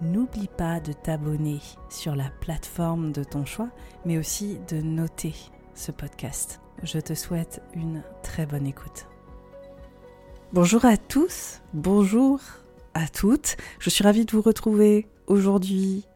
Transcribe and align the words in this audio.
n'oublie 0.00 0.48
pas 0.48 0.80
de 0.80 0.92
t'abonner 0.92 1.58
sur 1.88 2.14
la 2.16 2.30
plateforme 2.40 3.12
de 3.12 3.24
ton 3.24 3.44
choix, 3.44 3.68
mais 4.04 4.18
aussi 4.18 4.58
de 4.68 4.80
noter 4.80 5.34
ce 5.74 5.92
podcast. 5.92 6.60
Je 6.82 6.98
te 6.98 7.14
souhaite 7.14 7.62
une 7.74 8.02
très 8.22 8.46
bonne 8.46 8.66
écoute. 8.66 9.06
Bonjour 10.52 10.84
à 10.84 10.96
tous, 10.96 11.60
bonjour 11.74 12.40
à 12.94 13.06
toutes. 13.06 13.56
Je 13.78 13.90
suis 13.90 14.02
ravie 14.02 14.24
de 14.24 14.32
vous 14.32 14.42
retrouver 14.42 15.06
aujourd'hui 15.26 16.06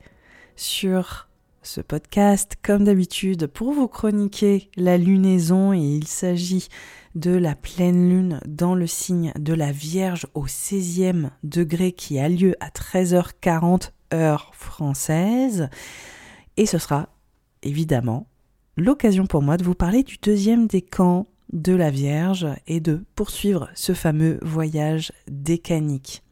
sur 0.57 1.29
ce 1.63 1.81
podcast, 1.81 2.55
comme 2.63 2.85
d'habitude, 2.85 3.47
pour 3.47 3.73
vous 3.73 3.89
chroniquer 3.89 4.71
la 4.77 4.99
lunaison 4.99 5.73
et 5.73 5.79
il 5.79 6.07
s'agit 6.07 6.69
de 7.15 7.31
la 7.31 7.55
pleine 7.55 8.09
lune 8.09 8.41
dans 8.47 8.75
le 8.75 8.87
signe 8.87 9.33
de 9.39 9.55
la 9.55 9.73
Vierge 9.73 10.27
au 10.35 10.47
16e 10.47 11.31
degré 11.43 11.93
qui 11.93 12.19
a 12.19 12.29
lieu 12.29 12.55
à 12.61 12.69
13h40 12.69 13.91
heure 14.13 14.51
française. 14.55 15.69
Et 16.57 16.67
ce 16.67 16.79
sera 16.79 17.09
évidemment 17.63 18.27
l'occasion 18.77 19.27
pour 19.27 19.43
moi 19.43 19.57
de 19.57 19.65
vous 19.65 19.75
parler 19.75 20.03
du 20.03 20.19
deuxième 20.23 20.67
décan 20.67 21.27
de 21.53 21.75
la 21.75 21.91
Vierge 21.91 22.49
et 22.67 22.81
de 22.81 23.05
poursuivre 23.15 23.69
ce 23.75 23.93
fameux 23.95 24.39
voyage 24.43 25.13
décanique. 25.29 26.23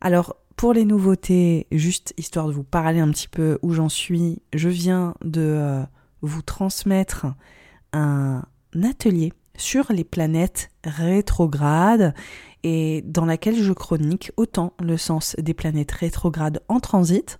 Alors, 0.00 0.36
pour 0.56 0.72
les 0.72 0.84
nouveautés, 0.84 1.66
juste 1.70 2.14
histoire 2.16 2.48
de 2.48 2.52
vous 2.52 2.64
parler 2.64 3.00
un 3.00 3.10
petit 3.10 3.28
peu 3.28 3.58
où 3.62 3.72
j'en 3.72 3.88
suis, 3.88 4.42
je 4.52 4.68
viens 4.68 5.14
de 5.24 5.40
euh, 5.40 5.82
vous 6.20 6.42
transmettre 6.42 7.26
un 7.92 8.42
atelier 8.82 9.32
sur 9.58 9.92
les 9.92 10.04
planètes 10.04 10.70
rétrogrades 10.84 12.14
et 12.62 13.02
dans 13.04 13.26
laquelle 13.26 13.62
je 13.62 13.72
chronique 13.72 14.32
autant 14.36 14.72
le 14.80 14.96
sens 14.96 15.36
des 15.38 15.54
planètes 15.54 15.92
rétrogrades 15.92 16.62
en 16.68 16.80
transit 16.80 17.38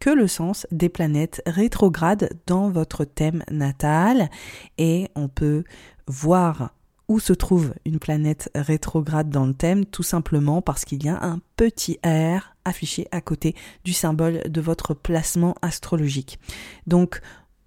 que 0.00 0.10
le 0.10 0.26
sens 0.26 0.66
des 0.70 0.88
planètes 0.88 1.42
rétrogrades 1.46 2.28
dans 2.46 2.68
votre 2.68 3.04
thème 3.04 3.42
natal 3.50 4.28
et 4.76 5.08
on 5.14 5.28
peut 5.28 5.64
voir 6.06 6.74
où 7.08 7.20
se 7.20 7.32
trouve 7.32 7.74
une 7.84 7.98
planète 7.98 8.50
rétrograde 8.54 9.30
dans 9.30 9.46
le 9.46 9.54
thème 9.54 9.84
tout 9.84 10.02
simplement 10.02 10.62
parce 10.62 10.84
qu'il 10.84 11.04
y 11.04 11.08
a 11.08 11.22
un 11.22 11.40
petit 11.56 11.98
R 12.04 12.54
affiché 12.64 13.06
à 13.12 13.20
côté 13.20 13.54
du 13.84 13.92
symbole 13.92 14.42
de 14.48 14.60
votre 14.60 14.94
placement 14.94 15.54
astrologique. 15.62 16.38
Donc 16.86 17.20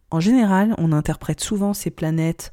en 0.09 0.19
général, 0.19 0.73
on 0.77 0.91
interprète 0.91 1.41
souvent 1.41 1.73
ces 1.73 1.91
planètes 1.91 2.51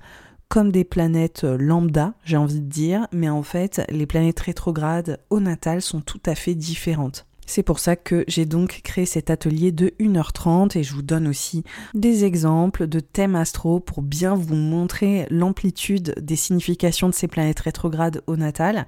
comme 0.48 0.70
des 0.70 0.84
planètes 0.84 1.44
euh, 1.44 1.56
lambda, 1.58 2.14
j'ai 2.24 2.36
envie 2.36 2.60
de 2.60 2.68
dire, 2.68 3.06
mais 3.12 3.28
en 3.28 3.42
fait, 3.42 3.82
les 3.90 4.06
planètes 4.06 4.40
rétrogrades 4.40 5.18
au 5.30 5.40
natal 5.40 5.82
sont 5.82 6.00
tout 6.00 6.20
à 6.26 6.34
fait 6.34 6.54
différentes. 6.54 7.26
C'est 7.46 7.62
pour 7.62 7.78
ça 7.78 7.94
que 7.94 8.24
j'ai 8.26 8.46
donc 8.46 8.80
créé 8.82 9.04
cet 9.04 9.30
atelier 9.30 9.70
de 9.70 9.88
1h30 10.00 10.78
et 10.78 10.82
je 10.82 10.94
vous 10.94 11.02
donne 11.02 11.28
aussi 11.28 11.62
des 11.92 12.24
exemples 12.24 12.86
de 12.86 13.00
thèmes 13.00 13.36
astro 13.36 13.80
pour 13.80 14.02
bien 14.02 14.34
vous 14.34 14.54
montrer 14.54 15.26
l'amplitude 15.30 16.14
des 16.20 16.36
significations 16.36 17.08
de 17.08 17.14
ces 17.14 17.28
planètes 17.28 17.60
rétrogrades 17.60 18.22
au 18.26 18.36
natal. 18.36 18.86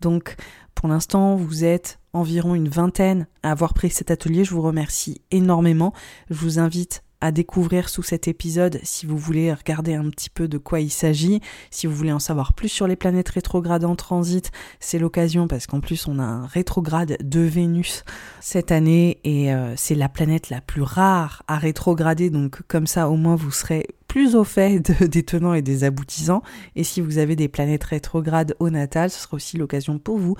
Donc 0.00 0.36
pour 0.74 0.88
l'instant, 0.88 1.36
vous 1.36 1.64
êtes 1.64 1.98
environ 2.12 2.54
une 2.54 2.68
vingtaine 2.68 3.26
à 3.42 3.50
avoir 3.50 3.72
pris 3.72 3.90
cet 3.90 4.10
atelier. 4.10 4.44
Je 4.44 4.54
vous 4.54 4.62
remercie 4.62 5.22
énormément. 5.30 5.94
Je 6.28 6.36
vous 6.36 6.58
invite 6.58 7.02
à 7.24 7.32
découvrir 7.32 7.88
sous 7.88 8.02
cet 8.02 8.28
épisode 8.28 8.78
si 8.82 9.06
vous 9.06 9.16
voulez 9.16 9.50
regarder 9.50 9.94
un 9.94 10.10
petit 10.10 10.28
peu 10.28 10.46
de 10.46 10.58
quoi 10.58 10.80
il 10.80 10.90
s'agit. 10.90 11.40
Si 11.70 11.86
vous 11.86 11.94
voulez 11.94 12.12
en 12.12 12.18
savoir 12.18 12.52
plus 12.52 12.68
sur 12.68 12.86
les 12.86 12.96
planètes 12.96 13.30
rétrogrades 13.30 13.86
en 13.86 13.96
transit, 13.96 14.52
c'est 14.78 14.98
l'occasion 14.98 15.48
parce 15.48 15.66
qu'en 15.66 15.80
plus 15.80 16.06
on 16.06 16.18
a 16.18 16.22
un 16.22 16.44
rétrograde 16.44 17.16
de 17.24 17.40
Vénus 17.40 18.04
cette 18.40 18.70
année 18.70 19.20
et 19.24 19.54
euh, 19.54 19.72
c'est 19.74 19.94
la 19.94 20.10
planète 20.10 20.50
la 20.50 20.60
plus 20.60 20.82
rare 20.82 21.42
à 21.48 21.56
rétrograder. 21.56 22.28
Donc 22.28 22.60
comme 22.68 22.86
ça 22.86 23.08
au 23.08 23.16
moins 23.16 23.36
vous 23.36 23.52
serez 23.52 23.86
plus 24.06 24.36
au 24.36 24.44
fait 24.44 24.80
des 25.02 25.22
tenants 25.22 25.54
et 25.54 25.62
des 25.62 25.82
aboutissants. 25.82 26.42
Et 26.76 26.84
si 26.84 27.00
vous 27.00 27.16
avez 27.16 27.36
des 27.36 27.48
planètes 27.48 27.84
rétrogrades 27.84 28.54
au 28.58 28.68
natal, 28.68 29.08
ce 29.08 29.18
sera 29.18 29.36
aussi 29.36 29.56
l'occasion 29.56 29.98
pour 29.98 30.18
vous 30.18 30.36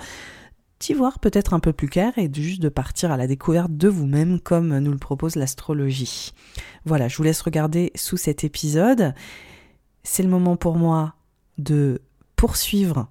d'y 0.85 0.93
voir 0.93 1.19
peut-être 1.19 1.53
un 1.53 1.59
peu 1.59 1.73
plus 1.73 1.87
clair 1.87 2.13
et 2.17 2.29
juste 2.31 2.61
de 2.61 2.69
partir 2.69 3.11
à 3.11 3.17
la 3.17 3.25
découverte 3.25 3.75
de 3.75 3.87
vous-même 3.87 4.39
comme 4.39 4.77
nous 4.77 4.91
le 4.91 4.97
propose 4.97 5.35
l'astrologie. 5.35 6.31
Voilà, 6.85 7.07
je 7.07 7.17
vous 7.17 7.23
laisse 7.23 7.41
regarder 7.41 7.91
sous 7.95 8.17
cet 8.17 8.43
épisode. 8.43 9.15
C'est 10.03 10.21
le 10.21 10.29
moment 10.29 10.57
pour 10.57 10.75
moi 10.75 11.15
de 11.57 12.01
poursuivre 12.35 13.07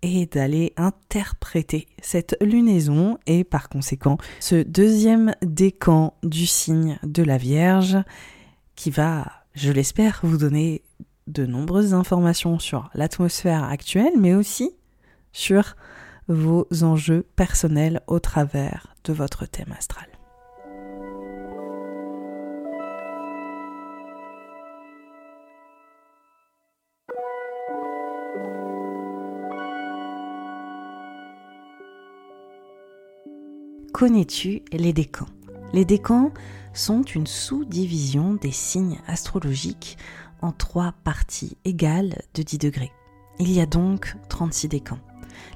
et 0.00 0.24
d'aller 0.24 0.72
interpréter 0.78 1.88
cette 2.00 2.38
lunaison 2.40 3.18
et 3.26 3.44
par 3.44 3.68
conséquent 3.68 4.16
ce 4.38 4.62
deuxième 4.62 5.34
décan 5.42 6.14
du 6.22 6.46
signe 6.46 6.98
de 7.02 7.22
la 7.22 7.36
Vierge 7.36 7.98
qui 8.76 8.90
va, 8.90 9.30
je 9.52 9.70
l'espère, 9.72 10.20
vous 10.22 10.38
donner 10.38 10.82
de 11.26 11.44
nombreuses 11.44 11.92
informations 11.92 12.58
sur 12.58 12.88
l'atmosphère 12.94 13.64
actuelle 13.64 14.14
mais 14.18 14.34
aussi 14.34 14.70
sur 15.32 15.76
vos 16.30 16.66
enjeux 16.82 17.26
personnels 17.34 18.00
au 18.06 18.20
travers 18.20 18.94
de 19.04 19.12
votre 19.12 19.46
thème 19.46 19.74
astral. 19.76 20.06
Connais-tu 33.92 34.62
les 34.72 34.92
décans? 34.92 35.26
Les 35.72 35.84
décans 35.84 36.32
sont 36.72 37.02
une 37.02 37.26
sous-division 37.26 38.34
des 38.34 38.52
signes 38.52 38.98
astrologiques 39.06 39.98
en 40.40 40.52
trois 40.52 40.94
parties 41.04 41.58
égales 41.64 42.22
de 42.34 42.42
10 42.42 42.58
degrés. 42.58 42.92
Il 43.40 43.50
y 43.52 43.60
a 43.60 43.66
donc 43.66 44.16
36 44.28 44.68
décans. 44.68 44.98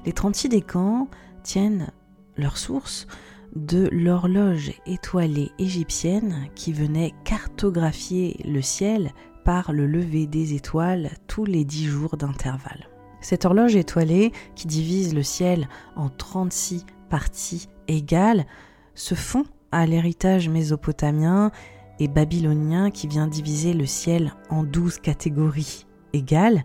Les 0.05 0.13
36 0.13 0.49
décans 0.49 1.07
tiennent 1.43 1.91
leur 2.37 2.57
source 2.57 3.07
de 3.55 3.87
l'horloge 3.91 4.73
étoilée 4.85 5.51
égyptienne 5.59 6.49
qui 6.55 6.73
venait 6.73 7.13
cartographier 7.23 8.39
le 8.45 8.61
ciel 8.61 9.11
par 9.45 9.71
le 9.71 9.85
lever 9.85 10.27
des 10.27 10.53
étoiles 10.53 11.11
tous 11.27 11.45
les 11.45 11.63
dix 11.63 11.85
jours 11.85 12.17
d'intervalle. 12.17 12.89
Cette 13.21 13.45
horloge 13.45 13.75
étoilée, 13.75 14.33
qui 14.55 14.67
divise 14.67 15.15
le 15.15 15.23
ciel 15.23 15.67
en 15.95 16.09
36 16.09 16.85
parties 17.09 17.69
égales, 17.87 18.45
se 18.93 19.15
fond 19.15 19.45
à 19.71 19.85
l'héritage 19.85 20.49
mésopotamien 20.49 21.51
et 21.99 22.07
babylonien 22.07 22.91
qui 22.91 23.07
vient 23.07 23.27
diviser 23.27 23.73
le 23.73 23.85
ciel 23.85 24.33
en 24.49 24.63
12 24.63 24.99
catégories 24.99 25.85
égales 26.13 26.63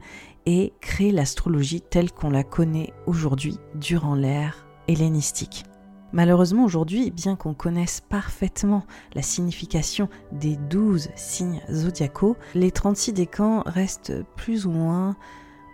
et 0.52 0.73
créer 0.81 1.12
l'astrologie 1.12 1.81
telle 1.81 2.11
qu'on 2.11 2.29
la 2.29 2.43
connaît 2.43 2.93
aujourd'hui 3.06 3.58
durant 3.76 4.17
l'ère 4.17 4.67
hellénistique. 4.88 5.62
Malheureusement 6.12 6.64
aujourd'hui, 6.64 7.12
bien 7.12 7.37
qu'on 7.37 7.55
connaisse 7.55 8.00
parfaitement 8.00 8.85
la 9.14 9.23
signification 9.23 10.08
des 10.32 10.56
douze 10.56 11.08
signes 11.14 11.61
zodiacaux, 11.70 12.37
les 12.56 12.73
36 12.73 13.12
décans 13.12 13.62
restent 13.64 14.25
plus 14.35 14.67
ou 14.67 14.73
moins 14.73 15.14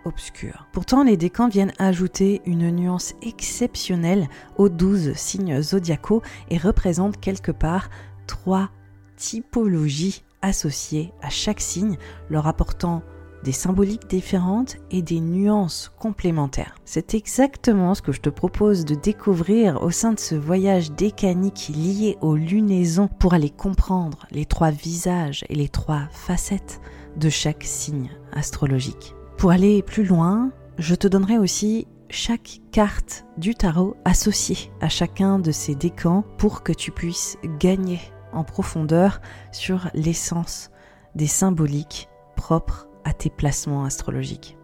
obscurs. 0.05 0.67
Pourtant, 0.73 1.03
les 1.03 1.17
décans 1.17 1.49
viennent 1.49 1.73
ajouter 1.79 2.43
une 2.45 2.69
nuance 2.69 3.15
exceptionnelle 3.23 4.27
aux 4.57 4.69
douze 4.69 5.13
signes 5.15 5.59
zodiacaux 5.59 6.21
et 6.51 6.59
représentent 6.59 7.19
quelque 7.19 7.51
part 7.51 7.89
trois 8.27 8.69
typologies 9.15 10.23
associées 10.43 11.13
à 11.23 11.31
chaque 11.31 11.61
signe, 11.61 11.97
leur 12.29 12.45
apportant 12.45 13.01
des 13.43 13.51
symboliques 13.51 14.09
différentes 14.09 14.77
et 14.91 15.01
des 15.01 15.19
nuances 15.19 15.91
complémentaires. 15.99 16.75
C'est 16.85 17.13
exactement 17.13 17.95
ce 17.95 18.01
que 18.01 18.11
je 18.11 18.21
te 18.21 18.29
propose 18.29 18.85
de 18.85 18.95
découvrir 18.95 19.81
au 19.83 19.91
sein 19.91 20.13
de 20.13 20.19
ce 20.19 20.35
voyage 20.35 20.91
décanique 20.91 21.71
lié 21.73 22.17
aux 22.21 22.35
lunaisons 22.35 23.07
pour 23.07 23.33
aller 23.33 23.49
comprendre 23.49 24.27
les 24.31 24.45
trois 24.45 24.71
visages 24.71 25.45
et 25.49 25.55
les 25.55 25.69
trois 25.69 26.07
facettes 26.11 26.81
de 27.15 27.29
chaque 27.29 27.63
signe 27.63 28.11
astrologique. 28.33 29.15
Pour 29.37 29.51
aller 29.51 29.81
plus 29.81 30.03
loin, 30.03 30.51
je 30.77 30.95
te 30.95 31.07
donnerai 31.07 31.37
aussi 31.37 31.87
chaque 32.09 32.61
carte 32.71 33.25
du 33.37 33.53
tarot 33.53 33.95
associée 34.05 34.71
à 34.81 34.89
chacun 34.89 35.39
de 35.39 35.51
ces 35.51 35.75
décans 35.75 36.23
pour 36.37 36.63
que 36.63 36.71
tu 36.71 36.91
puisses 36.91 37.37
gagner 37.59 37.99
en 38.33 38.43
profondeur 38.43 39.21
sur 39.51 39.89
l'essence 39.93 40.69
des 41.15 41.27
symboliques 41.27 42.07
propres 42.35 42.86
tes 43.13 43.29
placements 43.29 43.83
astrologiques. 43.83 44.57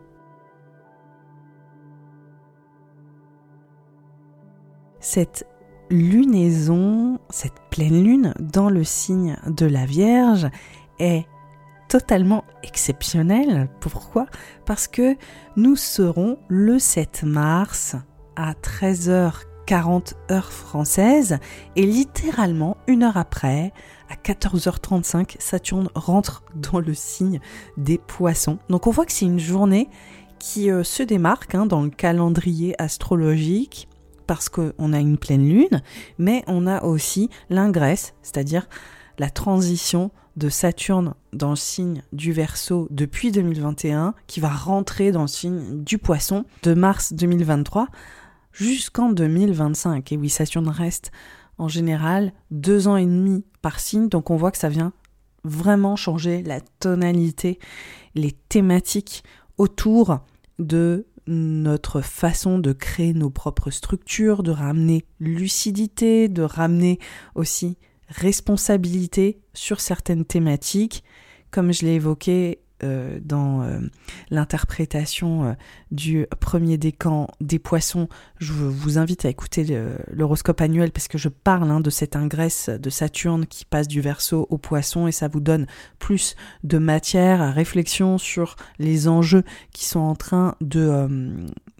Cette 5.00 5.46
lunaison, 5.90 7.20
cette 7.30 7.60
pleine 7.70 8.04
lune 8.04 8.34
dans 8.40 8.70
le 8.70 8.84
signe 8.84 9.38
de 9.48 9.66
la 9.66 9.86
Vierge 9.86 10.48
est 11.00 11.26
totalement 11.90 12.44
exceptionnelle. 12.64 13.70
Pourquoi? 13.80 14.26
Parce 14.66 14.88
que 14.88 15.16
nous 15.56 15.76
serons 15.76 16.40
le 16.48 16.80
7 16.80 17.24
mars 17.24 17.96
à 18.36 18.54
13h40 18.54 20.14
heure 20.32 20.52
française 20.52 21.38
et 21.76 21.86
littéralement 21.86 22.78
une 22.88 23.04
heure 23.04 23.18
après, 23.18 23.74
à 24.14 24.16
14h35, 24.16 25.38
Saturne 25.40 25.90
rentre 25.96 26.44
dans 26.56 26.80
le 26.80 26.94
signe 26.94 27.40
des 27.78 27.98
poissons. 27.98 28.60
Donc 28.70 28.86
on 28.86 28.92
voit 28.92 29.06
que 29.06 29.12
c'est 29.12 29.26
une 29.26 29.40
journée 29.40 29.90
qui 30.38 30.70
euh, 30.70 30.84
se 30.84 31.02
démarque 31.02 31.56
hein, 31.56 31.66
dans 31.66 31.82
le 31.82 31.90
calendrier 31.90 32.80
astrologique 32.80 33.88
parce 34.28 34.50
qu'on 34.50 34.94
a 34.94 35.00
une 35.00 35.18
pleine 35.18 35.48
lune, 35.48 35.82
mais 36.20 36.44
on 36.48 36.68
a 36.68 36.84
aussi 36.84 37.30
l'ingresse, 37.50 38.14
c'est-à-dire 38.22 38.68
la 39.18 39.30
transition 39.30 40.12
de 40.38 40.50
Saturne 40.50 41.16
dans 41.34 41.52
le 41.52 41.56
signe 41.56 42.04
du 42.14 42.34
Verseau 42.34 42.88
depuis 42.92 43.32
2021, 43.32 44.14
qui 44.28 44.40
va 44.40 44.50
rentrer 44.50 45.12
dans 45.12 45.24
le 45.24 45.28
signe 45.28 45.84
du 45.84 45.98
Poisson 45.98 46.46
de 46.62 46.74
mars 46.74 47.14
2023 47.14 47.88
jusqu'en 48.52 49.10
2025. 49.10 50.12
Et 50.12 50.18
oui, 50.18 50.30
Saturne 50.30 50.70
reste 50.70 51.12
en 51.58 51.68
général 51.68 52.34
deux 52.52 52.88
ans 52.88 52.98
et 52.98 53.06
demi 53.06 53.46
par 53.62 53.80
signe, 53.80 54.10
donc 54.10 54.30
on 54.30 54.36
voit 54.36 54.52
que 54.52 54.58
ça 54.58 54.70
vient 54.70 54.94
vraiment 55.44 55.96
changer 55.96 56.42
la 56.42 56.62
tonalité, 56.62 57.60
les 58.16 58.32
thématiques 58.32 59.24
autour 59.58 60.20
de 60.60 61.06
notre 61.28 62.02
façon 62.02 62.60
de 62.60 62.74
créer 62.74 63.14
nos 63.14 63.30
propres 63.30 63.72
structures, 63.72 64.44
de 64.44 64.52
ramener 64.52 65.06
lucidité, 65.20 66.28
de 66.28 66.42
ramener 66.44 67.00
aussi 67.36 67.78
responsabilité 68.08 69.40
sur 69.54 69.80
certaines 69.80 70.26
thématiques. 70.26 71.04
Comme 71.50 71.72
je 71.72 71.86
l'ai 71.86 71.94
évoqué 71.94 72.63
euh, 72.84 73.20
dans 73.24 73.62
euh, 73.62 73.80
l'interprétation 74.30 75.46
euh, 75.46 75.54
du 75.92 76.28
premier 76.40 76.78
décan 76.78 77.28
des 77.40 77.60
poissons, 77.60 78.10
je 78.40 78.52
vous 78.52 78.98
invite 78.98 79.26
à 79.26 79.30
écouter 79.30 79.66
l'horoscope 80.12 80.60
annuel 80.62 80.92
parce 80.92 81.08
que 81.08 81.18
je 81.18 81.30
parle 81.30 81.72
hein, 81.72 81.80
de 81.80 81.90
cette 81.90 82.16
ingresse 82.16 82.70
de 82.70 82.90
Saturne 82.90 83.46
qui 83.46 83.66
passe 83.66 83.88
du 83.88 84.02
verso 84.02 84.48
au 84.50 84.58
poisson 84.58 85.08
et 85.08 85.12
ça 85.12 85.28
vous 85.28 85.40
donne 85.40 85.66
plus 86.00 86.36
de 86.64 86.78
matière 86.78 87.42
à 87.42 87.52
réflexion 87.52 88.18
sur 88.18 88.56
les 88.80 89.08
enjeux 89.08 89.44
qui 89.72 89.86
sont 89.86 90.00
en 90.00 90.16
train 90.16 90.56
de, 90.62 91.08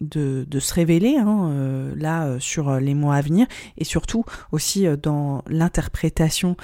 de, 0.00 0.60
se 0.60 0.74
révéler 0.74 1.16
hein, 1.18 1.92
là 1.96 2.38
sur 2.38 2.78
les 2.80 2.94
mois 2.94 3.16
à 3.16 3.20
venir 3.20 3.46
et 3.76 3.84
surtout 3.84 4.24
aussi 4.52 4.86
dans 5.02 5.42
l'interprétation 5.48 6.56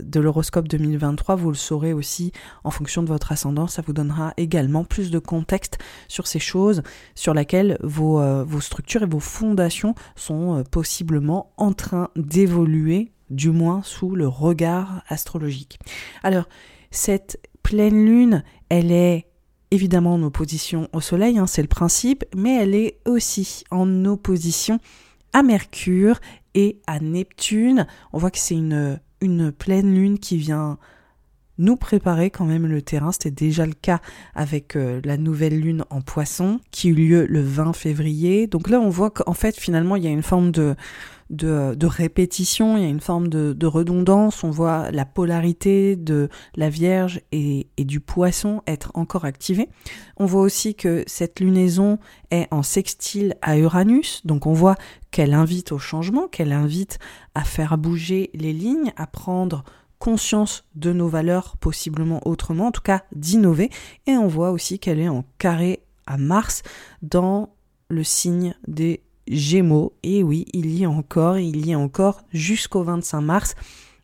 de 0.00 0.20
l'horoscope 0.20 0.68
2023, 0.68 1.36
vous 1.36 1.50
le 1.50 1.56
saurez 1.56 1.92
aussi 1.92 2.32
en 2.64 2.70
fonction 2.70 3.02
de 3.02 3.08
votre 3.08 3.32
ascendant, 3.32 3.66
ça 3.66 3.82
vous 3.82 3.92
donnera 3.92 4.34
également 4.36 4.84
plus 4.84 5.10
de 5.10 5.18
contexte 5.18 5.78
sur 6.08 6.26
ces 6.26 6.38
choses 6.38 6.82
sur 7.14 7.34
lesquelles 7.34 7.78
vos, 7.82 8.20
euh, 8.20 8.44
vos 8.44 8.60
structures 8.60 9.02
et 9.02 9.06
vos 9.06 9.20
fondations 9.20 9.94
sont 10.16 10.58
euh, 10.58 10.62
possiblement 10.64 11.52
en 11.56 11.72
train 11.72 12.08
d'évoluer, 12.16 13.12
du 13.30 13.50
moins 13.50 13.82
sous 13.82 14.14
le 14.14 14.28
regard 14.28 15.02
astrologique. 15.08 15.78
Alors, 16.22 16.48
cette 16.90 17.40
pleine 17.62 18.04
lune, 18.04 18.44
elle 18.68 18.92
est 18.92 19.26
évidemment 19.70 20.14
en 20.14 20.22
opposition 20.22 20.88
au 20.92 21.00
Soleil, 21.00 21.38
hein, 21.38 21.46
c'est 21.46 21.62
le 21.62 21.68
principe, 21.68 22.24
mais 22.36 22.62
elle 22.62 22.74
est 22.74 22.98
aussi 23.04 23.64
en 23.70 24.04
opposition 24.04 24.78
à 25.32 25.42
Mercure 25.42 26.20
et 26.54 26.80
à 26.86 27.00
Neptune. 27.00 27.86
On 28.12 28.18
voit 28.18 28.30
que 28.30 28.38
c'est 28.38 28.54
une 28.54 28.98
une 29.26 29.52
pleine 29.52 29.94
lune 29.94 30.18
qui 30.18 30.36
vient 30.38 30.78
nous 31.58 31.76
préparer 31.76 32.30
quand 32.30 32.44
même 32.44 32.66
le 32.66 32.82
terrain. 32.82 33.12
C'était 33.12 33.30
déjà 33.30 33.66
le 33.66 33.72
cas 33.72 34.00
avec 34.34 34.76
euh, 34.76 35.00
la 35.04 35.16
nouvelle 35.16 35.58
lune 35.58 35.84
en 35.90 36.00
poisson 36.00 36.60
qui 36.70 36.88
eut 36.88 36.94
lieu 36.94 37.26
le 37.28 37.40
20 37.40 37.72
février. 37.72 38.46
Donc 38.46 38.68
là, 38.68 38.80
on 38.80 38.90
voit 38.90 39.10
qu'en 39.10 39.32
fait, 39.32 39.56
finalement, 39.56 39.96
il 39.96 40.04
y 40.04 40.06
a 40.06 40.10
une 40.10 40.22
forme 40.22 40.50
de, 40.50 40.74
de, 41.30 41.86
répétition, 41.86 42.76
il 42.76 42.82
y 42.82 42.86
a 42.86 42.88
une 42.88 43.00
forme 43.00 43.28
de, 43.28 43.66
redondance. 43.66 44.44
On 44.44 44.50
voit 44.50 44.90
la 44.90 45.04
polarité 45.04 45.96
de 45.96 46.28
la 46.54 46.70
Vierge 46.70 47.20
et, 47.32 47.68
et 47.76 47.84
du 47.84 48.00
poisson 48.00 48.62
être 48.66 48.92
encore 48.94 49.24
activée. 49.24 49.68
On 50.16 50.26
voit 50.26 50.42
aussi 50.42 50.74
que 50.74 51.04
cette 51.06 51.40
lunaison 51.40 51.98
est 52.30 52.46
en 52.50 52.62
sextile 52.62 53.34
à 53.42 53.58
Uranus. 53.58 54.24
Donc 54.24 54.46
on 54.46 54.52
voit 54.52 54.76
qu'elle 55.10 55.34
invite 55.34 55.72
au 55.72 55.78
changement, 55.78 56.28
qu'elle 56.28 56.52
invite 56.52 56.98
à 57.34 57.42
faire 57.42 57.76
bouger 57.78 58.30
les 58.34 58.52
lignes, 58.52 58.92
à 58.96 59.06
prendre 59.06 59.64
conscience 59.98 60.64
de 60.74 60.92
nos 60.92 61.08
valeurs 61.08 61.56
possiblement 61.56 62.20
autrement, 62.26 62.66
en 62.66 62.72
tout 62.72 62.82
cas 62.82 63.02
d'innover. 63.14 63.70
Et 64.06 64.12
on 64.12 64.28
voit 64.28 64.50
aussi 64.50 64.78
qu'elle 64.78 65.00
est 65.00 65.08
en 65.08 65.24
carré 65.38 65.82
à 66.06 66.18
Mars 66.18 66.62
dans 67.02 67.54
le 67.88 68.04
signe 68.04 68.54
des 68.66 69.02
Gémeaux. 69.28 69.92
Et 70.02 70.22
oui, 70.22 70.46
il 70.52 70.76
y 70.78 70.84
a 70.84 70.90
encore, 70.90 71.38
il 71.38 71.66
y 71.66 71.74
a 71.74 71.78
encore 71.78 72.22
jusqu'au 72.32 72.82
25 72.82 73.20
mars 73.20 73.54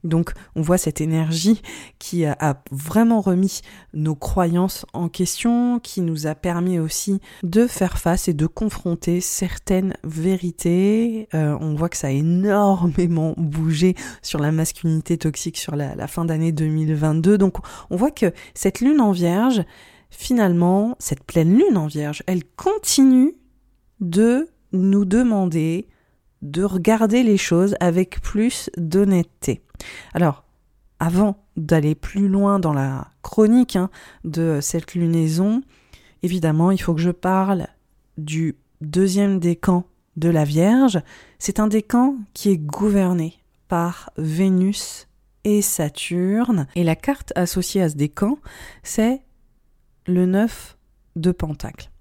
donc 0.04 0.32
on 0.56 0.62
voit 0.62 0.78
cette 0.78 1.00
énergie 1.00 1.62
qui 1.98 2.24
a, 2.24 2.62
vraiment 2.70 3.20
remis 3.20 3.60
nos 3.94 4.14
croyances 4.14 4.84
en 4.92 5.08
question, 5.08 5.78
qui 5.80 6.00
nous 6.00 6.26
a 6.26 6.34
permis 6.34 6.78
aussi 6.78 7.20
de 7.42 7.66
faire 7.66 7.98
face 7.98 8.28
et 8.28 8.34
de 8.34 8.46
confronter 8.46 9.20
certaines 9.20 9.94
vérités. 10.04 11.28
Euh, 11.34 11.56
on 11.60 11.74
voit 11.74 11.88
que 11.88 11.96
ça 11.96 12.08
a 12.08 12.10
énormément 12.10 13.34
bougé 13.36 13.94
sur 14.22 14.40
la 14.40 14.52
masculinité 14.52 15.18
toxique 15.18 15.56
sur 15.56 15.76
la, 15.76 15.94
la 15.94 16.06
fin 16.08 16.24
d'année 16.24 16.52
2022. 16.52 17.38
Donc 17.38 17.58
on 17.90 17.96
voit 17.96 18.10
que 18.10 18.32
cette 18.54 18.80
lune 18.80 19.00
en 19.00 19.12
vierge, 19.12 19.62
finalement, 20.10 20.96
cette 20.98 21.24
pleine 21.24 21.56
lune 21.56 21.76
en 21.76 21.86
vierge, 21.86 22.22
elle 22.26 22.44
continue 22.44 23.34
de 24.00 24.48
nous 24.72 25.04
demander 25.04 25.88
de 26.42 26.64
regarder 26.64 27.22
les 27.22 27.36
choses 27.36 27.76
avec 27.80 28.20
plus 28.20 28.70
d'honnêteté. 28.76 29.62
Alors, 30.12 30.44
avant 30.98 31.36
d'aller 31.56 31.94
plus 31.94 32.28
loin 32.28 32.58
dans 32.58 32.72
la 32.72 33.08
chronique 33.22 33.76
hein, 33.76 33.90
de 34.24 34.58
cette 34.60 34.94
lunaison, 34.94 35.62
évidemment, 36.22 36.70
il 36.70 36.80
faut 36.80 36.94
que 36.94 37.00
je 37.00 37.10
parle 37.10 37.66
du 38.18 38.56
deuxième 38.80 39.38
décan 39.38 39.84
de 40.16 40.28
la 40.28 40.44
Vierge. 40.44 41.00
C'est 41.38 41.60
un 41.60 41.68
décan 41.68 42.16
qui 42.34 42.50
est 42.50 42.58
gouverné 42.58 43.38
par 43.68 44.10
Vénus 44.16 45.08
et 45.44 45.62
Saturne. 45.62 46.66
Et 46.74 46.84
la 46.84 46.96
carte 46.96 47.32
associée 47.36 47.82
à 47.82 47.88
ce 47.88 47.96
décan, 47.96 48.38
c'est 48.82 49.22
le 50.06 50.26
9 50.26 50.76
de 51.16 51.32
Pentacle. 51.32 51.91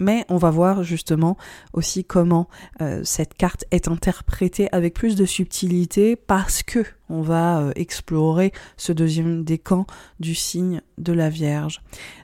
Mais 0.00 0.24
on 0.28 0.36
va 0.36 0.50
voir 0.50 0.82
justement 0.82 1.36
aussi 1.72 2.04
comment 2.04 2.48
euh, 2.80 3.02
cette 3.04 3.34
carte 3.34 3.64
est 3.70 3.88
interprétée 3.88 4.68
avec 4.72 4.94
plus 4.94 5.14
de 5.14 5.24
subtilité 5.24 6.16
parce 6.16 6.62
que 6.62 6.84
on 7.08 7.22
va 7.22 7.60
euh, 7.60 7.72
explorer 7.76 8.52
ce 8.76 8.92
deuxième 8.92 9.44
décan 9.44 9.86
du 10.18 10.34
signe 10.34 10.80
de 10.98 11.12
la 11.12 11.30
Vierge. 11.30 11.80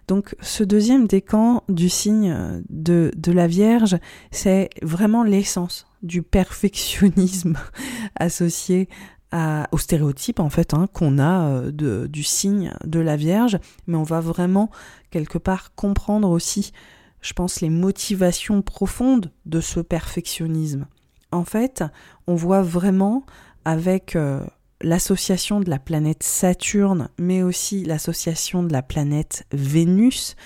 Donc 0.09 0.35
ce 0.41 0.65
deuxième 0.65 1.07
décan 1.07 1.63
du 1.69 1.89
signe 1.89 2.63
de, 2.69 3.13
de 3.17 3.33
la 3.33 3.47
Vierge, 3.47 3.97
c'est 4.31 4.71
vraiment 4.83 5.23
l'essence 5.23 5.87
du 6.03 6.23
perfectionnisme 6.23 7.57
associé 8.17 8.89
à, 9.33 9.69
au 9.73 9.79
stéréotype 9.79 10.41
en 10.41 10.51
fait 10.51 10.75
hein, 10.75 10.87
qu'on 10.93 11.19
a 11.19 11.63
euh, 11.73 12.09
du 12.09 12.25
signe 12.25 12.73
de 12.85 13.01
la 13.01 13.17
Vierge, 13.17 13.59
mais 13.87 13.97
on 13.97 14.03
va 14.03 14.21
vraiment 14.21 14.71
quelque 15.11 15.39
part 15.39 15.75
comprendre 15.75 16.31
aussi 16.31 16.73
je 17.21 17.33
pense, 17.33 17.61
les 17.61 17.71
motivations 17.71 18.63
profondes 18.63 19.31
de 19.47 19.61
ce 19.61 19.81
perfectionnisme. 19.81 20.87
En 21.33 21.45
fait, 21.45 21.85
on 22.27 22.35
voit 22.35 22.63
vraiment 22.63 23.25
avec 23.65 24.17
euh, 24.17 24.41
l'association 24.81 25.61
de 25.61 25.71
la 25.71 25.79
planète 25.79 26.23
Saturne, 26.23 27.09
mais 27.19 27.43
aussi 27.43 27.85
l'association 27.85 28.63
de 28.63 28.73
la 28.73 28.83
planète 28.83 29.47
Vénus, 29.53 30.37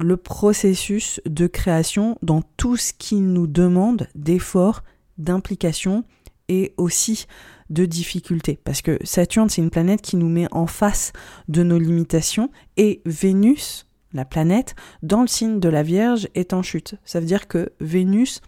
le 0.00 0.16
processus 0.16 1.20
de 1.26 1.46
création 1.46 2.18
dans 2.22 2.42
tout 2.56 2.76
ce 2.76 2.92
qui 2.92 3.16
nous 3.16 3.46
demande 3.46 4.08
d'efforts, 4.14 4.82
d'implication 5.18 6.04
et 6.48 6.74
aussi 6.76 7.26
de 7.70 7.86
difficultés. 7.86 8.58
Parce 8.64 8.82
que 8.82 8.98
Saturne, 9.04 9.48
c'est 9.48 9.62
une 9.62 9.70
planète 9.70 10.02
qui 10.02 10.16
nous 10.16 10.28
met 10.28 10.48
en 10.52 10.66
face 10.66 11.12
de 11.48 11.62
nos 11.62 11.78
limitations 11.78 12.50
et 12.76 13.00
Vénus, 13.06 13.86
la 14.14 14.24
planète, 14.24 14.74
dans 15.02 15.20
le 15.20 15.26
signe 15.26 15.60
de 15.60 15.68
la 15.68 15.82
Vierge, 15.82 16.28
est 16.34 16.52
en 16.52 16.62
chute. 16.62 16.94
Ça 17.04 17.20
veut 17.20 17.26
dire 17.26 17.48
que 17.48 17.72
Vénus, 17.80 18.40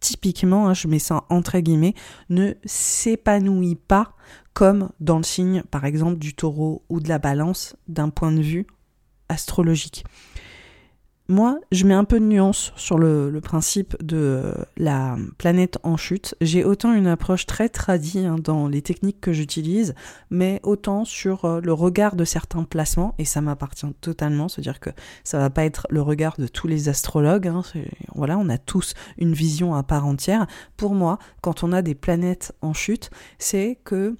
typiquement, 0.00 0.68
hein, 0.68 0.74
je 0.74 0.88
mets 0.88 0.98
ça 0.98 1.24
entre 1.28 1.58
guillemets, 1.58 1.94
ne 2.30 2.54
s'épanouit 2.64 3.76
pas 3.76 4.14
comme 4.54 4.90
dans 5.00 5.18
le 5.18 5.24
signe, 5.24 5.62
par 5.70 5.84
exemple, 5.84 6.18
du 6.18 6.34
taureau 6.34 6.82
ou 6.88 7.00
de 7.00 7.08
la 7.08 7.18
balance 7.18 7.76
d'un 7.86 8.08
point 8.08 8.32
de 8.32 8.40
vue 8.40 8.66
astrologique. 9.28 10.04
Moi, 11.30 11.60
je 11.72 11.84
mets 11.84 11.92
un 11.92 12.04
peu 12.04 12.20
de 12.20 12.24
nuance 12.24 12.72
sur 12.76 12.96
le, 12.96 13.38
principe 13.42 14.02
de 14.02 14.54
la 14.78 15.16
planète 15.36 15.78
en 15.82 15.98
chute. 15.98 16.34
J'ai 16.40 16.64
autant 16.64 16.94
une 16.94 17.06
approche 17.06 17.44
très 17.44 17.68
tradie 17.68 18.20
hein, 18.20 18.36
dans 18.42 18.66
les 18.66 18.80
techniques 18.80 19.20
que 19.20 19.34
j'utilise, 19.34 19.94
mais 20.30 20.58
autant 20.62 21.04
sur 21.04 21.44
euh, 21.44 21.60
le 21.60 21.74
regard 21.74 22.16
de 22.16 22.24
certains 22.24 22.64
placements, 22.64 23.14
et 23.18 23.26
ça 23.26 23.42
m'appartient 23.42 23.92
totalement, 24.00 24.48
c'est-à-dire 24.48 24.80
que 24.80 24.88
ça 25.22 25.38
va 25.38 25.50
pas 25.50 25.66
être 25.66 25.86
le 25.90 26.00
regard 26.00 26.36
de 26.38 26.46
tous 26.46 26.66
les 26.66 26.88
astrologues. 26.88 27.48
Hein, 27.48 27.62
voilà, 28.14 28.38
on 28.38 28.48
a 28.48 28.56
tous 28.56 28.94
une 29.18 29.34
vision 29.34 29.74
à 29.74 29.82
part 29.82 30.06
entière. 30.06 30.46
Pour 30.78 30.94
moi, 30.94 31.18
quand 31.42 31.62
on 31.62 31.72
a 31.72 31.82
des 31.82 31.94
planètes 31.94 32.54
en 32.62 32.72
chute, 32.72 33.10
c'est 33.38 33.78
que 33.84 34.16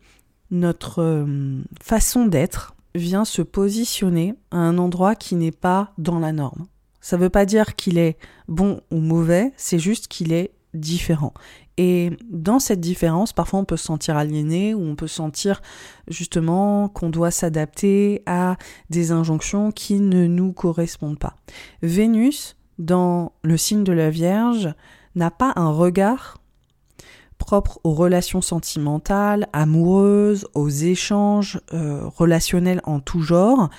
notre 0.50 1.02
euh, 1.02 1.62
façon 1.82 2.26
d'être 2.26 2.74
vient 2.94 3.24
se 3.24 3.40
positionner 3.40 4.34
à 4.50 4.58
un 4.58 4.76
endroit 4.76 5.14
qui 5.14 5.36
n'est 5.36 5.52
pas 5.52 5.92
dans 5.96 6.18
la 6.18 6.32
norme. 6.32 6.66
Ça 7.00 7.16
ne 7.16 7.22
veut 7.22 7.30
pas 7.30 7.46
dire 7.46 7.76
qu'il 7.76 7.98
est 7.98 8.16
bon 8.48 8.80
ou 8.90 8.98
mauvais, 8.98 9.52
c'est 9.56 9.78
juste 9.78 10.08
qu'il 10.08 10.32
est 10.32 10.52
différent. 10.74 11.32
Et 11.76 12.10
dans 12.28 12.58
cette 12.58 12.80
différence, 12.80 13.32
parfois 13.32 13.60
on 13.60 13.64
peut 13.64 13.76
se 13.76 13.84
sentir 13.84 14.16
aliéné 14.16 14.74
ou 14.74 14.82
on 14.82 14.96
peut 14.96 15.06
sentir 15.06 15.62
justement 16.08 16.88
qu'on 16.88 17.08
doit 17.08 17.30
s'adapter 17.30 18.22
à 18.26 18.56
des 18.90 19.12
injonctions 19.12 19.70
qui 19.70 20.00
ne 20.00 20.26
nous 20.26 20.52
correspondent 20.52 21.18
pas. 21.18 21.36
Vénus, 21.82 22.56
dans 22.78 23.32
le 23.42 23.56
signe 23.56 23.84
de 23.84 23.92
la 23.92 24.10
Vierge, 24.10 24.74
n'a 25.14 25.30
pas 25.30 25.52
un 25.56 25.70
regard 25.70 26.38
propre 27.38 27.80
aux 27.84 27.94
relations 27.94 28.42
sentimentales, 28.42 29.46
amoureuses, 29.52 30.46
aux 30.54 30.68
échanges 30.68 31.60
euh, 31.72 32.02
relationnels 32.04 32.80
en 32.84 32.98
tout 32.98 33.22
genre, 33.22 33.70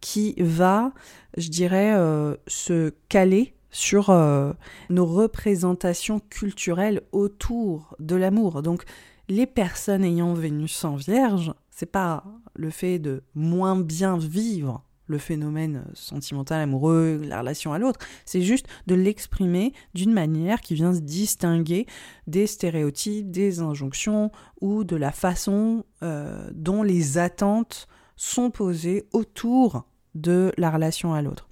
qui 0.00 0.36
va 0.38 0.92
je 1.38 1.48
dirais, 1.50 1.94
euh, 1.94 2.36
se 2.46 2.92
caler 3.08 3.54
sur 3.70 4.10
euh, 4.10 4.52
nos 4.90 5.06
représentations 5.06 6.20
culturelles 6.20 7.02
autour 7.12 7.94
de 7.98 8.16
l'amour. 8.16 8.62
Donc, 8.62 8.84
les 9.28 9.46
personnes 9.46 10.04
ayant 10.04 10.34
Vénus 10.34 10.84
en 10.84 10.96
Vierge, 10.96 11.52
c'est 11.70 11.90
pas 11.90 12.24
le 12.54 12.70
fait 12.70 12.98
de 12.98 13.22
moins 13.34 13.76
bien 13.76 14.16
vivre 14.16 14.82
le 15.08 15.18
phénomène 15.18 15.84
sentimental, 15.94 16.60
amoureux, 16.60 17.20
la 17.24 17.40
relation 17.40 17.72
à 17.72 17.78
l'autre, 17.78 17.98
c'est 18.26 18.42
juste 18.42 18.66
de 18.86 18.94
l'exprimer 18.94 19.72
d'une 19.94 20.12
manière 20.12 20.60
qui 20.60 20.74
vient 20.74 20.94
se 20.94 21.00
distinguer 21.00 21.86
des 22.26 22.46
stéréotypes, 22.46 23.30
des 23.30 23.60
injonctions 23.60 24.30
ou 24.60 24.84
de 24.84 24.96
la 24.96 25.10
façon 25.10 25.84
euh, 26.02 26.50
dont 26.52 26.82
les 26.82 27.16
attentes 27.16 27.88
sont 28.16 28.50
posées 28.50 29.06
autour 29.12 29.86
de 30.20 30.52
la 30.56 30.70
relation 30.70 31.14
à 31.14 31.22
l'autre. 31.22 31.48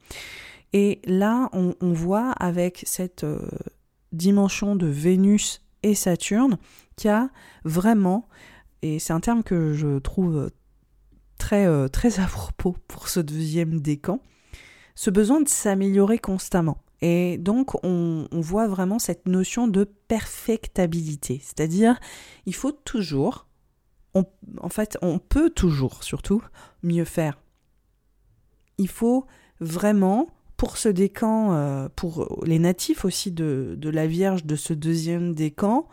Et 0.73 1.01
là, 1.07 1.49
on, 1.53 1.75
voit 1.81 2.33
avec 2.33 2.83
cette 2.87 3.25
euh, 3.25 3.49
dimension 4.13 4.77
de 4.77 4.87
Vénus 4.87 5.63
et 5.83 5.95
Saturne 5.95 6.59
qu'il 6.97 7.09
y 7.09 7.15
a 7.15 7.31
vraiment, 7.65 8.29
et 8.83 8.99
c'est 8.99 9.13
un 9.13 9.21
terme 9.21 9.43
que 9.43 9.73
je 9.73 9.99
trouve 9.99 10.51
très, 11.39 11.67
euh, 11.67 11.89
très 11.89 12.21
à 12.21 12.27
propos 12.27 12.77
pour 12.89 13.09
ce 13.09 13.21
deuxième 13.21 13.81
décan, 13.81 14.21
ce 14.95 15.11
besoin 15.11 15.41
de 15.41 15.49
s'améliorer 15.49 16.19
constamment. 16.19 16.79
Et 17.03 17.37
donc, 17.39 17.75
on, 17.85 18.27
on, 18.31 18.41
voit 18.41 18.69
vraiment 18.69 18.99
cette 18.99 19.27
notion 19.27 19.69
de 19.69 19.85
perfectabilité, 19.85 21.41
c'est-à-dire, 21.43 21.99
il 22.47 22.55
faut 22.55 22.73
toujours, 22.73 23.47
on, 24.15 24.25
en 24.61 24.71
fait, 24.71 24.97
on 25.03 25.19
peut 25.19 25.51
toujours, 25.51 26.03
surtout, 26.03 26.43
mieux 26.83 27.05
faire 27.05 27.39
il 28.79 28.89
faut 28.89 29.27
vraiment, 29.61 30.29
pour 30.57 30.77
ce 30.77 30.89
décan, 30.89 31.53
euh, 31.53 31.89
pour 31.95 32.43
les 32.45 32.59
natifs 32.59 33.05
aussi 33.05 33.33
de, 33.33 33.79
la 33.83 34.07
Vierge 34.07 34.45
de 34.45 34.57
ce 34.57 34.73
deuxième 34.73 35.35
décan, 35.35 35.87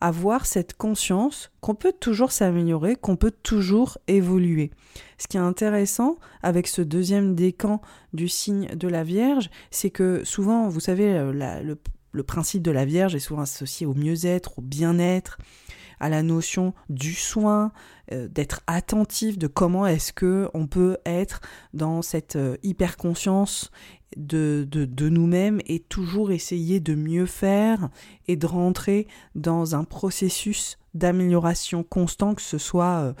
avoir 0.00 0.46
cette 0.46 0.76
conscience 0.76 1.52
qu'on 1.60 1.76
peut 1.76 1.92
toujours 1.92 2.32
s'améliorer, 2.32 2.96
qu'on 2.96 3.16
peut 3.16 3.30
toujours 3.30 3.98
évoluer. 4.08 4.72
Ce 5.16 5.28
qui 5.28 5.36
est 5.36 5.40
intéressant 5.40 6.16
avec 6.42 6.66
ce 6.66 6.82
deuxième 6.82 7.36
décan 7.36 7.80
du 8.12 8.28
signe 8.28 8.66
de 8.74 8.88
la 8.88 9.04
Vierge, 9.04 9.48
c'est 9.70 9.90
que 9.90 10.24
souvent, 10.24 10.68
vous 10.68 10.80
savez, 10.80 11.14
euh, 11.14 11.62
le, 11.62 11.78
le 12.12 12.22
principe 12.22 12.62
de 12.62 12.70
la 12.70 12.84
Vierge 12.84 13.14
est 13.14 13.20
souvent 13.20 13.42
associé 13.42 13.86
au 13.86 13.94
mieux-être, 13.94 14.58
au 14.58 14.62
bien-être, 14.62 15.38
à 16.00 16.08
la 16.08 16.24
notion 16.24 16.74
du 16.88 17.14
soin, 17.14 17.70
euh, 18.12 18.28
d'être 18.28 18.60
attentif 18.66 19.38
de 19.38 19.46
comment 19.46 19.86
est-ce 19.86 20.12
que 20.12 20.48
on 20.54 20.66
peut 20.66 20.96
être 21.04 21.40
dans 21.74 22.02
cette 22.02 22.36
euh, 22.36 22.56
hyper 22.62 22.96
conscience 22.96 23.70
de, 24.16 24.66
de, 24.70 25.08
nous-mêmes 25.08 25.60
et 25.66 25.78
toujours 25.78 26.32
essayer 26.32 26.80
de 26.80 26.94
mieux 26.94 27.24
faire 27.24 27.88
et 28.28 28.36
de 28.36 28.46
rentrer 28.46 29.06
dans 29.34 29.74
un 29.74 29.84
processus 29.84 30.78
d'amélioration 30.92 31.82
constant, 31.82 32.34
que 32.34 32.42
ce 32.42 32.58
soit 32.58 33.14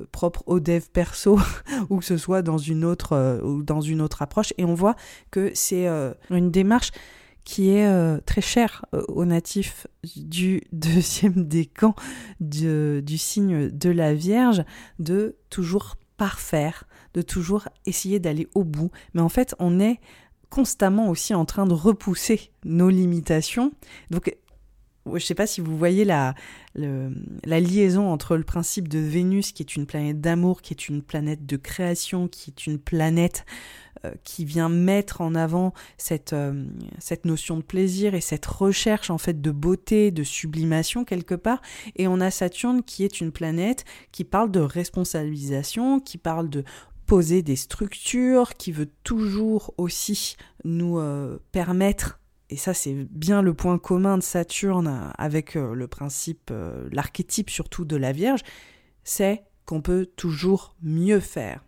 euh, 0.00 0.04
propre 0.10 0.42
au 0.46 0.58
dev 0.58 0.84
perso 0.90 1.38
ou 1.90 1.98
que 1.98 2.04
ce 2.04 2.16
soit 2.16 2.40
dans 2.40 2.56
une 2.56 2.84
autre, 2.84 3.42
ou 3.44 3.62
dans 3.62 3.82
une 3.82 4.00
autre 4.00 4.22
approche. 4.22 4.54
Et 4.56 4.64
on 4.64 4.74
voit 4.74 4.96
que 5.30 5.50
c'est 5.54 5.86
une 6.30 6.50
démarche 6.50 6.92
qui 7.48 7.70
est 7.70 7.86
euh, 7.86 8.20
très 8.26 8.42
cher 8.42 8.84
euh, 8.94 9.02
aux 9.08 9.24
natifs 9.24 9.86
du 10.16 10.64
deuxième 10.72 11.48
décan 11.48 11.94
du 12.40 13.16
signe 13.16 13.70
de 13.70 13.88
la 13.88 14.12
Vierge, 14.12 14.64
de 14.98 15.34
toujours 15.48 15.96
parfaire, 16.18 16.84
de 17.14 17.22
toujours 17.22 17.66
essayer 17.86 18.18
d'aller 18.18 18.48
au 18.54 18.64
bout. 18.64 18.90
Mais 19.14 19.22
en 19.22 19.30
fait, 19.30 19.54
on 19.58 19.80
est 19.80 19.98
constamment 20.50 21.08
aussi 21.08 21.34
en 21.34 21.46
train 21.46 21.64
de 21.64 21.72
repousser 21.72 22.50
nos 22.66 22.90
limitations. 22.90 23.72
Donc, 24.10 24.36
je 25.10 25.24
ne 25.24 25.26
sais 25.26 25.34
pas 25.34 25.46
si 25.46 25.60
vous 25.60 25.76
voyez 25.76 26.04
la, 26.04 26.34
liaison 27.44 28.10
entre 28.10 28.36
le 28.36 28.44
principe 28.44 28.88
de 28.88 28.98
Vénus, 28.98 29.52
qui 29.52 29.62
est 29.62 29.76
une 29.76 29.86
planète 29.86 30.20
d'amour, 30.20 30.62
qui 30.62 30.74
est 30.74 30.88
une 30.88 31.02
planète 31.02 31.46
de 31.46 31.56
création, 31.56 32.28
qui 32.28 32.50
est 32.50 32.66
une 32.66 32.78
planète 32.78 33.44
euh, 34.04 34.12
qui 34.22 34.44
vient 34.44 34.68
mettre 34.68 35.20
en 35.20 35.34
avant 35.34 35.72
cette, 35.96 36.32
euh, 36.32 36.64
cette 36.98 37.24
notion 37.24 37.56
de 37.56 37.62
plaisir 37.62 38.14
et 38.14 38.20
cette 38.20 38.46
recherche 38.46 39.10
en 39.10 39.18
fait 39.18 39.40
de 39.40 39.50
beauté, 39.50 40.10
de 40.10 40.22
sublimation 40.22 41.04
quelque 41.04 41.34
part. 41.34 41.60
Et 41.96 42.06
on 42.06 42.20
a 42.20 42.30
Saturne 42.30 42.82
qui 42.82 43.04
est 43.04 43.20
une 43.20 43.32
planète 43.32 43.84
qui 44.12 44.22
parle 44.22 44.52
de 44.52 44.60
responsabilisation, 44.60 45.98
qui 45.98 46.16
parle 46.16 46.48
de 46.48 46.62
poser 47.06 47.42
des 47.42 47.56
structures, 47.56 48.54
qui 48.54 48.70
veut 48.70 48.90
toujours 49.02 49.74
aussi 49.78 50.36
nous 50.64 50.98
euh, 50.98 51.38
permettre 51.50 52.20
et 52.50 52.56
ça 52.56 52.74
c'est 52.74 52.94
bien 53.10 53.42
le 53.42 53.54
point 53.54 53.78
commun 53.78 54.18
de 54.18 54.22
Saturne 54.22 55.12
avec 55.18 55.54
le 55.54 55.86
principe, 55.86 56.52
l'archétype 56.90 57.50
surtout 57.50 57.84
de 57.84 57.96
la 57.96 58.12
Vierge, 58.12 58.42
c'est 59.04 59.44
qu'on 59.64 59.82
peut 59.82 60.06
toujours 60.06 60.74
mieux 60.82 61.20
faire. 61.20 61.64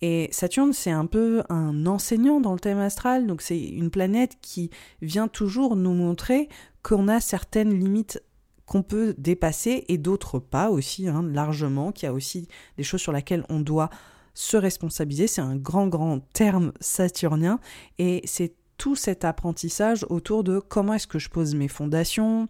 Et 0.00 0.28
Saturne, 0.30 0.72
c'est 0.72 0.92
un 0.92 1.06
peu 1.06 1.42
un 1.48 1.86
enseignant 1.86 2.40
dans 2.40 2.52
le 2.52 2.60
thème 2.60 2.78
astral, 2.78 3.26
donc 3.26 3.42
c'est 3.42 3.60
une 3.60 3.90
planète 3.90 4.38
qui 4.40 4.70
vient 5.02 5.26
toujours 5.26 5.74
nous 5.74 5.92
montrer 5.92 6.48
qu'on 6.82 7.08
a 7.08 7.20
certaines 7.20 7.74
limites 7.74 8.22
qu'on 8.64 8.82
peut 8.82 9.14
dépasser 9.18 9.86
et 9.88 9.98
d'autres 9.98 10.38
pas 10.38 10.70
aussi, 10.70 11.08
hein, 11.08 11.22
largement, 11.22 11.90
qu'il 11.90 12.06
y 12.06 12.08
a 12.08 12.12
aussi 12.12 12.48
des 12.76 12.82
choses 12.82 13.00
sur 13.00 13.12
lesquelles 13.12 13.44
on 13.48 13.60
doit 13.60 13.90
se 14.34 14.56
responsabiliser. 14.56 15.26
C'est 15.26 15.40
un 15.40 15.56
grand, 15.56 15.88
grand 15.88 16.20
terme 16.32 16.72
saturnien 16.80 17.58
et 17.98 18.20
c'est 18.24 18.54
tout 18.78 18.96
cet 18.96 19.24
apprentissage 19.24 20.06
autour 20.08 20.44
de 20.44 20.58
comment 20.58 20.94
est-ce 20.94 21.06
que 21.06 21.18
je 21.18 21.28
pose 21.28 21.54
mes 21.54 21.68
fondations, 21.68 22.48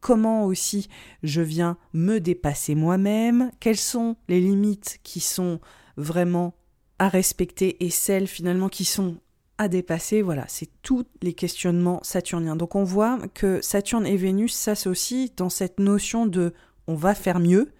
comment 0.00 0.44
aussi 0.44 0.88
je 1.22 1.40
viens 1.40 1.76
me 1.92 2.20
dépasser 2.20 2.74
moi-même, 2.74 3.50
quelles 3.58 3.76
sont 3.76 4.16
les 4.28 4.40
limites 4.40 5.00
qui 5.02 5.20
sont 5.20 5.60
vraiment 5.96 6.54
à 6.98 7.08
respecter 7.08 7.84
et 7.84 7.90
celles 7.90 8.28
finalement 8.28 8.68
qui 8.68 8.84
sont 8.84 9.16
à 9.58 9.68
dépasser. 9.68 10.22
Voilà, 10.22 10.44
c'est 10.48 10.68
tous 10.82 11.04
les 11.22 11.32
questionnements 11.32 12.00
saturniens. 12.02 12.56
Donc 12.56 12.74
on 12.74 12.84
voit 12.84 13.18
que 13.34 13.60
Saturne 13.60 14.06
et 14.06 14.16
Vénus 14.16 14.54
s'associent 14.54 15.28
dans 15.36 15.50
cette 15.50 15.80
notion 15.80 16.26
de 16.26 16.52
on 16.86 16.94
va 16.94 17.14
faire 17.14 17.38
mieux 17.38 17.72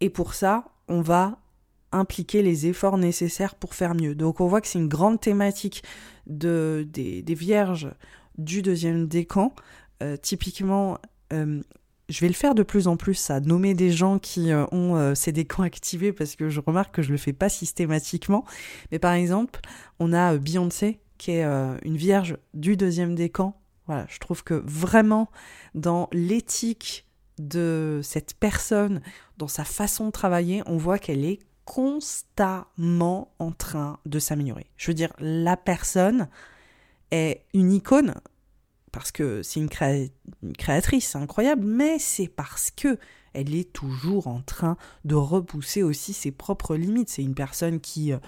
Et 0.00 0.10
pour 0.10 0.34
ça, 0.34 0.64
on 0.88 1.00
va 1.00 1.38
impliquer 1.96 2.42
les 2.42 2.66
efforts 2.66 2.98
nécessaires 2.98 3.54
pour 3.54 3.74
faire 3.74 3.94
mieux. 3.94 4.14
Donc 4.14 4.40
on 4.40 4.46
voit 4.46 4.60
que 4.60 4.68
c'est 4.68 4.78
une 4.78 4.88
grande 4.88 5.20
thématique 5.20 5.82
de, 6.26 6.86
des, 6.92 7.34
vierges 7.34 7.90
du 8.38 8.62
deuxième 8.62 9.06
décan. 9.06 9.54
Euh, 10.02 10.16
typiquement, 10.16 10.98
euh, 11.32 11.62
je 12.08 12.20
vais 12.20 12.28
le 12.28 12.34
faire 12.34 12.54
de 12.54 12.62
plus 12.62 12.86
en 12.86 12.96
plus, 12.96 13.30
à 13.30 13.40
nommer 13.40 13.74
des 13.74 13.90
gens 13.90 14.18
qui 14.18 14.52
euh, 14.52 14.66
ont 14.72 15.14
ces 15.14 15.32
décans 15.32 15.62
activés 15.62 16.12
parce 16.12 16.36
que 16.36 16.48
je 16.48 16.60
remarque 16.60 16.94
que 16.94 17.02
je 17.02 17.10
le 17.10 17.16
fais 17.16 17.32
pas 17.32 17.48
systématiquement. 17.48 18.44
Mais 18.92 18.98
par 18.98 19.12
exemple, 19.12 19.60
on 19.98 20.12
a 20.12 20.36
Beyoncé 20.36 21.00
qui 21.18 21.30
est 21.30 21.44
une 21.44 21.96
vierge 21.96 22.36
du 22.52 22.76
deuxième 22.76 23.14
décan. 23.14 23.58
Voilà, 23.86 24.04
je 24.10 24.18
trouve 24.18 24.44
que 24.44 24.54
vraiment 24.66 25.30
dans 25.74 26.08
l'éthique 26.12 27.06
de 27.38 28.00
cette 28.02 28.34
personne, 28.34 29.00
dans 29.38 29.48
sa 29.48 29.64
façon 29.64 30.06
de 30.06 30.10
travailler, 30.10 30.62
on 30.66 30.76
voit 30.76 30.98
qu'elle 30.98 31.24
est 31.24 31.38
constamment 31.66 33.34
en 33.38 33.52
train 33.52 33.98
de 34.06 34.18
s'améliorer. 34.18 34.66
Je 34.78 34.90
veux 34.90 34.94
dire, 34.94 35.12
la 35.18 35.58
personne 35.58 36.28
est 37.10 37.42
une 37.52 37.72
icône 37.72 38.14
parce 38.92 39.12
que 39.12 39.42
c'est 39.42 39.60
une, 39.60 39.68
créatrice 40.56 41.16
incroyable, 41.16 41.66
mais 41.66 41.98
c'est 41.98 42.28
parce 42.28 42.70
que 42.70 42.96
elle 43.34 43.54
est 43.54 43.70
toujours 43.70 44.26
en 44.28 44.40
train 44.40 44.78
de 45.04 45.14
repousser 45.14 45.82
aussi 45.82 46.14
ses 46.14 46.30
propres 46.30 46.76
limites. 46.76 47.10
C'est 47.10 47.22
une 47.22 47.34
personne 47.34 47.80
qui 47.80 48.14
euh, 48.14 48.18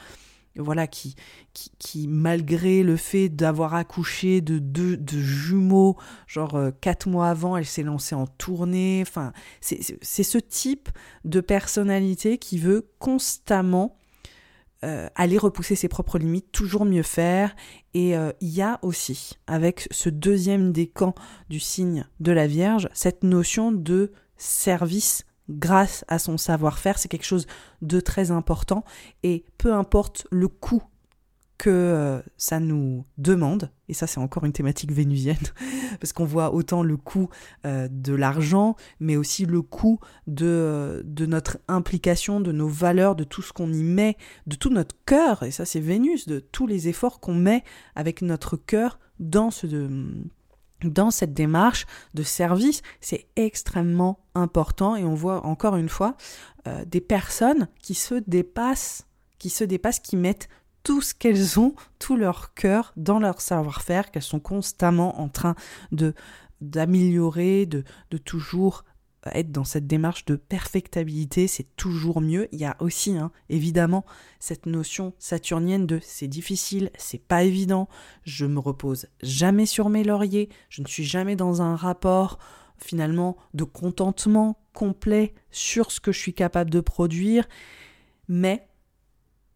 voilà, 0.57 0.87
qui, 0.87 1.15
qui, 1.53 2.09
malgré 2.09 2.83
le 2.83 2.97
fait 2.97 3.29
d'avoir 3.29 3.75
accouché 3.75 4.41
de 4.41 4.59
deux 4.59 4.97
de 4.97 5.19
jumeaux, 5.19 5.97
genre 6.27 6.57
euh, 6.57 6.71
quatre 6.81 7.09
mois 7.09 7.29
avant, 7.29 7.57
elle 7.57 7.67
s'est 7.67 7.83
lancée 7.83 8.15
en 8.15 8.27
tournée. 8.27 9.03
Enfin, 9.07 9.33
c'est 9.61 10.23
ce 10.23 10.39
type 10.39 10.89
de 11.25 11.41
personnalité 11.41 12.39
qui 12.39 12.59
veut 12.59 12.91
constamment 12.99 13.97
euh, 14.85 15.09
aller 15.17 15.39
repousser 15.39 15.75
ses 15.75 15.89
propres 15.89 16.19
limites, 16.19 16.53
toujours 16.53 16.85
mieux 16.85 17.03
faire. 17.03 17.57
Et 17.95 18.17
euh, 18.17 18.31
il 18.41 18.51
y 18.51 18.63
a 18.63 18.79
aussi, 18.83 19.33
avec 19.49 19.89
ce 19.91 20.09
deuxième 20.09 20.73
décan 20.73 21.15
du 21.49 21.59
signe 21.59 22.07
de 22.21 22.31
la 22.31 22.47
Vierge, 22.47 22.89
cette 22.93 23.25
notion 23.25 23.73
de 23.73 24.13
service 24.37 25.25
grâce 25.49 26.05
à 26.09 26.19
son 26.19 26.37
savoir-faire. 26.37 26.99
C'est 26.99 27.09
quelque 27.09 27.25
chose 27.25 27.47
de 27.83 28.01
très 28.01 28.31
important 28.31 28.85
et 29.23 29.45
peu 29.59 29.73
importe 29.73 30.27
le 30.31 30.49
coût 30.49 30.83
que 31.59 31.71
euh, 31.71 32.23
ça 32.37 32.61
nous 32.61 33.05
demande, 33.19 33.71
et 33.89 33.95
ça 33.95 34.07
c'est 34.07 34.21
encore 34.21 34.45
une 34.45 34.53
thématique 34.53 34.93
vénusienne, 34.93 35.37
parce 36.01 36.13
qu'on 36.13 36.25
voit 36.25 36.55
autant 36.55 36.85
le 36.85 36.97
coût 36.97 37.29
euh, 37.67 37.89
de 37.91 38.15
l'argent, 38.15 38.77
mais 39.01 39.17
aussi 39.17 39.45
le 39.45 39.61
coût 39.61 39.99
de, 40.29 40.47
euh, 40.47 41.03
de 41.05 41.27
notre 41.27 41.59
implication, 41.67 42.41
de 42.41 42.53
nos 42.53 42.69
valeurs, 42.69 43.17
de 43.17 43.25
tout 43.25 43.43
ce 43.43 43.53
qu'on 43.53 43.73
y 43.73 43.83
met, 43.83 44.17
de 44.47 44.55
tout 44.55 44.71
notre 44.71 44.95
cœur, 45.05 45.43
et 45.43 45.51
ça 45.51 45.65
c'est 45.65 45.81
Vénus, 45.81 46.29
de 46.29 46.39
tous 46.39 46.69
les 46.69 46.87
efforts 46.87 47.19
qu'on 47.19 47.35
met 47.35 47.65
avec 47.97 48.23
notre 48.23 48.57
cœur 48.57 49.01
dans 49.19 49.51
ce, 49.51 49.67
dans 50.85 51.11
cette 51.11 51.35
démarche 51.35 51.87
de 52.15 52.23
service, 52.23 52.83
c'est 53.01 53.27
extrêmement 53.37 54.21
important 54.35 54.97
et 54.97 55.05
on 55.05 55.15
voit 55.15 55.45
encore 55.45 55.77
une 55.77 55.89
fois 55.89 56.17
euh, 56.67 56.85
des 56.85 57.01
personnes 57.01 57.69
qui 57.83 57.95
se 57.95 58.15
dépassent, 58.27 59.07
qui 59.39 59.51
se 59.51 59.65
dépassent, 59.65 60.01
qui 60.01 60.17
mettent 60.17 60.49
tout 60.85 61.01
ce 61.01 61.15
qu'elles 61.15 61.59
ont, 61.59 61.75
tout 61.99 62.17
leur 62.17 62.55
cœur 62.55 62.93
dans 62.97 63.19
leur 63.19 63.41
savoir-faire, 63.41 64.11
qu'elles 64.11 64.23
sont 64.23 64.41
constamment 64.41 65.21
en 65.21 65.29
train 65.29 65.55
de 65.93 66.15
d'améliorer, 66.61 67.67
de, 67.67 67.85
de 68.11 68.19
toujours 68.19 68.85
être 69.27 69.51
dans 69.51 69.65
cette 69.65 69.87
démarche 69.87 70.25
de 70.25 70.37
perfectabilité, 70.37 71.47
c'est 71.49 71.77
toujours 71.77 72.21
mieux. 72.21 72.49
Il 72.53 72.61
y 72.61 72.65
a 72.65 72.77
aussi, 72.81 73.17
hein, 73.17 73.31
évidemment, 73.49 74.05
cette 74.39 74.67
notion 74.67 75.13
saturnienne 75.19 75.87
de 75.87 75.99
c'est 76.03 76.29
difficile, 76.29 76.91
c'est 76.97 77.23
pas 77.23 77.43
évident, 77.43 77.89
je 78.25 78.47
me 78.47 78.59
repose 78.59 79.07
jamais 79.23 79.67
sur 79.67 79.89
mes 79.89 80.05
lauriers, 80.05 80.49
je 80.69 80.83
ne 80.83 80.87
suis 80.87 81.05
jamais 81.05 81.37
dans 81.37 81.63
un 81.63 81.77
rapport 81.77 82.39
finalement 82.79 83.37
de 83.55 83.65
contentement 83.65 84.61
complet 84.73 85.35
sur 85.51 85.91
ce 85.91 86.01
que 86.01 86.13
je 86.13 86.19
suis 86.19 86.35
capable 86.35 86.71
de 86.71 86.81
produire, 86.81 87.49
mais 88.29 88.69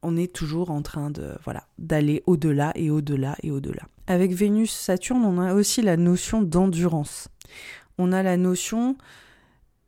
on 0.02 0.16
est 0.16 0.32
toujours 0.32 0.70
en 0.70 0.82
train 0.82 1.10
de 1.10 1.36
voilà 1.44 1.68
d'aller 1.78 2.24
au-delà 2.26 2.72
et 2.74 2.90
au-delà 2.90 3.36
et 3.42 3.52
au-delà. 3.52 3.82
Avec 4.08 4.32
Vénus 4.32 4.72
Saturne, 4.72 5.24
on 5.24 5.40
a 5.40 5.54
aussi 5.54 5.80
la 5.80 5.96
notion 5.96 6.42
d'endurance. 6.42 7.28
On 7.98 8.12
a 8.12 8.22
la 8.24 8.36
notion 8.36 8.96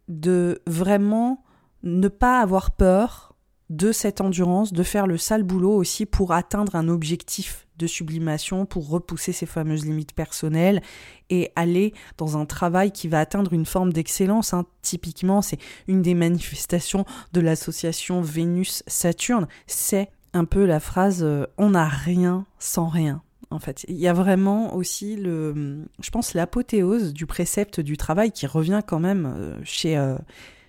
de 0.08 0.62
vraiment 0.66 1.44
ne 1.82 2.08
pas 2.08 2.40
avoir 2.40 2.72
peur 2.72 3.34
de 3.70 3.92
cette 3.92 4.20
endurance, 4.20 4.72
de 4.72 4.82
faire 4.82 5.06
le 5.06 5.16
sale 5.16 5.42
boulot 5.42 5.72
aussi 5.72 6.06
pour 6.06 6.32
atteindre 6.32 6.76
un 6.76 6.88
objectif 6.88 7.66
de 7.76 7.86
sublimation, 7.86 8.66
pour 8.66 8.88
repousser 8.88 9.32
ses 9.32 9.46
fameuses 9.46 9.84
limites 9.84 10.14
personnelles 10.14 10.80
et 11.28 11.50
aller 11.56 11.92
dans 12.18 12.36
un 12.36 12.46
travail 12.46 12.92
qui 12.92 13.08
va 13.08 13.20
atteindre 13.20 13.52
une 13.52 13.66
forme 13.66 13.92
d'excellence. 13.92 14.54
Hein. 14.54 14.64
Typiquement, 14.82 15.42
c'est 15.42 15.58
une 15.88 16.02
des 16.02 16.14
manifestations 16.14 17.04
de 17.32 17.40
l'association 17.40 18.20
Vénus-Saturne. 18.20 19.48
C'est 19.66 20.10
un 20.34 20.44
peu 20.44 20.66
la 20.66 20.78
phrase 20.78 21.22
euh, 21.22 21.46
on 21.58 21.70
n'a 21.70 21.88
rien 21.88 22.46
sans 22.58 22.88
rien 22.88 23.23
en 23.50 23.59
fait. 23.59 23.85
Il 23.88 23.96
y 23.96 24.09
a 24.09 24.12
vraiment 24.12 24.74
aussi 24.74 25.16
le, 25.16 25.85
je 26.00 26.11
pense, 26.11 26.35
l'apothéose 26.35 27.12
du 27.12 27.26
précepte 27.26 27.80
du 27.80 27.96
travail 27.96 28.33
qui 28.33 28.46
revient 28.46 28.83
quand 28.87 29.00
même 29.00 29.33
euh, 29.37 29.57
chez, 29.64 29.96
euh, 29.96 30.16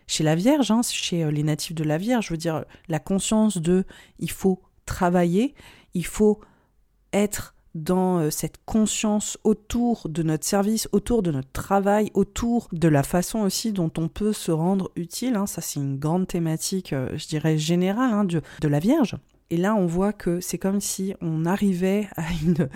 chez 0.07 0.23
la 0.23 0.35
Vierge, 0.35 0.71
hein, 0.71 0.81
chez 0.83 1.23
euh, 1.23 1.31
les 1.31 1.43
natifs 1.43 1.75
de 1.75 1.83
la 1.83 1.97
Vierge. 1.97 2.27
Je 2.27 2.33
veux 2.33 2.37
dire, 2.37 2.65
la 2.87 2.99
conscience 2.99 3.57
de 3.57 3.85
il 4.19 4.31
faut 4.31 4.61
travailler, 4.85 5.55
il 5.93 6.05
faut 6.05 6.39
être 7.13 7.53
dans 7.73 8.31
cette 8.31 8.63
conscience 8.63 9.37
autour 9.43 10.07
de 10.07 10.23
notre 10.23 10.45
service, 10.45 10.87
autour 10.93 11.21
de 11.21 11.31
notre 11.31 11.51
travail, 11.51 12.09
autour 12.13 12.69
de 12.71 12.87
la 12.87 13.03
façon 13.03 13.39
aussi 13.39 13.73
dont 13.73 13.91
on 13.97 14.07
peut 14.07 14.31
se 14.31 14.51
rendre 14.51 14.91
utile. 14.95 15.35
Hein. 15.35 15.45
Ça, 15.45 15.59
c'est 15.59 15.81
une 15.81 15.99
grande 15.99 16.25
thématique, 16.25 16.91
je 16.91 17.27
dirais, 17.27 17.57
générale 17.57 18.13
hein, 18.13 18.23
de 18.23 18.67
la 18.67 18.79
Vierge. 18.79 19.17
Et 19.51 19.57
là, 19.57 19.75
on 19.75 19.85
voit 19.85 20.11
que 20.11 20.39
c'est 20.39 20.57
comme 20.57 20.81
si 20.81 21.13
on 21.21 21.45
arrivait 21.45 22.07
à 22.15 22.23
une. 22.43 22.67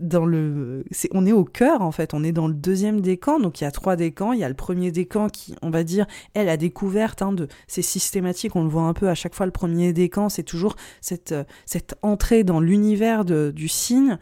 Dans 0.00 0.24
le. 0.24 0.84
on 1.12 1.26
est 1.26 1.32
au 1.32 1.44
cœur, 1.44 1.82
en 1.82 1.92
fait. 1.92 2.14
On 2.14 2.24
est 2.24 2.32
dans 2.32 2.48
le 2.48 2.54
deuxième 2.54 3.02
décan. 3.02 3.38
Donc, 3.38 3.60
il 3.60 3.64
y 3.64 3.66
a 3.66 3.70
trois 3.70 3.94
décans. 3.96 4.32
Il 4.32 4.40
y 4.40 4.44
a 4.44 4.48
le 4.48 4.54
premier 4.54 4.90
décan 4.90 5.28
qui, 5.28 5.54
on 5.60 5.68
va 5.68 5.84
dire, 5.84 6.06
elle 6.32 6.48
a 6.48 6.56
découverte. 6.56 7.20
Hein, 7.20 7.32
de... 7.32 7.46
C'est 7.66 7.82
systématique. 7.82 8.56
On 8.56 8.62
le 8.62 8.70
voit 8.70 8.82
un 8.82 8.94
peu 8.94 9.10
à 9.10 9.14
chaque 9.14 9.34
fois. 9.34 9.44
Le 9.44 9.52
premier 9.52 9.92
décan, 9.92 10.30
c'est 10.30 10.42
toujours 10.42 10.76
cette, 11.02 11.34
cette 11.66 11.94
entrée 12.00 12.42
dans 12.42 12.60
l'univers 12.60 13.26
du 13.26 13.68
signe. 13.68 14.18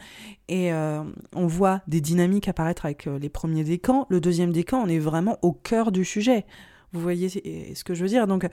Et 0.49 0.73
euh, 0.73 1.05
on 1.37 1.47
voit 1.47 1.83
des 1.87 2.01
dynamiques 2.01 2.49
apparaître 2.49 2.85
avec 2.85 3.07
euh, 3.07 3.21
les 3.21 3.29
premiers 3.29 3.63
décans. 3.63 4.07
Le 4.11 4.21
deuxième 4.21 4.53
décan, 4.53 4.83
on 4.83 4.89
est 4.89 4.99
vraiment 4.99 5.39
au 5.43 5.53
cœur 5.53 5.93
du 5.93 6.05
sujet. 6.05 6.45
Vous 6.93 7.01
voyez 7.01 7.29
ce 7.29 7.85
que 7.85 7.95
je 7.95 8.03
veux 8.03 8.09
dire 8.09 8.27
Donc, 8.27 8.49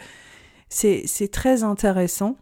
c'est 0.69 1.31
très 1.31 1.63
intéressant 1.63 2.37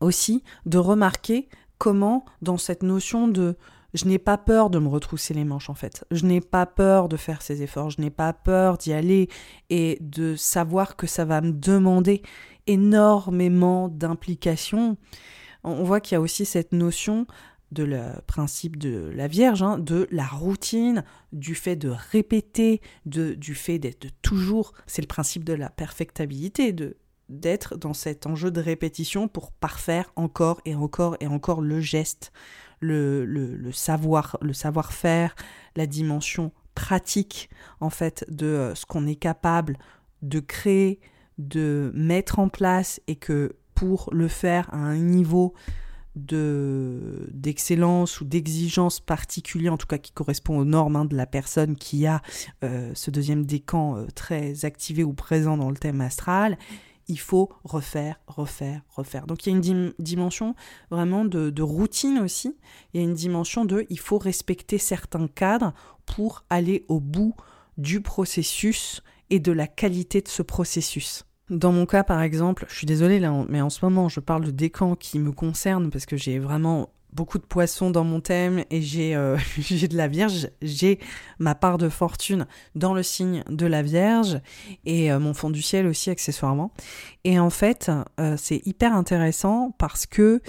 aussi 0.00 0.42
de 0.64 0.78
remarquer 0.78 1.48
comment 1.78 2.24
dans 2.42 2.58
cette 2.58 2.82
notion 2.82 3.28
de 3.28 3.56
je 3.94 4.04
n'ai 4.04 4.18
pas 4.18 4.36
peur 4.36 4.68
de 4.68 4.78
me 4.78 4.88
retrousser 4.88 5.32
les 5.32 5.44
manches 5.44 5.70
en 5.70 5.74
fait. 5.74 6.04
Je 6.10 6.26
n'ai 6.26 6.40
pas 6.40 6.66
peur 6.66 7.08
de 7.08 7.16
faire 7.16 7.40
ces 7.40 7.62
efforts, 7.62 7.90
je 7.90 8.00
n'ai 8.00 8.10
pas 8.10 8.32
peur 8.32 8.76
d'y 8.76 8.92
aller 8.92 9.28
et 9.70 9.96
de 10.00 10.36
savoir 10.36 10.96
que 10.96 11.06
ça 11.06 11.24
va 11.24 11.40
me 11.40 11.52
demander 11.52 12.22
énormément 12.66 13.88
d'implication. 13.88 14.96
On 15.64 15.82
voit 15.82 16.00
qu'il 16.00 16.14
y 16.14 16.18
a 16.18 16.20
aussi 16.20 16.44
cette 16.44 16.72
notion 16.72 17.26
de 17.72 17.84
le 17.84 18.00
principe 18.26 18.76
de 18.76 19.10
la 19.14 19.26
Vierge, 19.26 19.62
hein, 19.62 19.78
de 19.78 20.06
la 20.10 20.26
routine, 20.26 21.02
du 21.32 21.54
fait 21.54 21.74
de 21.74 21.88
répéter, 21.88 22.80
de, 23.06 23.34
du 23.34 23.54
fait 23.54 23.78
d'être 23.78 24.06
toujours, 24.22 24.72
c'est 24.86 25.02
le 25.02 25.08
principe 25.08 25.42
de 25.42 25.52
la 25.52 25.68
perfectabilité, 25.68 26.72
de 26.72 26.96
d'être 27.28 27.76
dans 27.76 27.94
cet 27.94 28.26
enjeu 28.26 28.50
de 28.50 28.60
répétition 28.60 29.28
pour 29.28 29.52
parfaire 29.52 30.12
encore 30.16 30.60
et 30.64 30.74
encore 30.74 31.16
et 31.20 31.26
encore 31.26 31.60
le 31.60 31.80
geste, 31.80 32.32
le, 32.80 33.70
savoir, 33.72 34.38
le 34.40 34.52
savoir-faire, 34.52 35.34
la 35.74 35.86
dimension 35.86 36.52
pratique 36.74 37.48
en 37.80 37.90
fait 37.90 38.24
de 38.28 38.46
euh, 38.46 38.74
ce 38.74 38.86
qu'on 38.86 39.06
est 39.06 39.16
capable 39.16 39.78
de 40.22 40.40
créer, 40.40 41.00
de 41.38 41.90
mettre 41.94 42.38
en 42.38 42.48
place 42.48 43.00
et 43.06 43.16
que 43.16 43.56
pour 43.74 44.08
le 44.12 44.28
faire 44.28 44.72
à 44.72 44.78
un 44.78 44.96
niveau 44.96 45.54
de 46.16 47.28
d'excellence 47.30 48.20
ou 48.20 48.24
d'exigence 48.24 49.00
particulier, 49.00 49.68
en 49.68 49.76
tout 49.76 49.86
cas 49.86 49.98
qui 49.98 50.12
correspond 50.12 50.58
aux 50.58 50.64
normes 50.64 50.96
hein, 50.96 51.04
de 51.04 51.14
la 51.14 51.26
personne 51.26 51.76
qui 51.76 52.06
a 52.06 52.22
euh, 52.64 52.90
ce 52.94 53.10
deuxième 53.10 53.44
décan 53.44 53.96
euh, 53.96 54.06
très 54.14 54.64
activé 54.64 55.04
ou 55.04 55.12
présent 55.12 55.58
dans 55.58 55.70
le 55.70 55.76
thème 55.76 56.00
astral, 56.00 56.56
il 57.08 57.18
faut 57.18 57.50
refaire, 57.64 58.20
refaire, 58.26 58.82
refaire. 58.88 59.26
Donc 59.26 59.46
il 59.46 59.50
y 59.50 59.54
a 59.54 59.58
une 59.58 59.92
dimension 59.98 60.54
vraiment 60.90 61.24
de, 61.24 61.62
routine 61.62 62.18
aussi. 62.18 62.56
Il 62.92 63.00
y 63.00 63.04
a 63.04 63.06
une 63.06 63.14
dimension 63.14 63.64
de 63.64 63.86
il 63.90 63.98
faut 63.98 64.18
respecter 64.18 64.78
certains 64.78 65.28
cadres 65.28 65.72
pour 66.04 66.44
aller 66.50 66.84
au 66.88 67.00
bout 67.00 67.34
du 67.78 68.00
processus 68.00 69.02
et 69.30 69.40
de 69.40 69.52
la 69.52 69.66
qualité 69.66 70.20
de 70.20 70.28
ce 70.28 70.42
processus. 70.42 71.24
Dans 71.48 71.72
mon 71.72 71.86
cas, 71.86 72.02
par 72.02 72.22
exemple, 72.22 72.66
je 72.68 72.74
suis 72.74 72.86
désolée 72.86 73.20
là, 73.20 73.44
mais 73.48 73.60
en 73.60 73.70
ce 73.70 73.84
moment, 73.84 74.08
je 74.08 74.18
parle 74.18 74.44
de 74.44 74.50
décans 74.50 74.96
qui 74.96 75.18
me 75.18 75.30
concernent 75.30 75.90
parce 75.90 76.06
que 76.06 76.16
j'ai 76.16 76.38
vraiment 76.38 76.90
beaucoup 77.16 77.38
de 77.38 77.44
poissons 77.44 77.90
dans 77.90 78.04
mon 78.04 78.20
thème 78.20 78.64
et 78.70 78.82
j'ai 78.82 79.16
euh, 79.16 79.38
j'ai 79.58 79.88
de 79.88 79.96
la 79.96 80.06
Vierge, 80.06 80.48
j'ai 80.60 81.00
ma 81.38 81.54
part 81.54 81.78
de 81.78 81.88
fortune 81.88 82.46
dans 82.74 82.92
le 82.92 83.02
signe 83.02 83.42
de 83.48 83.66
la 83.66 83.82
Vierge 83.82 84.40
et 84.84 85.10
euh, 85.10 85.18
mon 85.18 85.32
fond 85.32 85.50
du 85.50 85.62
ciel 85.62 85.86
aussi 85.86 86.10
accessoirement. 86.10 86.72
Et 87.24 87.40
en 87.40 87.50
fait, 87.50 87.90
euh, 88.20 88.36
c'est 88.38 88.64
hyper 88.66 88.94
intéressant 88.94 89.74
parce 89.78 90.06
que 90.06 90.40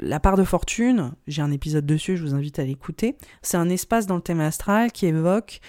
la 0.00 0.18
part 0.18 0.36
de 0.36 0.42
fortune, 0.42 1.12
j'ai 1.28 1.40
un 1.40 1.52
épisode 1.52 1.86
dessus, 1.86 2.16
je 2.16 2.24
vous 2.24 2.34
invite 2.34 2.58
à 2.58 2.64
l'écouter, 2.64 3.16
c'est 3.40 3.56
un 3.56 3.68
espace 3.68 4.08
dans 4.08 4.16
le 4.16 4.20
thème 4.20 4.40
astral 4.40 4.90
qui 4.90 5.06
évoque 5.06 5.60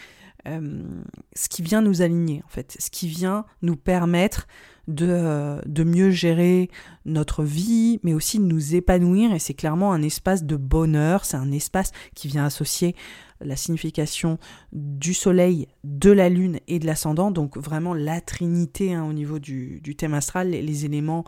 ce 0.43 1.49
qui 1.49 1.61
vient 1.61 1.83
nous 1.83 2.01
aligner 2.01 2.41
en 2.47 2.49
fait, 2.49 2.75
ce 2.79 2.89
qui 2.89 3.07
vient 3.07 3.45
nous 3.61 3.75
permettre 3.75 4.47
de, 4.87 5.61
de 5.65 5.83
mieux 5.83 6.11
gérer 6.11 6.69
notre 7.05 7.43
vie, 7.43 7.99
mais 8.03 8.13
aussi 8.13 8.39
de 8.39 8.45
nous 8.45 8.75
épanouir. 8.75 9.33
Et 9.33 9.39
c'est 9.39 9.53
clairement 9.53 9.93
un 9.93 10.01
espace 10.01 10.43
de 10.43 10.55
bonheur, 10.55 11.25
c'est 11.25 11.37
un 11.37 11.51
espace 11.51 11.91
qui 12.13 12.27
vient 12.27 12.45
associer 12.45 12.95
la 13.41 13.55
signification 13.55 14.37
du 14.71 15.13
soleil, 15.13 15.67
de 15.83 16.11
la 16.11 16.29
lune 16.29 16.59
et 16.67 16.79
de 16.79 16.85
l'ascendant, 16.85 17.31
donc 17.31 17.57
vraiment 17.57 17.93
la 17.93 18.21
trinité 18.21 18.93
hein, 18.93 19.05
au 19.05 19.13
niveau 19.13 19.39
du, 19.39 19.81
thème 19.97 20.13
astral, 20.13 20.49
les, 20.49 20.85
éléments 20.85 21.25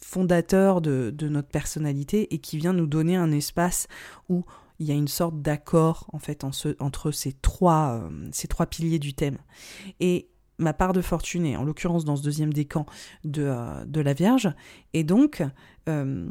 fondateurs 0.00 0.80
de, 0.80 1.14
notre 1.22 1.48
personnalité 1.48 2.34
et 2.34 2.38
qui 2.38 2.58
vient 2.58 2.72
nous 2.72 2.86
donner 2.86 3.16
un 3.16 3.30
espace 3.32 3.86
où 4.28 4.44
il 4.80 4.86
y 4.86 4.90
a 4.90 4.94
une 4.94 5.08
sorte 5.08 5.40
d'accord 5.40 6.08
en 6.12 6.18
fait 6.18 6.42
entre 6.44 7.10
ces 7.12 7.32
trois, 7.32 8.00
euh, 8.02 8.28
ces 8.32 8.48
trois 8.48 8.66
piliers 8.66 8.98
du 8.98 9.14
thème. 9.14 9.38
Et 10.00 10.28
ma 10.58 10.72
part 10.72 10.92
de 10.92 11.00
fortune, 11.00 11.46
et 11.46 11.56
en 11.56 11.64
l'occurrence 11.64 12.04
dans 12.04 12.16
ce 12.16 12.22
deuxième 12.22 12.52
décan 12.52 12.86
de, 13.24 13.42
euh, 13.44 13.84
de 13.84 14.00
la 14.00 14.12
Vierge. 14.12 14.52
Et 14.92 15.02
donc, 15.02 15.42
euh, 15.88 16.28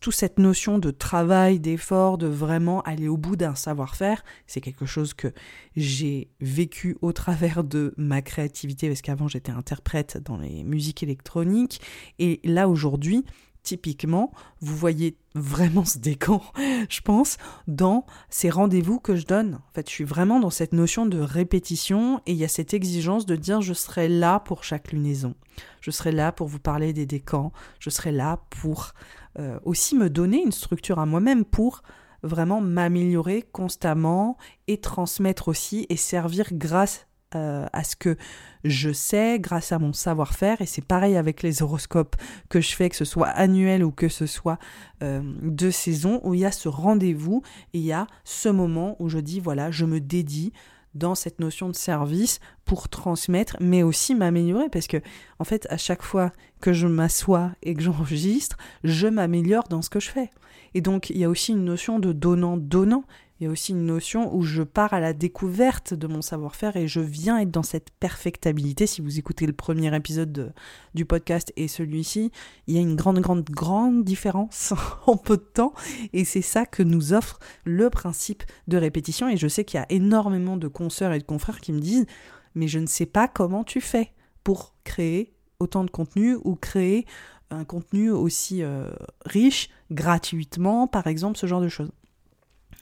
toute 0.00 0.14
cette 0.14 0.38
notion 0.38 0.78
de 0.78 0.90
travail, 0.90 1.58
d'effort, 1.58 2.18
de 2.18 2.26
vraiment 2.26 2.82
aller 2.82 3.08
au 3.08 3.16
bout 3.16 3.36
d'un 3.36 3.54
savoir-faire, 3.54 4.24
c'est 4.46 4.60
quelque 4.60 4.86
chose 4.86 5.14
que 5.14 5.28
j'ai 5.74 6.28
vécu 6.40 6.96
au 7.00 7.12
travers 7.12 7.64
de 7.64 7.94
ma 7.96 8.22
créativité, 8.22 8.88
parce 8.88 9.02
qu'avant 9.02 9.28
j'étais 9.28 9.52
interprète 9.52 10.18
dans 10.24 10.36
les 10.36 10.64
musiques 10.64 11.02
électroniques. 11.02 11.80
Et 12.18 12.40
là 12.44 12.68
aujourd'hui, 12.68 13.24
typiquement, 13.62 14.32
vous 14.60 14.76
voyez 14.76 15.16
vraiment 15.34 15.84
ce 15.84 15.98
décan, 15.98 16.42
je 16.88 17.00
pense, 17.00 17.36
dans 17.66 18.06
ces 18.28 18.50
rendez-vous 18.50 18.98
que 18.98 19.16
je 19.16 19.26
donne. 19.26 19.54
En 19.54 19.72
fait, 19.74 19.88
je 19.88 19.94
suis 19.94 20.04
vraiment 20.04 20.40
dans 20.40 20.50
cette 20.50 20.72
notion 20.72 21.06
de 21.06 21.18
répétition 21.18 22.20
et 22.26 22.32
il 22.32 22.38
y 22.38 22.44
a 22.44 22.48
cette 22.48 22.74
exigence 22.74 23.26
de 23.26 23.36
dire 23.36 23.60
je 23.60 23.74
serai 23.74 24.08
là 24.08 24.40
pour 24.40 24.64
chaque 24.64 24.92
lunaison. 24.92 25.34
Je 25.80 25.90
serai 25.90 26.12
là 26.12 26.32
pour 26.32 26.48
vous 26.48 26.58
parler 26.58 26.92
des 26.92 27.06
décans. 27.06 27.52
Je 27.78 27.90
serai 27.90 28.12
là 28.12 28.40
pour 28.50 28.92
euh, 29.38 29.58
aussi 29.64 29.96
me 29.96 30.10
donner 30.10 30.42
une 30.42 30.52
structure 30.52 30.98
à 30.98 31.06
moi-même 31.06 31.44
pour 31.44 31.82
vraiment 32.22 32.60
m'améliorer 32.60 33.42
constamment 33.42 34.36
et 34.68 34.80
transmettre 34.80 35.48
aussi 35.48 35.86
et 35.88 35.96
servir 35.96 36.48
grâce 36.52 37.06
euh, 37.36 37.66
à 37.72 37.84
ce 37.84 37.96
que 37.96 38.16
je 38.64 38.92
sais 38.92 39.38
grâce 39.40 39.72
à 39.72 39.78
mon 39.78 39.92
savoir-faire, 39.92 40.60
et 40.60 40.66
c'est 40.66 40.84
pareil 40.84 41.16
avec 41.16 41.42
les 41.42 41.62
horoscopes 41.62 42.16
que 42.48 42.60
je 42.60 42.74
fais, 42.74 42.88
que 42.88 42.96
ce 42.96 43.04
soit 43.04 43.28
annuel 43.28 43.84
ou 43.84 43.90
que 43.90 44.08
ce 44.08 44.26
soit 44.26 44.58
euh, 45.02 45.20
de 45.42 45.70
saison, 45.70 46.20
où 46.22 46.34
il 46.34 46.40
y 46.40 46.44
a 46.44 46.52
ce 46.52 46.68
rendez-vous, 46.68 47.42
et 47.74 47.78
il 47.78 47.84
y 47.84 47.92
a 47.92 48.06
ce 48.24 48.48
moment 48.48 48.96
où 48.98 49.08
je 49.08 49.18
dis, 49.18 49.40
voilà, 49.40 49.70
je 49.70 49.84
me 49.84 50.00
dédie 50.00 50.52
dans 50.94 51.14
cette 51.14 51.40
notion 51.40 51.68
de 51.68 51.74
service 51.74 52.38
pour 52.64 52.88
transmettre, 52.88 53.56
mais 53.60 53.82
aussi 53.82 54.14
m'améliorer, 54.14 54.68
parce 54.68 54.86
que 54.86 54.98
en 55.38 55.44
fait, 55.44 55.66
à 55.70 55.76
chaque 55.76 56.02
fois 56.02 56.32
que 56.60 56.72
je 56.72 56.86
m'assois 56.86 57.52
et 57.62 57.74
que 57.74 57.82
j'enregistre, 57.82 58.56
je 58.84 59.08
m'améliore 59.08 59.64
dans 59.68 59.82
ce 59.82 59.90
que 59.90 60.00
je 60.00 60.10
fais. 60.10 60.30
Et 60.74 60.80
donc, 60.80 61.10
il 61.10 61.18
y 61.18 61.24
a 61.24 61.28
aussi 61.28 61.52
une 61.52 61.64
notion 61.64 61.98
de 61.98 62.12
donnant-donnant. 62.12 63.04
Il 63.42 63.46
y 63.46 63.48
a 63.48 63.50
aussi 63.50 63.72
une 63.72 63.86
notion 63.86 64.32
où 64.32 64.42
je 64.42 64.62
pars 64.62 64.94
à 64.94 65.00
la 65.00 65.12
découverte 65.12 65.94
de 65.94 66.06
mon 66.06 66.22
savoir-faire 66.22 66.76
et 66.76 66.86
je 66.86 67.00
viens 67.00 67.40
être 67.40 67.50
dans 67.50 67.64
cette 67.64 67.90
perfectabilité. 67.98 68.86
Si 68.86 69.00
vous 69.00 69.18
écoutez 69.18 69.46
le 69.46 69.52
premier 69.52 69.92
épisode 69.96 70.54
du 70.94 71.04
podcast 71.06 71.52
et 71.56 71.66
celui-ci, 71.66 72.30
il 72.68 72.76
y 72.76 72.78
a 72.78 72.80
une 72.80 72.94
grande, 72.94 73.18
grande, 73.18 73.42
grande 73.42 74.04
différence 74.04 74.74
en 75.08 75.16
peu 75.16 75.38
de 75.38 75.42
temps. 75.42 75.72
Et 76.12 76.24
c'est 76.24 76.40
ça 76.40 76.66
que 76.66 76.84
nous 76.84 77.14
offre 77.14 77.40
le 77.64 77.90
principe 77.90 78.44
de 78.68 78.76
répétition. 78.76 79.28
Et 79.28 79.36
je 79.36 79.48
sais 79.48 79.64
qu'il 79.64 79.80
y 79.80 79.82
a 79.82 79.90
énormément 79.90 80.56
de 80.56 80.68
consoeurs 80.68 81.12
et 81.12 81.18
de 81.18 81.24
confrères 81.24 81.60
qui 81.60 81.72
me 81.72 81.80
disent, 81.80 82.06
mais 82.54 82.68
je 82.68 82.78
ne 82.78 82.86
sais 82.86 83.06
pas 83.06 83.26
comment 83.26 83.64
tu 83.64 83.80
fais 83.80 84.12
pour 84.44 84.72
créer 84.84 85.34
autant 85.58 85.82
de 85.82 85.90
contenu 85.90 86.36
ou 86.44 86.54
créer 86.54 87.06
un 87.50 87.64
contenu 87.64 88.12
aussi 88.12 88.62
euh, 88.62 88.88
riche 89.26 89.68
gratuitement, 89.90 90.86
par 90.86 91.08
exemple, 91.08 91.36
ce 91.36 91.48
genre 91.48 91.60
de 91.60 91.68
choses. 91.68 91.90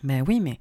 Mais 0.02 0.22
oui, 0.22 0.40
mais 0.40 0.58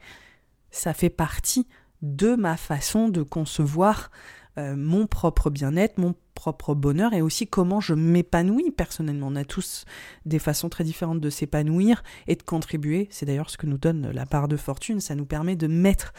ça 0.71 0.93
fait 0.93 1.09
partie 1.09 1.67
de 2.01 2.35
ma 2.35 2.57
façon 2.57 3.09
de 3.09 3.23
concevoir 3.23 4.09
euh, 4.57 4.75
mon 4.75 5.07
propre 5.07 5.49
bien-être, 5.49 5.97
mon 5.97 6.15
propre 6.33 6.73
bonheur 6.73 7.13
et 7.13 7.21
aussi 7.21 7.47
comment 7.47 7.79
je 7.79 7.93
m'épanouis 7.93 8.71
personnellement. 8.71 9.27
On 9.29 9.35
a 9.35 9.45
tous 9.45 9.85
des 10.25 10.39
façons 10.39 10.69
très 10.69 10.83
différentes 10.83 11.19
de 11.19 11.29
s'épanouir 11.29 12.03
et 12.27 12.35
de 12.35 12.43
contribuer. 12.43 13.07
C'est 13.11 13.25
d'ailleurs 13.25 13.49
ce 13.49 13.57
que 13.57 13.67
nous 13.67 13.77
donne 13.77 14.09
la 14.11 14.25
part 14.25 14.47
de 14.47 14.57
fortune. 14.57 15.01
Ça 15.01 15.15
nous 15.15 15.25
permet 15.25 15.55
de 15.55 15.67
mettre 15.67 16.13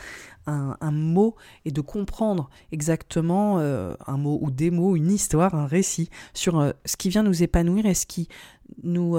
un, 0.46 0.90
mot 0.90 1.36
et 1.64 1.70
de 1.70 1.80
comprendre 1.80 2.50
exactement 2.72 3.58
euh, 3.58 3.94
un 4.06 4.16
mot 4.16 4.38
ou 4.42 4.50
des 4.50 4.70
mots, 4.70 4.96
une 4.96 5.10
histoire, 5.12 5.54
un 5.54 5.66
récit 5.66 6.10
sur 6.34 6.58
euh, 6.58 6.72
ce 6.84 6.96
qui 6.96 7.08
vient 7.08 7.22
nous 7.22 7.42
épanouir 7.42 7.86
et 7.86 7.94
ce 7.94 8.06
qui 8.06 8.28
nous 8.82 9.16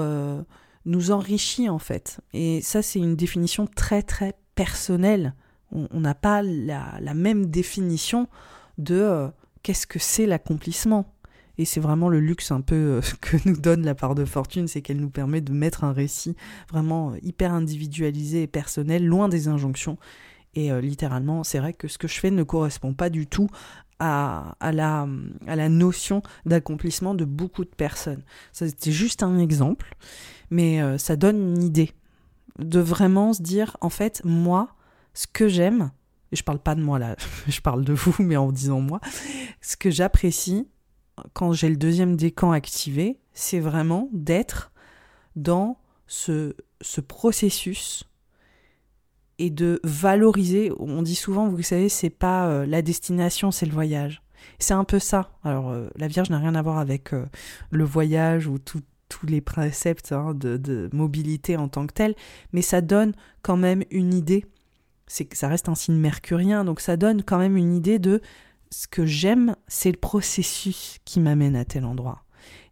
nous 0.84 1.10
enrichit 1.10 1.68
en 1.68 1.78
fait. 1.78 2.20
Et 2.32 2.60
ça, 2.62 2.82
c'est 2.82 2.98
une 2.98 3.16
définition 3.16 3.66
très 3.66 4.02
très 4.02 4.34
personnelle. 4.54 5.34
On 5.70 6.00
n'a 6.00 6.14
pas 6.14 6.42
la, 6.42 7.14
même 7.14 7.46
définition 7.46 8.28
de 8.76 8.96
euh, 8.96 9.28
qu'est-ce 9.62 9.86
que 9.86 9.98
c'est 9.98 10.26
l'accomplissement. 10.26 11.14
Et 11.58 11.64
c'est 11.64 11.80
vraiment 11.80 12.08
le 12.08 12.20
luxe 12.20 12.50
un 12.50 12.60
peu 12.60 12.74
euh, 12.74 13.00
que 13.20 13.36
nous 13.46 13.56
donne 13.56 13.84
la 13.84 13.94
part 13.94 14.14
de 14.14 14.24
fortune, 14.24 14.68
c'est 14.68 14.82
qu'elle 14.82 15.00
nous 15.00 15.10
permet 15.10 15.40
de 15.40 15.52
mettre 15.52 15.84
un 15.84 15.92
récit 15.92 16.36
vraiment 16.70 17.14
hyper 17.22 17.52
individualisé 17.52 18.42
et 18.42 18.46
personnel, 18.46 19.06
loin 19.06 19.28
des 19.28 19.48
injonctions. 19.48 19.96
Et 20.54 20.70
euh, 20.70 20.82
littéralement, 20.82 21.44
c'est 21.44 21.58
vrai 21.58 21.72
que 21.72 21.88
ce 21.88 21.96
que 21.96 22.08
je 22.08 22.20
fais 22.20 22.30
ne 22.30 22.42
correspond 22.42 22.92
pas 22.92 23.08
du 23.08 23.26
tout 23.26 23.48
à, 23.98 24.56
à, 24.60 24.72
la, 24.72 25.08
à 25.46 25.56
la 25.56 25.68
notion 25.68 26.22
d'accomplissement 26.44 27.14
de 27.14 27.24
beaucoup 27.24 27.64
de 27.64 27.70
personnes. 27.70 28.22
Ça, 28.52 28.66
c'était 28.68 28.92
juste 28.92 29.22
un 29.22 29.38
exemple 29.38 29.94
mais 30.52 30.82
euh, 30.82 30.98
ça 30.98 31.16
donne 31.16 31.56
une 31.56 31.62
idée 31.62 31.92
de 32.58 32.78
vraiment 32.78 33.32
se 33.32 33.40
dire 33.42 33.76
en 33.80 33.88
fait 33.88 34.20
moi 34.24 34.68
ce 35.14 35.26
que 35.26 35.48
j'aime 35.48 35.90
et 36.30 36.36
je 36.36 36.44
parle 36.44 36.58
pas 36.58 36.74
de 36.74 36.82
moi 36.82 36.98
là 36.98 37.16
je 37.48 37.60
parle 37.60 37.84
de 37.84 37.94
vous 37.94 38.14
mais 38.18 38.36
en 38.36 38.52
disant 38.52 38.80
moi 38.80 39.00
ce 39.62 39.76
que 39.76 39.90
j'apprécie 39.90 40.68
quand 41.32 41.52
j'ai 41.52 41.70
le 41.70 41.76
deuxième 41.76 42.16
décan 42.16 42.52
activé 42.52 43.18
c'est 43.32 43.60
vraiment 43.60 44.10
d'être 44.12 44.72
dans 45.36 45.78
ce, 46.06 46.54
ce 46.82 47.00
processus 47.00 48.04
et 49.38 49.48
de 49.48 49.80
valoriser 49.84 50.70
on 50.78 51.00
dit 51.00 51.14
souvent 51.14 51.48
vous 51.48 51.62
savez 51.62 51.88
c'est 51.88 52.10
pas 52.10 52.46
euh, 52.46 52.66
la 52.66 52.82
destination 52.82 53.50
c'est 53.50 53.66
le 53.66 53.72
voyage 53.72 54.22
c'est 54.58 54.74
un 54.74 54.82
peu 54.82 54.98
ça. 54.98 55.30
Alors, 55.44 55.70
euh, 55.70 55.88
la 55.94 56.08
Vierge 56.08 56.30
n'a 56.30 56.40
rien 56.40 56.56
à 56.56 56.62
voir 56.62 56.78
avec 56.78 57.12
le 57.70 57.84
voyage 57.84 58.48
ou 58.48 58.58
tout, 58.58 58.82
tous 59.12 59.26
les 59.26 59.42
préceptes 59.42 60.12
hein, 60.12 60.32
de, 60.34 60.88
mobilité 60.92 61.56
en 61.58 61.68
tant 61.68 61.86
que 61.86 61.92
tel, 61.92 62.14
mais 62.52 62.62
ça 62.62 62.80
donne 62.80 63.12
quand 63.42 63.58
même 63.58 63.84
une 63.90 64.14
idée. 64.14 64.46
C'est 65.06 65.26
que 65.26 65.36
ça 65.36 65.48
reste 65.48 65.68
un 65.68 65.74
signe 65.74 65.96
mercurien, 65.96 66.64
donc 66.64 66.80
ça 66.80 66.96
donne 66.96 67.22
quand 67.22 67.38
même 67.38 67.58
une 67.58 67.74
idée 67.74 67.98
de 67.98 68.22
ce 68.70 68.88
que 68.88 69.04
j'aime, 69.04 69.54
c'est 69.68 69.90
le 69.90 69.98
processus 69.98 70.98
qui 71.04 71.20
m'amène 71.20 71.56
à 71.56 71.66
tel 71.66 71.84
endroit. 71.84 72.24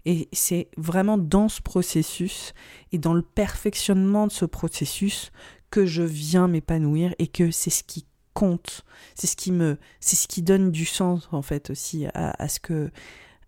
Et 0.07 0.31
c'est 0.33 0.71
vraiment 0.79 1.19
dans 1.19 1.51
ce 1.51 1.61
processus 1.61 2.55
et 2.91 2.99
dans 2.99 3.13
le 3.13 3.21
perfectionnement 3.21 4.27
de 4.27 4.33
ce 4.33 4.47
processus 4.47 5.31
que 5.71 5.85
je 5.85 6.03
viens 6.03 6.49
m'épanouir 6.49 7.15
et 7.19 7.27
que 7.27 7.51
c'est 7.51 7.69
ce 7.69 7.85
qui 7.85 8.07
compte, 8.33 8.83
c'est 9.15 9.27
ce 9.27 9.37
qui 9.37 9.53
me, 9.53 9.77
c'est 10.01 10.17
ce 10.17 10.27
qui 10.27 10.41
donne 10.41 10.71
du 10.71 10.87
sens 10.87 11.29
en 11.33 11.43
fait 11.43 11.69
aussi 11.69 12.07
à, 12.15 12.31
à 12.43 12.49
ce 12.49 12.61
que, 12.61 12.91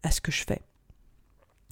à 0.03 0.11
ce 0.11 0.21
que 0.21 0.31
je 0.31 0.45
fais. 0.45 0.61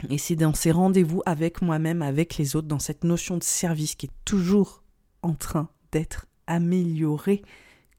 Et 0.08 0.18
c'est 0.18 0.36
dans 0.36 0.54
ces 0.54 0.70
rendez-vous 0.70 1.22
avec 1.26 1.62
moi-même, 1.62 2.02
avec 2.02 2.36
les 2.38 2.56
autres, 2.56 2.68
dans 2.68 2.78
cette 2.78 3.04
notion 3.04 3.36
de 3.36 3.42
service 3.42 3.94
qui 3.94 4.06
est 4.06 4.24
toujours 4.24 4.82
en 5.22 5.34
train 5.34 5.68
d'être 5.92 6.26
améliorée, 6.46 7.42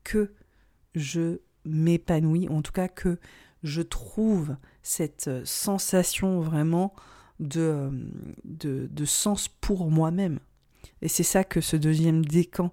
que 0.03 0.33
je 0.95 1.39
m'épanouis, 1.65 2.49
en 2.49 2.61
tout 2.61 2.71
cas 2.71 2.87
que 2.87 3.19
je 3.63 3.81
trouve 3.81 4.55
cette 4.81 5.27
euh, 5.27 5.41
sensation 5.45 6.41
vraiment 6.41 6.93
de, 7.39 7.61
euh, 7.61 7.89
de, 8.43 8.87
de 8.91 9.05
sens 9.05 9.47
pour 9.47 9.91
moi-même. 9.91 10.39
Et 11.01 11.07
c'est 11.07 11.23
ça 11.23 11.43
que 11.43 11.61
ce 11.61 11.75
deuxième 11.75 12.25
décan 12.25 12.71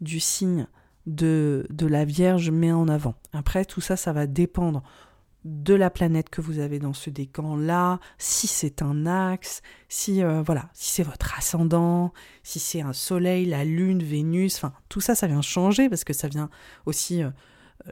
du 0.00 0.20
signe 0.20 0.68
de, 1.06 1.66
de 1.70 1.86
la 1.86 2.04
Vierge 2.04 2.50
met 2.50 2.72
en 2.72 2.88
avant. 2.88 3.14
Après, 3.32 3.64
tout 3.64 3.80
ça, 3.80 3.96
ça 3.96 4.12
va 4.12 4.26
dépendre 4.26 4.82
de 5.48 5.74
la 5.74 5.88
planète 5.88 6.28
que 6.28 6.40
vous 6.40 6.58
avez 6.58 6.78
dans 6.78 6.92
ce 6.92 7.10
décan-là, 7.10 8.00
si 8.18 8.46
c'est 8.46 8.82
un 8.82 9.06
axe, 9.06 9.62
si 9.88 10.22
euh, 10.22 10.42
voilà, 10.42 10.68
si 10.74 10.90
c'est 10.90 11.02
votre 11.02 11.36
ascendant, 11.38 12.12
si 12.42 12.58
c'est 12.58 12.82
un 12.82 12.92
soleil, 12.92 13.46
la 13.46 13.64
lune, 13.64 14.02
Vénus, 14.02 14.56
enfin 14.56 14.72
tout 14.88 15.00
ça, 15.00 15.14
ça 15.14 15.26
vient 15.26 15.42
changer 15.42 15.88
parce 15.88 16.04
que 16.04 16.12
ça 16.12 16.28
vient 16.28 16.50
aussi 16.84 17.22
euh, 17.22 17.30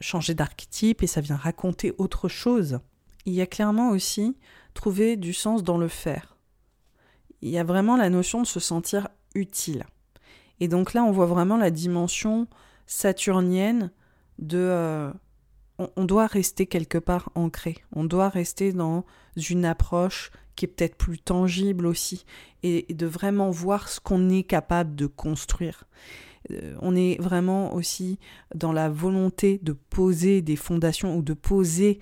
changer 0.01 0.35
d'archétype 0.35 1.03
et 1.03 1.07
ça 1.07 1.21
vient 1.21 1.37
raconter 1.37 1.95
autre 1.99 2.29
chose. 2.29 2.81
Il 3.25 3.33
y 3.33 3.41
a 3.41 3.47
clairement 3.47 3.91
aussi 3.91 4.37
trouver 4.75 5.17
du 5.17 5.33
sens 5.33 5.63
dans 5.63 5.79
le 5.79 5.89
faire. 5.89 6.37
Il 7.41 7.49
y 7.49 7.59
a 7.59 7.65
vraiment 7.65 7.97
la 7.97 8.11
notion 8.11 8.43
de 8.43 8.47
se 8.47 8.61
sentir 8.61 9.09
utile. 9.35 9.85
Et 10.61 10.69
donc 10.69 10.95
là, 10.95 11.05
on 11.05 11.11
voit 11.11 11.27
vraiment 11.27 11.57
la 11.57 11.71
dimension 11.71 12.49
saturnienne 12.87 13.91
de 14.39 14.59
euh, 14.59 15.13
on, 15.79 16.05
doit 16.05 16.27
rester 16.27 16.67
quelque 16.67 16.99
part 16.99 17.31
ancré, 17.35 17.77
on 17.93 18.05
doit 18.05 18.29
rester 18.29 18.73
dans 18.73 19.05
une 19.37 19.65
approche 19.65 20.31
qui 20.55 20.65
est 20.65 20.69
peut-être 20.69 20.97
plus 20.97 21.19
tangible 21.19 21.87
aussi, 21.87 22.25
et, 22.63 22.87
de 22.93 23.07
vraiment 23.07 23.51
voir 23.51 23.89
ce 23.89 24.01
qu'on 24.01 24.31
est 24.31 24.43
capable 24.43 24.95
de 24.95 25.07
construire. 25.07 25.85
Euh, 26.51 26.75
on 26.81 26.95
est 26.95 27.21
vraiment 27.21 27.75
aussi 27.75 28.19
dans 28.55 28.73
la 28.73 28.89
volonté 28.89 29.61
de 29.63 29.73
poser 29.73 30.43
des 30.43 30.57
fondations 30.57 31.17
ou 31.17 31.23
de 31.23 31.35
poser 31.35 31.99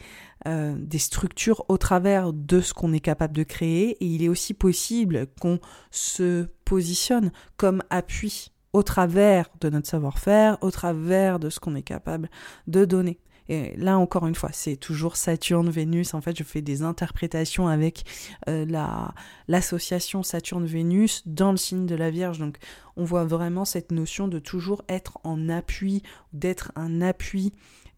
euh, 0.46 0.76
des 0.78 0.98
structures 0.98 1.64
au 1.68 1.78
travers 1.78 2.32
de 2.32 2.60
ce 2.60 2.74
qu'on 2.74 2.92
est 2.92 3.00
capable 3.00 3.34
de 3.34 3.42
créer, 3.42 3.90
et 4.00 4.06
il 4.06 4.22
est 4.22 4.28
aussi 4.28 4.54
possible 4.54 5.26
qu'on 5.40 5.58
se 5.90 6.46
positionne 6.64 7.32
comme 7.56 7.82
appui 7.90 8.52
au 8.72 8.82
travers 8.82 9.48
de 9.60 9.70
notre 9.70 9.88
savoir-faire, 9.88 10.58
au 10.60 10.70
travers 10.70 11.38
de 11.38 11.48
ce 11.48 11.60
qu'on 11.60 11.76
est 11.76 11.82
capable 11.82 12.28
de 12.66 12.84
donner. 12.84 13.20
Et 13.48 13.76
là, 13.76 13.98
encore 13.98 14.26
une 14.26 14.35
fois, 14.35 14.50
c'est 14.52 14.76
toujours 14.76 15.16
Saturne, 15.16 15.68
Vénus. 15.68 16.14
En 16.14 16.20
fait, 16.20 16.37
je 16.37 16.44
fais 16.44 16.62
des 16.62 16.83
interprétations 16.83 17.68
avec 17.68 18.04
euh, 18.48 18.64
la, 18.66 19.14
l'association 19.48 20.22
Saturne-Vénus 20.22 21.22
dans 21.26 21.50
le 21.50 21.59
signe 21.59 21.87
de 21.87 21.94
la 21.94 22.11
Vierge. 22.11 22.38
Donc, 22.38 22.57
on 22.96 23.04
voit 23.04 23.24
vraiment 23.24 23.64
cette 23.64 23.92
notion 23.92 24.28
de 24.28 24.38
toujours 24.38 24.83
être 24.88 25.18
en 25.24 25.48
appui, 25.48 26.02
d'être 26.33 26.72
un 26.74 27.02
appui 27.02 27.52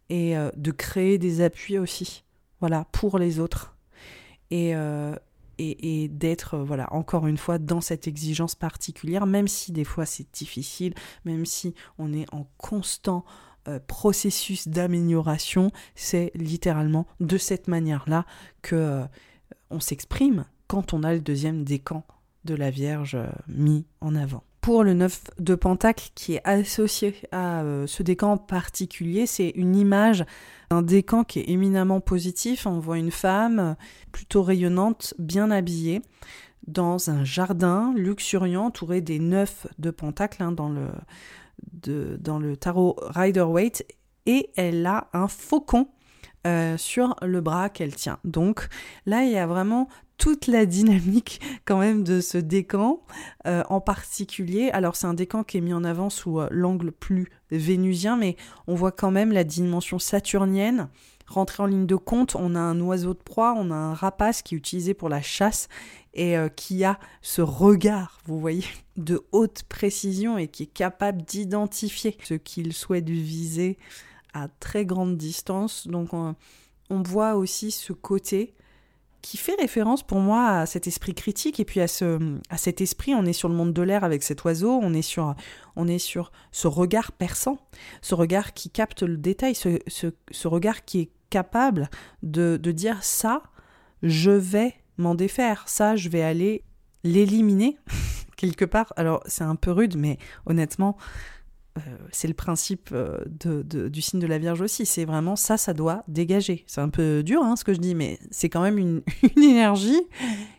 et 0.09 0.37
euh, 0.37 0.51
de 0.57 0.71
créer 0.71 1.17
des 1.17 1.41
appuis 1.41 1.77
aussi. 1.77 2.23
Voilà, 2.59 2.85
pour 2.91 3.17
les 3.17 3.39
autres. 3.39 3.77
Et, 4.51 4.75
euh, 4.75 5.15
et, 5.59 6.03
et 6.03 6.07
d'être, 6.09 6.57
voilà, 6.57 6.91
encore 6.93 7.25
une 7.25 7.37
fois, 7.37 7.57
dans 7.57 7.81
cette 7.81 8.07
exigence 8.07 8.55
particulière, 8.55 9.25
même 9.25 9.47
si 9.47 9.71
des 9.71 9.83
fois 9.83 10.05
c'est 10.05 10.31
difficile, 10.33 10.93
même 11.25 11.45
si 11.45 11.73
on 11.97 12.13
est 12.13 12.31
en 12.33 12.47
constant 12.57 13.25
euh, 13.67 13.79
processus 13.85 14.67
d'amélioration, 14.67 15.71
c'est 15.95 16.31
littéralement 16.35 17.05
de 17.19 17.37
cette 17.37 17.67
manière-là 17.67 18.25
que 18.61 18.75
euh, 18.75 19.03
on 19.69 19.79
s'exprime 19.79 20.45
quand 20.67 20.93
on 20.93 21.03
a 21.03 21.13
le 21.13 21.19
deuxième 21.19 21.63
décan 21.63 22.03
de 22.45 22.55
la 22.55 22.69
Vierge 22.69 23.15
euh, 23.15 23.27
mis 23.47 23.85
en 23.99 24.15
avant. 24.15 24.43
Pour 24.61 24.83
le 24.83 24.93
9 24.93 25.21
de 25.39 25.55
Pentacle 25.55 26.11
qui 26.15 26.35
est 26.35 26.41
associé 26.45 27.15
à 27.31 27.63
ce 27.85 28.03
décan 28.03 28.37
particulier, 28.37 29.25
c'est 29.25 29.49
une 29.55 29.77
image 29.77 30.25
d'un 30.69 30.81
décan 30.81 31.23
qui 31.23 31.39
est 31.39 31.49
éminemment 31.49 32.01
positif. 32.01 32.65
On 32.65 32.79
voit 32.79 32.97
une 32.97 33.11
femme 33.11 33.77
plutôt 34.11 34.43
rayonnante, 34.43 35.13
bien 35.19 35.51
habillée, 35.51 36.01
dans 36.67 37.09
un 37.09 37.23
jardin 37.23 37.93
luxuriant 37.95 38.65
entouré 38.65 38.99
des 38.99 39.19
neuf 39.19 39.67
de 39.79 39.89
Pentacle 39.89 40.43
hein, 40.43 40.51
dans 40.51 40.67
le 40.67 40.87
dans 41.73 42.39
le 42.39 42.57
tarot 42.57 42.95
Rider-Waite 43.01 43.85
et 44.25 44.49
elle 44.55 44.85
a 44.85 45.09
un 45.13 45.27
faucon 45.27 45.87
euh, 46.45 46.77
sur 46.77 47.15
le 47.21 47.41
bras 47.41 47.69
qu'elle 47.69 47.95
tient. 47.95 48.19
Donc 48.23 48.67
là, 49.05 49.23
il 49.23 49.31
y 49.31 49.37
a 49.37 49.47
vraiment 49.47 49.87
toute 50.17 50.47
la 50.47 50.65
dynamique 50.65 51.41
quand 51.65 51.77
même 51.77 52.03
de 52.03 52.21
ce 52.21 52.37
décan 52.37 53.01
euh, 53.47 53.63
en 53.69 53.81
particulier. 53.81 54.69
Alors 54.71 54.95
c'est 54.95 55.07
un 55.07 55.13
décan 55.13 55.43
qui 55.43 55.57
est 55.57 55.61
mis 55.61 55.73
en 55.73 55.83
avant 55.83 56.09
sous 56.09 56.39
euh, 56.39 56.47
l'angle 56.51 56.91
plus 56.91 57.29
vénusien, 57.51 58.17
mais 58.17 58.35
on 58.67 58.75
voit 58.75 58.91
quand 58.91 59.11
même 59.11 59.31
la 59.31 59.43
dimension 59.43 59.99
saturnienne 59.99 60.89
rentrer 61.27 61.63
en 61.63 61.65
ligne 61.65 61.85
de 61.85 61.95
compte. 61.95 62.35
On 62.35 62.55
a 62.55 62.59
un 62.59 62.79
oiseau 62.79 63.13
de 63.13 63.19
proie, 63.19 63.53
on 63.57 63.71
a 63.71 63.75
un 63.75 63.93
rapace 63.93 64.41
qui 64.41 64.55
est 64.55 64.57
utilisé 64.57 64.93
pour 64.93 65.09
la 65.09 65.21
chasse 65.21 65.67
et 66.13 66.37
euh, 66.37 66.49
qui 66.49 66.83
a 66.83 66.99
ce 67.21 67.41
regard, 67.41 68.19
vous 68.25 68.39
voyez, 68.39 68.65
de 68.97 69.23
haute 69.31 69.63
précision 69.69 70.37
et 70.37 70.47
qui 70.47 70.63
est 70.63 70.73
capable 70.73 71.21
d'identifier 71.21 72.17
ce 72.23 72.33
qu'il 72.33 72.73
souhaite 72.73 73.09
viser 73.09 73.77
à 74.33 74.47
très 74.59 74.85
grande 74.85 75.17
distance. 75.17 75.87
Donc 75.87 76.13
on, 76.13 76.35
voit 76.89 77.35
aussi 77.35 77.71
ce 77.71 77.93
côté 77.93 78.53
qui 79.21 79.37
fait 79.37 79.55
référence 79.59 80.03
pour 80.03 80.19
moi 80.19 80.47
à 80.47 80.65
cet 80.65 80.87
esprit 80.87 81.13
critique 81.13 81.59
et 81.59 81.65
puis 81.65 81.81
à, 81.81 81.87
ce, 81.87 82.37
à 82.49 82.57
cet 82.57 82.81
esprit, 82.81 83.13
on 83.13 83.25
est 83.25 83.33
sur 83.33 83.49
le 83.49 83.55
monde 83.55 83.73
de 83.73 83.81
l'air 83.81 84.03
avec 84.03 84.23
cet 84.23 84.43
oiseau, 84.45 84.79
on 84.81 84.93
est 84.93 85.01
sur, 85.01 85.35
on 85.75 85.87
est 85.87 85.99
sur 85.99 86.31
ce 86.51 86.67
regard 86.67 87.11
perçant, 87.11 87.57
ce 88.01 88.15
regard 88.15 88.53
qui 88.53 88.69
capte 88.69 89.03
le 89.03 89.17
détail, 89.17 89.53
ce, 89.53 89.79
ce, 89.87 90.47
regard 90.47 90.85
qui 90.85 90.99
est 91.01 91.09
capable 91.29 91.89
de, 92.23 92.59
de 92.61 92.71
dire 92.71 93.03
ça, 93.03 93.43
je 94.03 94.31
vais 94.31 94.75
m'en 94.97 95.15
défaire. 95.15 95.63
Ça, 95.67 95.95
je 95.95 96.09
vais 96.09 96.21
aller 96.21 96.63
l'éliminer 97.03 97.77
quelque 98.37 98.65
part. 98.65 98.93
Alors, 98.95 99.21
c'est 99.25 99.43
un 99.43 99.55
peu 99.55 99.71
rude, 99.71 99.97
mais 99.97 100.17
honnêtement, 100.45 100.97
c'est 102.11 102.27
le 102.27 102.33
principe 102.33 102.89
euh, 102.91 103.19
du 103.25 104.01
signe 104.01 104.19
de 104.19 104.27
la 104.27 104.37
Vierge 104.37 104.61
aussi. 104.61 104.85
C'est 104.85 105.05
vraiment 105.05 105.35
ça, 105.35 105.57
ça 105.57 105.73
doit 105.73 106.03
dégager. 106.07 106.63
C'est 106.67 106.81
un 106.81 106.89
peu 106.89 107.23
dur, 107.23 107.43
hein, 107.43 107.55
ce 107.55 107.63
que 107.63 107.73
je 107.73 107.79
dis, 107.79 107.95
mais 107.95 108.19
c'est 108.31 108.49
quand 108.49 108.61
même 108.61 108.77
une, 108.77 109.01
une, 109.35 109.43
énergie 109.43 110.01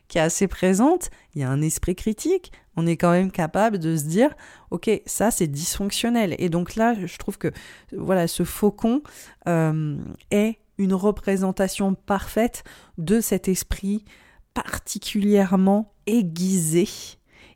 qui 0.08 0.18
est 0.18 0.22
assez 0.22 0.48
présente. 0.48 1.10
Il 1.34 1.40
y 1.40 1.44
a 1.44 1.50
un 1.50 1.62
esprit 1.62 1.94
critique. 1.94 2.52
On 2.76 2.86
est 2.86 2.96
quand 2.96 3.10
même 3.10 3.30
capable 3.30 3.78
de 3.78 3.96
se 3.96 4.04
dire, 4.04 4.34
ok, 4.70 4.90
ça 5.06 5.30
c'est 5.30 5.48
dysfonctionnel. 5.48 6.34
Et 6.38 6.48
donc 6.48 6.76
là, 6.76 6.94
je 6.94 7.18
trouve 7.18 7.38
que 7.38 7.52
voilà, 7.96 8.28
ce 8.28 8.44
faucon 8.44 9.02
euh, 9.48 9.96
est 10.30 10.58
une 10.78 10.94
représentation 10.94 11.94
parfaite 11.94 12.62
de 12.96 13.20
cet 13.20 13.48
esprit 13.48 14.04
particulièrement 14.54 15.92
aiguisé 16.06 16.88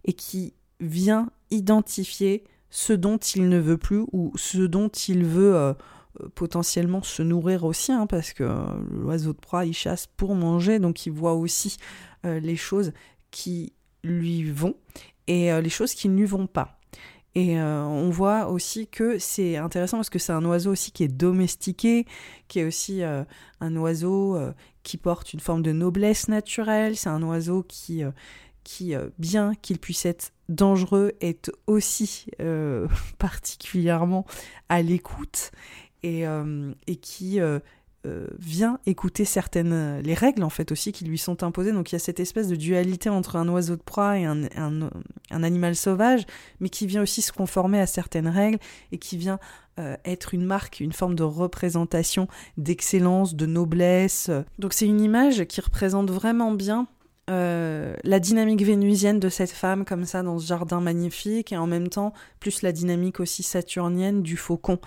et 0.05 0.13
qui 0.13 0.55
vient 0.81 1.31
identifier 1.51 2.45
ce 2.73 2.95
dont 2.95 3.19
il 3.19 3.51
ne 3.51 3.59
veut 3.59 3.77
plus 3.77 4.03
ou 4.13 4.33
ce 4.35 4.59
dont 4.59 4.89
il 4.89 5.27
veut 5.27 5.55
euh, 5.55 5.75
euh, 6.21 6.29
potentiellement 6.35 7.03
se 7.03 7.23
nourrir 7.23 7.65
aussi, 7.65 7.93
hein, 7.93 8.07
parce 8.07 8.33
que 8.33 8.45
euh, 8.45 8.65
l'oiseau 8.91 9.35
de 9.35 9.39
proie, 9.39 9.67
il 9.67 9.75
chasse 9.75 10.07
pour 10.07 10.35
manger, 10.35 10.79
donc 10.79 11.07
il 11.07 11.13
voit 11.13 11.35
aussi 11.35 11.77
les 12.25 12.55
choses 12.55 12.93
qui 13.33 13.73
lui 14.05 14.45
vont 14.45 14.77
et 15.27 15.51
les 15.61 15.69
choses 15.69 15.93
qui 15.93 16.09
ne 16.09 16.17
lui 16.17 16.25
vont 16.25 16.47
pas. 16.47 16.79
Et 17.35 17.59
on 17.59 18.11
voit 18.11 18.47
aussi 18.47 18.87
que 18.87 19.19
c'est 19.19 19.57
intéressant 19.57 19.97
parce 19.97 20.09
que 20.09 20.21
c'est 20.21 20.33
un 20.33 20.45
oiseau 20.45 20.71
aussi 20.71 20.93
qui 20.93 21.03
est 21.03 21.09
domestiqué, 21.09 22.07
qui 22.47 22.61
est 22.61 22.65
aussi 22.65 23.03
un 23.03 23.77
oiseau 23.77 24.39
qui 24.85 24.99
porte 24.99 25.33
une 25.33 25.41
forme 25.41 25.63
de 25.63 25.73
noblesse 25.73 26.29
naturelle. 26.29 26.97
C'est 26.97 27.09
un 27.09 27.25
oiseau 27.25 27.65
qui, 27.67 28.05
bien 29.19 29.57
qu'il 29.57 29.81
puisse 29.81 30.07
être 30.07 30.33
dangereux, 30.55 31.13
est 31.21 31.51
aussi 31.67 32.27
euh, 32.41 32.87
particulièrement 33.19 34.27
à 34.69 34.83
l'écoute 34.83 35.51
et, 36.03 36.25
et 36.89 36.97
qui 36.97 37.39
vient 38.41 38.81
écouter 38.87 39.25
certaines 39.25 40.01
les 40.01 40.15
règles 40.15 40.43
en 40.43 40.51
fait 40.51 40.73
aussi 40.73 40.91
qui 40.91 41.05
lui 41.05 41.19
sont 41.19 41.45
imposées 41.45 41.71
donc 41.71 41.93
il 41.93 41.95
y 41.95 41.97
a 41.97 42.01
cette 42.01 42.19
espèce 42.19 42.49
de 42.49 42.57
dualité 42.57 43.09
entre 43.09 43.37
un 43.37 43.49
oiseau 43.49 43.77
de 43.77 43.83
proie 43.83 44.19
et 44.19 44.25
un, 44.25 44.91
animal 45.31 45.77
sauvage 45.77 46.25
mais 46.59 46.69
qui 46.69 46.89
vient 46.89 47.03
aussi 47.03 47.23
se 47.23 47.31
conformer 47.31 47.79
à 47.79 47.87
certaines 47.87 48.27
règles 48.27 48.59
et 48.91 48.99
qui 48.99 49.17
vient 49.17 49.39
euh, 49.79 49.97
être 50.05 50.35
une 50.35 50.45
marque, 50.45 50.81
une 50.81 50.93
forme 50.93 51.15
de 51.15 51.23
représentation 51.23 52.29
d'excellence, 52.59 53.35
de 53.35 53.47
noblesse. 53.47 54.31
Donc 54.59 54.75
c'est 54.75 54.85
une 54.85 55.01
image 55.01 55.47
qui 55.47 55.63
représente 55.63 56.11
vraiment 56.11 56.53
bien 56.53 56.89
euh, 57.31 57.95
la 58.03 58.19
dynamique 58.19 58.63
vénusienne 58.63 59.21
de 59.21 59.29
cette 59.29 59.53
femme 59.53 59.85
comme 59.85 60.05
ça 60.05 60.23
dans 60.23 60.39
ce 60.39 60.47
jardin 60.47 60.81
magnifique 60.81 61.53
et 61.53 61.57
en 61.57 61.67
même 61.67 61.89
temps 61.89 62.13
plus 62.41 62.63
la 62.63 62.73
dynamique 62.73 63.21
aussi 63.21 63.43
saturnienne 63.43 64.23
du 64.23 64.37
faucon 64.37 64.79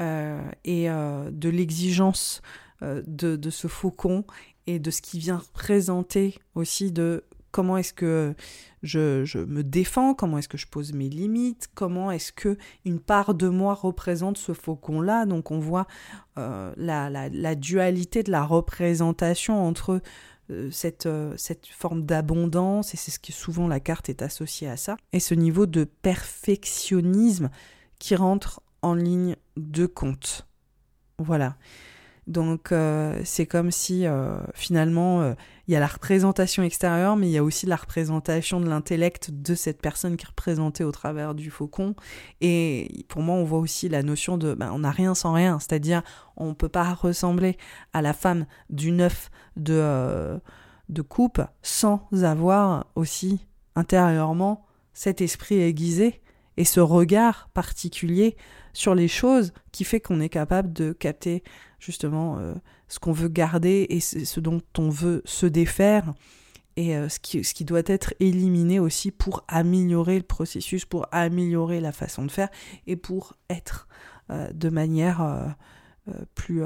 euh, 0.00 0.40
et 0.64 0.88
de 0.88 1.48
l'exigence 1.48 2.42
de, 2.82 3.50
ce 3.50 3.68
faucon 3.68 4.24
et 4.66 4.78
de 4.78 4.90
ce 4.90 5.00
qui 5.00 5.18
vient 5.18 5.38
représenter 5.38 6.34
aussi 6.54 6.90
de 6.90 7.24
comment 7.54 7.76
est-ce 7.76 7.94
que 7.94 8.34
je, 8.82 9.44
me 9.44 9.62
défends, 9.62 10.12
comment 10.12 10.38
est-ce 10.38 10.48
que 10.48 10.58
je 10.58 10.66
pose 10.66 10.92
mes 10.92 11.08
limites, 11.08 11.68
comment 11.74 12.10
est-ce 12.10 12.32
que 12.32 12.58
une 12.84 12.98
part 12.98 13.32
de 13.32 13.48
moi 13.48 13.74
représente 13.74 14.38
ce 14.38 14.52
faucon-là. 14.52 15.24
Donc 15.24 15.52
on 15.52 15.60
voit 15.60 15.86
euh, 16.36 16.72
la, 16.76 17.54
dualité 17.54 18.24
de 18.24 18.32
la 18.32 18.42
représentation 18.42 19.64
entre 19.64 19.90
euh, 19.90 20.00
cette, 20.70 21.06
euh, 21.06 21.34
cette 21.36 21.66
forme 21.66 22.04
d'abondance, 22.04 22.94
et 22.94 22.96
c'est 22.96 23.10
ce 23.10 23.18
que 23.18 23.32
souvent 23.32 23.68
la 23.68 23.80
carte 23.80 24.08
est 24.08 24.22
associée 24.22 24.68
à 24.68 24.76
ça, 24.76 24.96
et 25.12 25.20
ce 25.20 25.34
niveau 25.34 25.66
de 25.66 25.84
perfectionnisme 25.84 27.50
qui 27.98 28.14
rentre 28.14 28.60
en 28.82 28.94
ligne 28.94 29.36
de 29.56 29.86
compte. 29.86 30.46
Voilà. 31.18 31.56
Donc 32.26 32.72
euh, 32.72 33.20
c'est 33.24 33.46
comme 33.46 33.70
si 33.70 34.06
euh, 34.06 34.38
finalement 34.54 35.20
euh, 35.20 35.34
il 35.68 35.74
y 35.74 35.76
a 35.76 35.80
la 35.80 35.86
représentation 35.86 36.62
extérieure, 36.62 37.16
mais 37.16 37.28
il 37.28 37.32
y 37.32 37.38
a 37.38 37.44
aussi 37.44 37.66
la 37.66 37.76
représentation 37.76 38.60
de 38.60 38.68
l'intellect 38.68 39.30
de 39.30 39.54
cette 39.54 39.82
personne 39.82 40.16
qui 40.16 40.24
est 40.24 40.28
représentée 40.28 40.84
au 40.84 40.92
travers 40.92 41.34
du 41.34 41.50
faucon. 41.50 41.94
Et 42.40 43.04
pour 43.08 43.22
moi, 43.22 43.36
on 43.36 43.44
voit 43.44 43.58
aussi 43.58 43.88
la 43.88 44.02
notion 44.02 44.38
de 44.38 44.54
ben, 44.54 44.70
on 44.72 44.80
n'a 44.80 44.90
rien 44.90 45.14
sans 45.14 45.32
rien, 45.32 45.58
c'est-à-dire 45.58 46.02
on 46.36 46.48
ne 46.48 46.54
peut 46.54 46.68
pas 46.68 46.94
ressembler 46.94 47.56
à 47.92 48.00
la 48.00 48.12
femme 48.12 48.46
du 48.70 48.90
neuf 48.90 49.30
de, 49.56 50.38
de 50.88 51.02
coupe 51.02 51.42
sans 51.62 52.08
avoir 52.22 52.86
aussi 52.94 53.46
intérieurement 53.76 54.66
cet 54.92 55.20
esprit 55.20 55.60
aiguisé 55.60 56.22
et 56.56 56.64
ce 56.64 56.80
regard 56.80 57.48
particulier 57.52 58.36
sur 58.72 58.94
les 58.94 59.08
choses 59.08 59.52
qui 59.72 59.84
fait 59.84 60.00
qu'on 60.00 60.20
est 60.20 60.28
capable 60.28 60.72
de 60.72 60.92
capter 60.92 61.42
justement 61.84 62.38
euh, 62.38 62.54
ce 62.88 62.98
qu'on 62.98 63.12
veut 63.12 63.28
garder 63.28 63.86
et 63.90 64.00
ce 64.00 64.40
dont 64.40 64.62
on 64.78 64.88
veut 64.88 65.22
se 65.24 65.46
défaire 65.46 66.14
et 66.76 66.96
euh, 66.96 67.08
ce, 67.08 67.18
qui, 67.20 67.64
doit 67.64 67.82
être 67.86 68.14
éliminé 68.20 68.80
aussi 68.80 69.10
pour 69.10 69.44
améliorer 69.48 70.16
le 70.16 70.24
processus, 70.24 70.84
pour 70.84 71.06
améliorer 71.12 71.80
la 71.80 71.92
façon 71.92 72.24
de 72.24 72.30
faire 72.30 72.48
et 72.86 72.96
pour 72.96 73.34
être 73.50 73.86
euh, 74.30 74.50
de 74.52 74.70
manière 74.70 75.54
plus, 76.34 76.62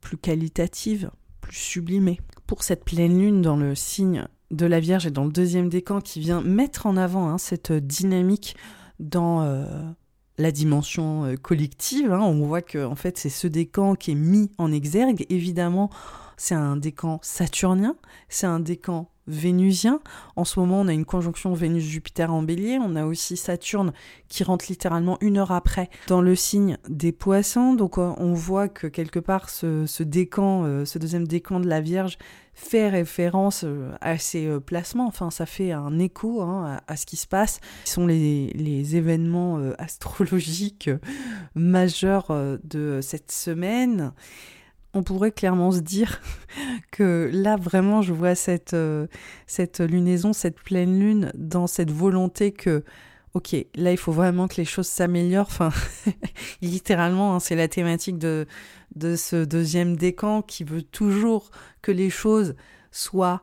plus 0.00 0.16
qualitative, 0.16 1.10
plus 1.40 1.56
sublimée. 1.56 2.20
Pour 2.46 2.62
cette 2.62 2.84
pleine 2.84 3.18
lune 3.18 3.42
dans 3.42 3.56
le 3.56 3.74
signe 3.74 4.26
de 4.50 4.66
la 4.66 4.80
Vierge 4.80 5.06
et 5.06 5.10
dans 5.10 5.24
le 5.24 5.32
deuxième 5.32 5.68
décan 5.68 6.00
qui 6.00 6.20
vient 6.20 6.42
mettre 6.42 6.86
en 6.86 6.96
avant 6.96 7.28
hein, 7.28 7.38
cette 7.38 7.72
dynamique 7.72 8.56
dans 8.98 9.94
la 10.38 10.50
dimension 10.50 11.24
euh, 11.24 11.36
collective. 11.36 12.12
Hein. 12.12 12.20
On 12.20 12.46
voit 12.46 12.62
que 12.62 12.84
en 12.84 12.94
fait 12.94 13.18
c'est 13.18 13.28
ce 13.28 13.46
décan 13.46 13.94
qui 13.94 14.12
est 14.12 14.16
mis 14.16 14.50
en 14.58 14.72
exergue. 14.72 15.26
Évidemment, 15.28 15.90
c'est 16.36 16.54
un 16.54 16.76
décan 16.76 17.20
saturnien, 17.22 17.96
c'est 18.28 18.46
un 18.46 18.60
décan 18.60 19.11
vénusien. 19.26 20.00
En 20.36 20.44
ce 20.44 20.58
moment, 20.58 20.80
on 20.80 20.88
a 20.88 20.92
une 20.92 21.04
conjonction 21.04 21.52
Vénus-Jupiter 21.54 22.32
en 22.32 22.42
bélier. 22.42 22.78
On 22.80 22.96
a 22.96 23.04
aussi 23.04 23.36
Saturne 23.36 23.92
qui 24.28 24.44
rentre 24.44 24.66
littéralement 24.68 25.18
une 25.20 25.38
heure 25.38 25.52
après 25.52 25.90
dans 26.08 26.20
le 26.20 26.34
signe 26.34 26.76
des 26.88 27.12
poissons. 27.12 27.74
Donc 27.74 27.98
euh, 27.98 28.12
on 28.16 28.32
voit 28.34 28.68
que 28.68 28.86
quelque 28.86 29.18
part 29.18 29.48
ce, 29.48 30.02
décan, 30.02 30.64
euh, 30.64 30.84
ce 30.84 30.98
deuxième 30.98 31.26
décan 31.26 31.60
de 31.60 31.68
la 31.68 31.80
Vierge 31.80 32.18
fait 32.54 32.88
référence 32.88 33.62
euh, 33.64 33.92
à 34.00 34.18
ces 34.18 34.48
placements. 34.60 35.06
Enfin, 35.06 35.30
ça 35.30 35.46
fait 35.46 35.72
un 35.72 35.98
écho 35.98 36.42
hein, 36.42 36.80
à, 36.86 36.96
ce 36.96 37.06
qui 37.06 37.16
se 37.16 37.26
passe. 37.26 37.60
Ce 37.84 37.94
sont 37.94 38.06
les 38.06 38.96
événements 38.96 39.58
astrologiques 39.78 40.90
majeurs 41.54 42.32
de 42.64 43.00
cette 43.02 43.30
semaine 43.30 44.12
on 44.94 45.02
pourrait 45.02 45.32
clairement 45.32 45.72
se 45.72 45.80
dire 45.80 46.20
que 46.90 47.30
là 47.32 47.56
vraiment 47.56 48.02
je 48.02 48.12
vois 48.12 48.34
cette, 48.34 48.74
euh, 48.74 49.06
cette 49.46 49.80
lunaison, 49.80 50.32
cette 50.32 50.60
pleine 50.60 50.98
lune 50.98 51.32
dans 51.34 51.66
cette 51.66 51.90
volonté 51.90 52.52
que 52.52 52.84
ok 53.34 53.56
là 53.74 53.92
il 53.92 53.96
faut 53.96 54.12
vraiment 54.12 54.48
que 54.48 54.56
les 54.56 54.64
choses 54.64 54.86
s'améliorent. 54.88 55.48
Enfin 55.48 55.70
littéralement 56.62 57.34
hein, 57.34 57.40
c'est 57.40 57.56
la 57.56 57.68
thématique 57.68 58.18
de, 58.18 58.46
de 58.94 59.16
ce 59.16 59.44
deuxième 59.44 59.96
décan 59.96 60.42
qui 60.42 60.64
veut 60.64 60.82
toujours 60.82 61.50
que 61.80 61.92
les 61.92 62.10
choses 62.10 62.54
soient 62.90 63.42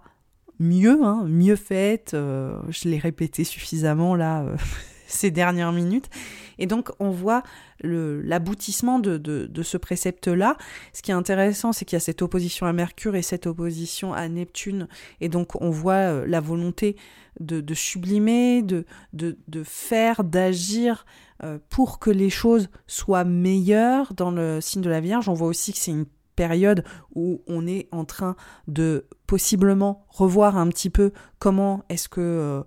mieux, 0.59 1.03
hein, 1.03 1.23
mieux 1.27 1.55
faites. 1.55 2.13
Euh, 2.13 2.59
je 2.69 2.89
l'ai 2.89 2.99
répété 2.99 3.43
suffisamment 3.43 4.15
là 4.15 4.43
euh, 4.43 4.55
ces 5.09 5.31
dernières 5.31 5.71
minutes. 5.71 6.09
Et 6.57 6.67
donc 6.67 6.91
on 6.99 7.09
voit 7.09 7.43
l'aboutissement 7.81 8.99
de, 8.99 9.17
de, 9.17 9.63
ce 9.63 9.77
précepte-là. 9.77 10.57
Ce 10.93 11.01
qui 11.01 11.11
est 11.11 11.13
intéressant, 11.13 11.71
c'est 11.71 11.85
qu'il 11.85 11.95
y 11.95 11.97
a 11.97 12.01
cette 12.01 12.21
opposition 12.21 12.65
à 12.65 12.73
Mercure 12.73 13.15
et 13.15 13.21
cette 13.21 13.47
opposition 13.47 14.13
à 14.13 14.27
Neptune. 14.27 14.87
Et 15.21 15.29
donc 15.29 15.59
on 15.61 15.69
voit 15.69 15.93
euh, 15.93 16.25
la 16.27 16.41
volonté 16.41 16.97
de, 17.39 17.61
de 17.61 17.73
sublimer, 17.73 18.61
de, 18.61 18.85
de, 19.13 19.63
faire, 19.63 20.23
d'agir 20.23 21.05
euh, 21.43 21.57
pour 21.69 21.99
que 21.99 22.09
les 22.09 22.29
choses 22.29 22.69
soient 22.87 23.23
meilleures 23.23 24.13
dans 24.13 24.31
le 24.31 24.59
signe 24.59 24.81
de 24.81 24.89
la 24.89 24.99
Vierge. 24.99 25.29
On 25.29 25.33
voit 25.33 25.47
aussi 25.47 25.71
que 25.71 25.79
c'est 25.79 25.91
une 25.91 26.05
période 26.35 26.83
où 27.15 27.41
on 27.47 27.67
est 27.67 27.87
en 27.91 28.05
train 28.05 28.35
de 28.67 29.07
possiblement 29.27 30.05
revoir 30.09 30.57
un 30.57 30.67
petit 30.67 30.89
peu 30.89 31.11
comment 31.37 31.83
est-ce 31.89 32.09
que 32.09 32.21
euh, 32.21 32.63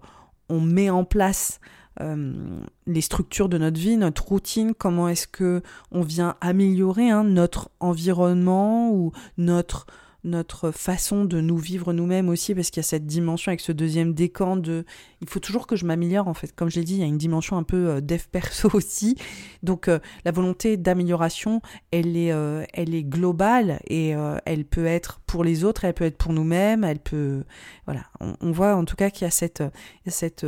on 0.48 0.60
met 0.60 0.90
en 0.90 1.04
place 1.04 1.58
euh, 2.00 2.60
les 2.86 3.00
structures 3.00 3.48
de 3.48 3.58
notre 3.58 3.78
vie, 3.78 3.96
notre 3.96 4.26
routine, 4.26 4.74
comment 4.74 5.08
est-ce 5.08 5.26
que 5.26 5.62
on 5.90 6.02
vient 6.02 6.36
améliorer 6.40 7.10
hein, 7.10 7.24
notre 7.24 7.70
environnement 7.80 8.90
ou 8.90 9.12
notre 9.36 9.86
notre 10.24 10.70
façon 10.70 11.24
de 11.24 11.40
nous 11.40 11.56
vivre 11.56 11.92
nous-mêmes 11.92 12.28
aussi, 12.28 12.54
parce 12.54 12.70
qu'il 12.70 12.80
y 12.80 12.84
a 12.84 12.88
cette 12.88 13.06
dimension 13.06 13.50
avec 13.50 13.60
ce 13.60 13.72
deuxième 13.72 14.14
décan 14.14 14.56
de... 14.56 14.84
Il 15.20 15.28
faut 15.28 15.40
toujours 15.40 15.66
que 15.66 15.74
je 15.74 15.84
m'améliore, 15.84 16.28
en 16.28 16.34
fait. 16.34 16.54
Comme 16.54 16.70
je 16.70 16.78
l'ai 16.78 16.84
dit, 16.84 16.94
il 16.94 17.00
y 17.00 17.02
a 17.02 17.06
une 17.06 17.18
dimension 17.18 17.56
un 17.56 17.64
peu 17.64 17.88
euh, 17.88 18.00
dev 18.00 18.22
perso 18.30 18.70
aussi. 18.74 19.16
Donc 19.62 19.88
euh, 19.88 19.98
la 20.24 20.30
volonté 20.30 20.76
d'amélioration, 20.76 21.60
elle, 21.90 22.16
est, 22.16 22.32
euh, 22.32 22.64
elle 22.72 22.94
est 22.94 23.02
globale 23.02 23.80
et 23.88 24.14
elle 24.44 24.64
peut 24.64 24.86
être 24.86 25.20
pour 25.26 25.44
les 25.44 25.64
autres, 25.64 25.84
elle 25.84 25.94
peut 25.94 26.04
être 26.04 26.18
pour 26.18 26.32
nous-mêmes, 26.32 26.84
elle 26.84 27.00
peut... 27.00 27.44
Voilà, 27.86 28.04
on, 28.20 28.52
voit 28.52 28.76
en 28.76 28.84
tout 28.84 28.96
cas 28.96 29.10
qu'il 29.10 29.24
y 29.24 29.28
a 29.28 29.30
cette, 29.30 29.62
cette 30.06 30.46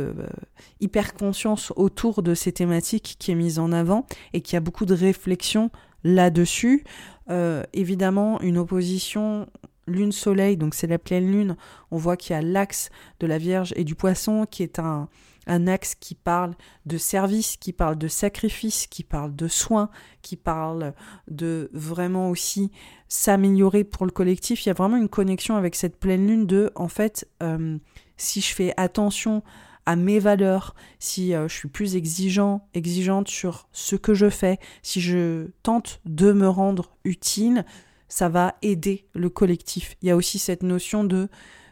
hyper 0.79 1.13
conscience 1.13 1.73
autour 1.75 2.21
de 2.21 2.33
ces 2.33 2.51
thématiques 2.51 3.15
qui 3.19 3.31
est 3.31 3.35
mise 3.35 3.59
en 3.59 3.71
avant 3.71 4.05
et 4.33 4.41
qu'il 4.41 4.53
y 4.53 4.57
a 4.57 4.61
beaucoup 4.61 4.85
de 4.85 4.93
réflexion 4.93 5.69
là-dessus. 6.03 6.83
Euh, 7.29 7.63
évidemment, 7.73 8.39
une 8.41 8.57
opposition 8.57 9.47
lune-soleil, 9.87 10.57
donc 10.57 10.73
c'est 10.73 10.87
la 10.87 10.99
pleine 10.99 11.31
lune, 11.31 11.57
on 11.91 11.97
voit 11.97 12.17
qu'il 12.17 12.35
y 12.35 12.39
a 12.39 12.41
l'axe 12.41 12.89
de 13.19 13.27
la 13.27 13.37
Vierge 13.37 13.73
et 13.75 13.83
du 13.83 13.93
Poisson 13.95 14.47
qui 14.49 14.63
est 14.63 14.79
un, 14.79 15.07
un 15.47 15.67
axe 15.67 15.95
qui 15.95 16.15
parle 16.15 16.55
de 16.85 16.97
service, 16.97 17.57
qui 17.57 17.73
parle 17.73 17.97
de 17.97 18.07
sacrifice, 18.07 18.87
qui 18.87 19.03
parle 19.03 19.35
de 19.35 19.47
soins, 19.47 19.89
qui 20.21 20.37
parle 20.37 20.93
de 21.27 21.69
vraiment 21.73 22.29
aussi 22.29 22.71
s'améliorer 23.07 23.83
pour 23.83 24.05
le 24.05 24.11
collectif. 24.11 24.65
Il 24.65 24.69
y 24.69 24.71
a 24.71 24.73
vraiment 24.75 24.97
une 24.97 25.09
connexion 25.09 25.55
avec 25.55 25.75
cette 25.75 25.99
pleine 25.99 26.27
lune 26.27 26.47
de, 26.47 26.71
en 26.75 26.87
fait, 26.87 27.29
euh, 27.43 27.77
si 28.17 28.41
je 28.41 28.53
fais 28.53 28.73
attention 28.77 29.43
à 29.85 29.95
mes 29.95 30.19
valeurs, 30.19 30.75
si 30.99 31.33
euh, 31.33 31.47
je 31.47 31.55
suis 31.55 31.67
plus 31.67 31.95
exigeant, 31.95 32.67
exigeante 32.73 33.27
sur 33.27 33.67
ce 33.71 33.95
que 33.95 34.13
je 34.13 34.29
fais, 34.29 34.57
si 34.81 35.01
je 35.01 35.47
tente 35.63 36.01
de 36.05 36.31
me 36.31 36.47
rendre 36.47 36.91
utile, 37.03 37.65
ça 38.07 38.29
va 38.29 38.55
aider 38.61 39.05
le 39.13 39.29
collectif. 39.29 39.95
Il 40.01 40.07
y 40.07 40.11
a 40.11 40.15
aussi 40.15 40.39
cette 40.39 40.63
notion 40.63 41.03
de, 41.03 41.29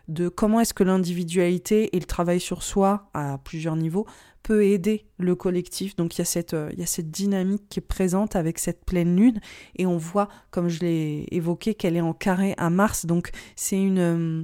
de 0.08 0.30
comment 0.30 0.60
est-ce 0.60 0.74
que 0.74 0.84
l'individualité 0.84 1.96
et 1.96 2.00
le 2.00 2.06
travail 2.06 2.40
sur 2.40 2.64
soi 2.64 3.10
à 3.14 3.38
plusieurs 3.44 3.76
niveaux 3.76 4.06
peut 4.44 4.66
aider 4.66 5.06
le 5.18 5.36
collectif. 5.36 5.96
Donc 5.96 6.16
il 6.16 6.20
y 6.20 6.22
a 6.22 6.26
cette, 6.26 6.54
euh, 6.54 6.70
il 6.74 6.80
y 6.80 6.84
a 6.84 6.86
cette 6.86 7.10
dynamique 7.10 7.64
qui 7.70 7.80
est 7.80 7.88
présente 7.88 8.36
avec 8.36 8.60
cette 8.60 8.84
pleine 8.86 9.16
lune 9.16 9.40
et 9.78 9.86
on 9.86 9.98
voit, 9.98 10.28
comme 10.52 10.68
je 10.68 10.82
l'ai 10.82 11.28
évoqué, 11.32 11.74
qu'elle 11.74 11.96
est 11.96 12.02
en 12.02 12.14
carré 12.14 12.54
à 12.58 12.70
Mars. 12.70 13.06
Donc 13.06 13.32
c'est 13.56 13.82
une 13.82 14.00
euh, 14.00 14.44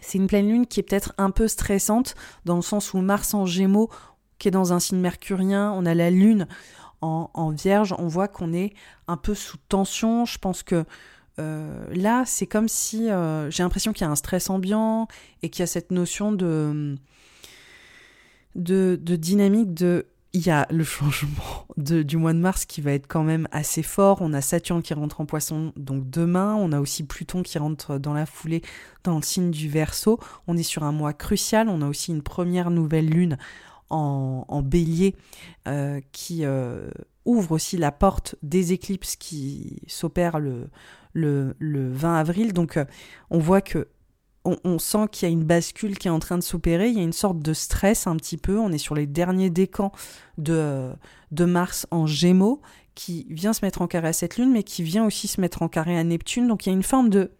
c'est 0.00 0.18
une 0.18 0.26
pleine 0.26 0.48
lune 0.48 0.66
qui 0.66 0.80
est 0.80 0.82
peut-être 0.82 1.12
un 1.18 1.30
peu 1.30 1.48
stressante, 1.48 2.14
dans 2.44 2.56
le 2.56 2.62
sens 2.62 2.94
où 2.94 2.98
Mars 3.00 3.34
en 3.34 3.46
gémeaux, 3.46 3.90
qui 4.38 4.48
est 4.48 4.52
dans 4.52 4.72
un 4.72 4.80
signe 4.80 4.98
mercurien, 4.98 5.72
on 5.72 5.86
a 5.86 5.94
la 5.94 6.10
lune 6.10 6.46
en, 7.02 7.50
vierge, 7.50 7.94
on 7.98 8.06
voit 8.06 8.28
qu'on 8.28 8.52
est 8.52 8.74
un 9.08 9.16
peu 9.16 9.34
sous 9.34 9.56
tension. 9.68 10.24
Je 10.24 10.38
pense 10.38 10.62
que 10.62 10.84
euh, 11.40 11.84
là, 11.92 12.22
c'est 12.26 12.46
comme 12.46 12.68
si 12.68 13.10
euh, 13.10 13.50
j'ai 13.50 13.62
l'impression 13.62 13.92
qu'il 13.92 14.04
y 14.04 14.08
a 14.08 14.10
un 14.10 14.16
stress 14.16 14.50
ambiant 14.50 15.08
et 15.42 15.50
qu'il 15.50 15.60
y 15.60 15.64
a 15.64 15.66
cette 15.66 15.90
notion 15.90 16.30
de, 16.32 16.96
dynamique 18.54 19.74
de 19.74 20.06
il 20.34 20.46
y 20.46 20.50
a 20.50 20.66
le 20.70 20.84
changement 20.84 21.66
du 21.76 22.16
mois 22.16 22.32
de 22.32 22.38
mars 22.38 22.64
qui 22.64 22.80
va 22.80 22.92
être 22.92 23.06
quand 23.06 23.22
même 23.22 23.48
assez 23.50 23.82
fort. 23.82 24.18
On 24.22 24.32
a 24.32 24.40
Saturne 24.40 24.82
qui 24.82 24.94
rentre 24.94 25.20
en 25.20 25.26
poisson 25.26 25.72
donc 25.76 26.08
demain. 26.08 26.54
On 26.54 26.72
a 26.72 26.80
aussi 26.80 27.04
Pluton 27.04 27.42
qui 27.42 27.58
rentre 27.58 27.98
dans 27.98 28.14
la 28.14 28.24
foulée 28.24 28.62
dans 29.04 29.16
le 29.16 29.22
signe 29.22 29.50
du 29.50 29.68
Verseau. 29.68 30.18
On 30.46 30.56
est 30.56 30.62
sur 30.62 30.84
un 30.84 30.92
mois 30.92 31.12
crucial. 31.12 31.68
On 31.68 31.82
a 31.82 31.86
aussi 31.86 32.12
une 32.12 32.22
première 32.22 32.70
nouvelle 32.70 33.08
lune 33.08 33.36
en, 33.90 34.62
bélier 34.62 35.14
euh, 35.68 36.00
qui 36.12 36.46
euh, 36.46 36.88
ouvre 37.26 37.52
aussi 37.52 37.76
la 37.76 37.92
porte 37.92 38.36
des 38.42 38.72
éclipses 38.72 39.16
qui 39.16 39.82
s'opèrent 39.86 40.40
le, 40.40 40.70
20 41.14 42.14
avril. 42.14 42.52
Donc 42.54 42.78
euh, 42.78 42.86
on 43.30 43.38
voit 43.38 43.60
que 43.60 43.88
on, 44.44 44.78
sent 44.78 45.06
qu'il 45.10 45.28
y 45.28 45.30
a 45.30 45.32
une 45.32 45.44
bascule 45.44 45.96
qui 45.98 46.08
est 46.08 46.10
en 46.10 46.18
train 46.18 46.36
de 46.36 46.42
s'opérer, 46.42 46.88
il 46.88 46.96
y 46.96 47.00
a 47.00 47.04
une 47.04 47.12
sorte 47.12 47.38
de 47.38 47.52
stress 47.52 48.06
un 48.06 48.16
petit 48.16 48.36
peu, 48.36 48.58
on 48.58 48.72
est 48.72 48.78
sur 48.78 48.94
les 48.94 49.06
derniers 49.06 49.50
décans 49.50 49.92
de, 50.38 50.90
de 51.30 51.44
Mars 51.44 51.86
en 51.90 52.06
Gémeaux, 52.06 52.60
qui 52.94 53.26
vient 53.30 53.52
se 53.52 53.64
mettre 53.64 53.82
en 53.82 53.86
carré 53.86 54.08
à 54.08 54.12
cette 54.12 54.36
lune, 54.36 54.52
mais 54.52 54.62
qui 54.62 54.82
vient 54.82 55.04
aussi 55.04 55.28
se 55.28 55.40
mettre 55.40 55.62
en 55.62 55.68
carré 55.68 55.96
à 55.96 56.04
Neptune, 56.04 56.48
donc 56.48 56.66
il 56.66 56.70
y 56.70 56.72
a 56.72 56.74
une 56.74 56.82
forme 56.82 57.08
de... 57.08 57.32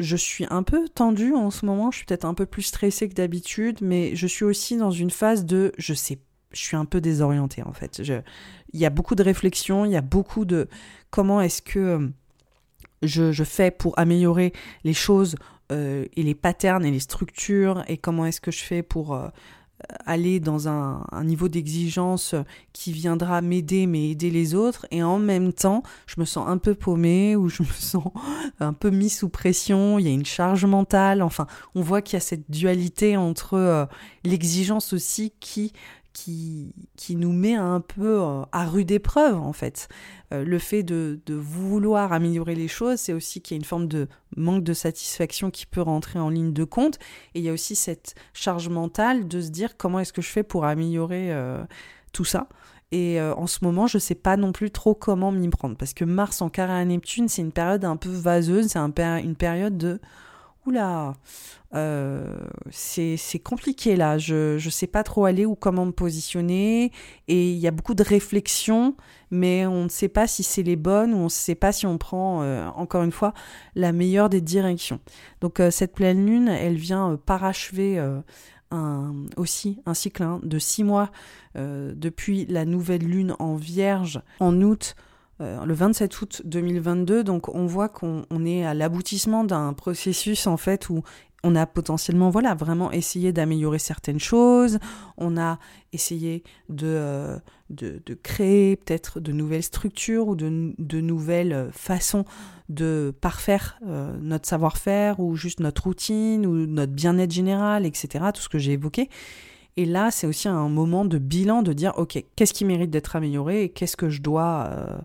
Je 0.00 0.16
suis 0.16 0.46
un 0.50 0.64
peu 0.64 0.88
tendue 0.88 1.34
en 1.34 1.52
ce 1.52 1.64
moment, 1.64 1.92
je 1.92 1.98
suis 1.98 2.06
peut-être 2.06 2.24
un 2.24 2.34
peu 2.34 2.46
plus 2.46 2.62
stressée 2.62 3.08
que 3.08 3.14
d'habitude, 3.14 3.78
mais 3.80 4.16
je 4.16 4.26
suis 4.26 4.44
aussi 4.44 4.76
dans 4.76 4.90
une 4.90 5.10
phase 5.10 5.44
de... 5.44 5.72
Je 5.78 5.94
sais 5.94 6.18
je 6.54 6.60
suis 6.60 6.76
un 6.76 6.84
peu 6.84 7.00
désorientée 7.00 7.62
en 7.64 7.72
fait. 7.72 7.98
il 7.98 8.80
y 8.80 8.86
a 8.86 8.90
beaucoup 8.90 9.16
de 9.16 9.22
réflexions, 9.22 9.84
il 9.84 9.90
y 9.90 9.96
a 9.96 10.00
beaucoup 10.02 10.44
de 10.44 10.68
comment 11.10 11.40
est-ce 11.40 11.60
que 11.60 12.12
euh, 13.04 13.32
je, 13.32 13.44
fais 13.44 13.70
pour 13.70 13.98
améliorer 13.98 14.52
les 14.84 14.94
choses 14.94 15.36
euh, 15.72 16.06
et 16.16 16.22
les 16.22 16.34
patterns 16.34 16.84
et 16.84 16.90
les 16.90 17.00
structures 17.00 17.84
et 17.88 17.96
comment 17.96 18.26
est-ce 18.26 18.40
que 18.40 18.50
je 18.50 18.62
fais 18.62 18.82
pour 18.82 19.14
euh, 19.14 19.28
aller 20.06 20.40
dans 20.40 20.68
un, 20.68 21.04
niveau 21.24 21.48
d'exigence 21.48 22.34
qui 22.72 22.92
viendra 22.92 23.42
m'aider 23.42 23.86
mais 23.86 24.10
aider 24.10 24.30
les 24.30 24.54
autres. 24.54 24.86
Et 24.90 25.02
en 25.02 25.18
même 25.18 25.52
temps 25.52 25.82
je 26.06 26.16
me 26.18 26.24
sens 26.24 26.48
un 26.48 26.58
peu 26.58 26.74
paumée 26.74 27.36
ou 27.36 27.48
je 27.48 27.62
me 27.62 27.68
sens 27.68 28.12
un 28.60 28.72
peu 28.72 28.90
mis 28.90 29.10
sous 29.10 29.28
pression, 29.28 29.98
il 29.98 30.06
y 30.06 30.08
a 30.08 30.12
une 30.12 30.24
charge 30.24 30.64
mentale, 30.64 31.22
enfin 31.22 31.46
on 31.74 31.82
voit 31.82 32.02
qu'il 32.02 32.14
y 32.14 32.18
a 32.18 32.20
cette 32.20 32.50
dualité 32.50 33.16
entre 33.16 33.88
l'exigence 34.24 34.92
aussi 34.92 35.32
qui 35.40 35.72
qui, 36.14 36.72
qui 36.96 37.16
nous 37.16 37.32
met 37.32 37.56
un 37.56 37.80
peu 37.80 38.22
euh, 38.22 38.42
à 38.52 38.64
rude 38.64 38.90
épreuve 38.90 39.36
en 39.36 39.52
fait. 39.52 39.88
Euh, 40.32 40.44
le 40.44 40.58
fait 40.58 40.82
de, 40.82 41.20
de, 41.26 41.34
vouloir 41.34 42.12
améliorer 42.12 42.54
les 42.54 42.68
choses, 42.68 43.00
c'est 43.00 43.12
aussi 43.12 43.42
qu'il 43.42 43.56
y 43.56 43.58
a 43.58 43.60
une 43.60 43.64
forme 43.64 43.88
de 43.88 44.08
manque 44.36 44.64
de 44.64 44.72
satisfaction 44.72 45.50
qui 45.50 45.66
peut 45.66 45.82
rentrer 45.82 46.18
en 46.18 46.30
ligne 46.30 46.54
de 46.54 46.64
compte. 46.64 46.98
Et 47.34 47.40
il 47.40 47.44
y 47.44 47.50
a 47.50 47.52
aussi 47.52 47.76
cette 47.76 48.14
charge 48.32 48.70
mentale 48.70 49.28
de 49.28 49.42
se 49.42 49.50
dire 49.50 49.76
comment 49.76 49.98
est-ce 49.98 50.12
que 50.12 50.22
je 50.22 50.30
fais 50.30 50.44
pour 50.44 50.64
améliorer 50.64 51.32
euh, 51.32 51.62
tout 52.12 52.24
ça? 52.24 52.48
Et 52.92 53.20
en 53.20 53.48
ce 53.48 53.64
moment, 53.64 53.88
je 53.88 53.96
ne 53.96 54.00
sais 54.00 54.14
pas 54.14 54.36
non 54.36 54.52
plus 54.52 54.70
trop 54.70 54.94
comment 54.94 55.32
m'y 55.32 55.48
prendre. 55.48 55.76
Parce 55.76 55.94
que 55.94 56.04
Mars 56.04 56.40
en 56.42 56.48
carré 56.48 56.74
à 56.74 56.84
Neptune, 56.84 57.28
c'est 57.28 57.42
une 57.42 57.50
période 57.50 57.84
un 57.84 57.96
peu 57.96 58.08
vaseuse, 58.08 58.68
c'est 58.68 58.78
un, 58.78 58.92
une 59.18 59.34
période 59.34 59.76
de 59.76 59.98
oula, 60.66 61.14
euh, 61.74 62.38
c'est 62.70 63.38
compliqué 63.42 63.96
là, 63.96 64.18
je 64.18 64.54
ne 64.54 64.70
sais 64.70 64.86
pas 64.86 65.02
trop 65.02 65.24
aller 65.24 65.44
ou 65.44 65.54
comment 65.54 65.86
me 65.86 65.92
positionner, 65.92 66.92
et 67.28 67.50
il 67.52 67.58
y 67.58 67.66
a 67.66 67.70
beaucoup 67.70 67.94
de 67.94 68.02
réflexions, 68.02 68.94
mais 69.30 69.66
on 69.66 69.84
ne 69.84 69.88
sait 69.88 70.08
pas 70.08 70.26
si 70.26 70.42
c'est 70.42 70.62
les 70.62 70.76
bonnes 70.76 71.12
ou 71.14 71.18
on 71.18 71.24
ne 71.24 71.28
sait 71.28 71.54
pas 71.54 71.72
si 71.72 71.86
on 71.86 71.98
prend, 71.98 72.42
euh, 72.42 72.66
encore 72.76 73.02
une 73.02 73.12
fois, 73.12 73.34
la 73.74 73.92
meilleure 73.92 74.28
des 74.28 74.40
directions. 74.40 75.00
Donc 75.40 75.60
euh, 75.60 75.70
cette 75.70 75.94
pleine 75.94 76.24
lune, 76.24 76.48
elle 76.48 76.76
vient 76.76 77.18
parachever 77.26 78.02
aussi 79.36 79.80
un 79.86 79.94
cycle 79.94 80.24
hein, 80.24 80.40
de 80.42 80.58
six 80.58 80.82
mois 80.82 81.10
depuis 81.54 82.44
la 82.46 82.64
nouvelle 82.64 83.04
lune 83.04 83.36
en 83.38 83.54
vierge 83.54 84.20
en 84.40 84.60
août 84.62 84.96
euh, 85.40 85.64
le 85.64 85.74
27 85.74 86.20
août 86.20 86.42
2022. 86.44 87.24
Donc 87.24 87.48
on 87.48 87.66
voit 87.66 87.88
qu'on 87.88 88.24
est 88.44 88.64
à 88.64 88.74
l'aboutissement 88.74 89.44
d'un 89.44 89.72
processus 89.72 90.46
en 90.46 90.56
fait 90.56 90.88
où 90.88 91.02
on 91.44 91.54
a 91.56 91.66
potentiellement 91.66 92.30
voilà 92.30 92.54
vraiment 92.54 92.90
essayé 92.90 93.32
d'améliorer 93.32 93.78
certaines 93.78 94.18
choses, 94.18 94.78
on 95.18 95.36
a 95.36 95.58
essayé 95.92 96.42
de, 96.70 96.86
euh, 96.86 97.38
de, 97.68 98.00
créer 98.14 98.76
peut-être 98.76 99.20
de 99.20 99.30
nouvelles 99.30 99.62
structures 99.62 100.28
ou 100.28 100.36
de, 100.36 101.00
nouvelles 101.00 101.68
façons 101.72 102.24
de 102.70 103.12
parfaire 103.20 103.78
euh, 103.86 104.16
notre 104.22 104.48
savoir-faire 104.48 105.20
ou 105.20 105.36
juste 105.36 105.60
notre 105.60 105.84
routine 105.84 106.46
ou 106.46 106.66
notre 106.66 106.92
bien-être 106.92 107.32
général, 107.32 107.84
etc. 107.84 108.24
Tout 108.32 108.40
ce 108.40 108.48
que 108.48 108.58
j'ai 108.58 108.72
évoqué. 108.72 109.10
Et 109.76 109.86
là, 109.86 110.10
c'est 110.10 110.26
aussi 110.26 110.48
un 110.48 110.68
moment 110.68 111.04
de 111.04 111.18
bilan, 111.18 111.62
de 111.62 111.72
dire, 111.72 111.94
OK, 111.96 112.22
qu'est-ce 112.36 112.54
qui 112.54 112.64
mérite 112.64 112.90
d'être 112.90 113.16
amélioré 113.16 113.64
et 113.64 113.68
qu'est-ce 113.70 113.96
que 113.96 114.08
je 114.08 114.22
dois 114.22 114.68
euh, 114.70 114.98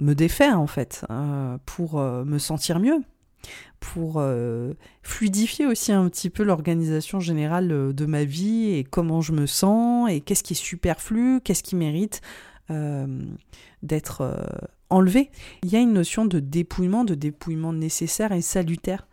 me 0.00 0.14
défaire, 0.14 0.60
en 0.60 0.66
fait, 0.66 1.04
euh, 1.10 1.56
pour 1.64 2.00
euh, 2.00 2.24
me 2.24 2.38
sentir 2.38 2.80
mieux, 2.80 3.00
pour 3.78 4.22
fluidifier 5.02 5.66
aussi 5.66 5.92
un 5.92 6.08
petit 6.08 6.30
peu 6.30 6.42
l'organisation 6.42 7.20
générale 7.20 7.68
de 7.94 8.06
ma 8.06 8.24
vie 8.24 8.70
et 8.70 8.82
comment 8.82 9.20
je 9.20 9.32
me 9.32 9.44
sens 9.44 10.10
et 10.10 10.22
qu'est-ce 10.22 10.42
qui 10.42 10.54
est 10.54 10.56
superflu, 10.56 11.42
qu'est-ce 11.44 11.62
qui 11.62 11.76
mérite 11.76 12.22
d'être 13.82 14.46
enlevé. 14.88 15.30
Il 15.62 15.70
y 15.70 15.76
a 15.76 15.80
une 15.80 15.92
notion 15.92 16.24
de 16.24 16.40
dépouillement, 16.40 17.04
de 17.04 17.14
dépouillement 17.14 17.74
nécessaire 17.74 18.32
et 18.32 18.40
salutaire. 18.40 19.06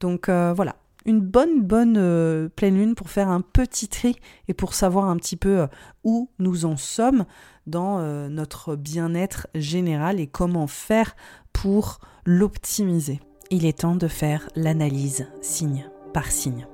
Donc 0.00 0.28
voilà, 0.28 0.76
une 1.06 1.20
bonne, 1.20 1.62
bonne 1.62 1.96
euh, 1.96 2.48
pleine 2.48 2.76
lune 2.76 2.94
pour 2.94 3.10
faire 3.10 3.28
un 3.28 3.40
petit 3.40 3.88
tri 3.88 4.16
et 4.48 4.54
pour 4.54 4.74
savoir 4.74 5.06
un 5.06 5.16
petit 5.16 5.36
peu 5.36 5.60
euh, 5.60 5.66
où 6.04 6.30
nous 6.38 6.64
en 6.64 6.76
sommes 6.76 7.24
dans 7.66 7.98
euh, 7.98 8.28
notre 8.28 8.76
bien-être 8.76 9.46
général 9.54 10.20
et 10.20 10.26
comment 10.26 10.66
faire 10.66 11.16
pour 11.52 11.98
l'optimiser. 12.24 13.20
Il 13.50 13.64
est 13.64 13.80
temps 13.80 13.96
de 13.96 14.08
faire 14.08 14.48
l'analyse 14.54 15.26
signe 15.40 15.88
par 16.12 16.26
signe. 16.26 16.66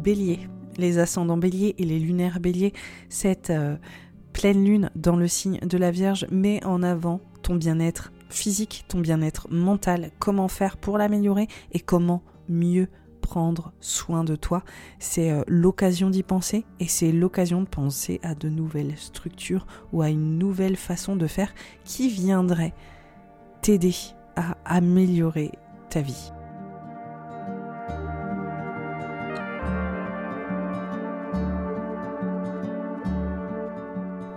Les 0.00 0.14
béliers, 0.14 0.48
les 0.78 0.98
ascendants 0.98 1.36
béliers 1.36 1.74
et 1.78 1.84
les 1.84 1.98
lunaires 1.98 2.40
béliers, 2.40 2.72
cette 3.08 3.50
euh, 3.50 3.76
pleine 4.32 4.64
lune 4.64 4.90
dans 4.94 5.16
le 5.16 5.28
signe 5.28 5.58
de 5.58 5.76
la 5.76 5.90
Vierge 5.90 6.26
met 6.30 6.64
en 6.64 6.82
avant 6.82 7.20
ton 7.42 7.54
bien-être 7.54 8.12
physique, 8.30 8.84
ton 8.88 9.00
bien-être 9.00 9.48
mental, 9.50 10.10
comment 10.18 10.48
faire 10.48 10.76
pour 10.76 10.96
l'améliorer 10.96 11.48
et 11.72 11.80
comment 11.80 12.22
mieux 12.48 12.88
prendre 13.20 13.72
soin 13.80 14.24
de 14.24 14.36
toi. 14.36 14.62
C'est 14.98 15.30
euh, 15.30 15.42
l'occasion 15.46 16.08
d'y 16.08 16.22
penser 16.22 16.64
et 16.78 16.88
c'est 16.88 17.12
l'occasion 17.12 17.60
de 17.60 17.68
penser 17.68 18.20
à 18.22 18.34
de 18.34 18.48
nouvelles 18.48 18.96
structures 18.96 19.66
ou 19.92 20.02
à 20.02 20.08
une 20.08 20.38
nouvelle 20.38 20.76
façon 20.76 21.14
de 21.16 21.26
faire 21.26 21.52
qui 21.84 22.08
viendrait 22.08 22.74
t'aider 23.60 23.94
à 24.36 24.56
améliorer 24.64 25.52
ta 25.90 26.00
vie. 26.00 26.32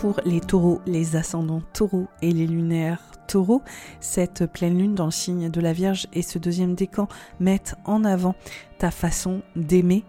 Pour 0.03 0.19
les 0.25 0.41
taureaux, 0.41 0.81
les 0.85 1.15
ascendants 1.15 1.61
taureaux 1.71 2.09
et 2.21 2.33
les 2.33 2.45
lunaires 2.45 2.99
taureaux. 3.25 3.61
Cette 4.01 4.45
pleine 4.51 4.77
lune 4.77 4.95
dans 4.95 5.05
le 5.05 5.11
signe 5.11 5.49
de 5.49 5.61
la 5.61 5.71
Vierge 5.71 6.07
et 6.11 6.23
ce 6.23 6.37
deuxième 6.37 6.75
décan 6.75 7.07
mettent 7.39 7.75
en 7.85 8.03
avant 8.03 8.35
ta 8.79 8.91
façon 8.91 9.43
d'aimer, 9.55 10.03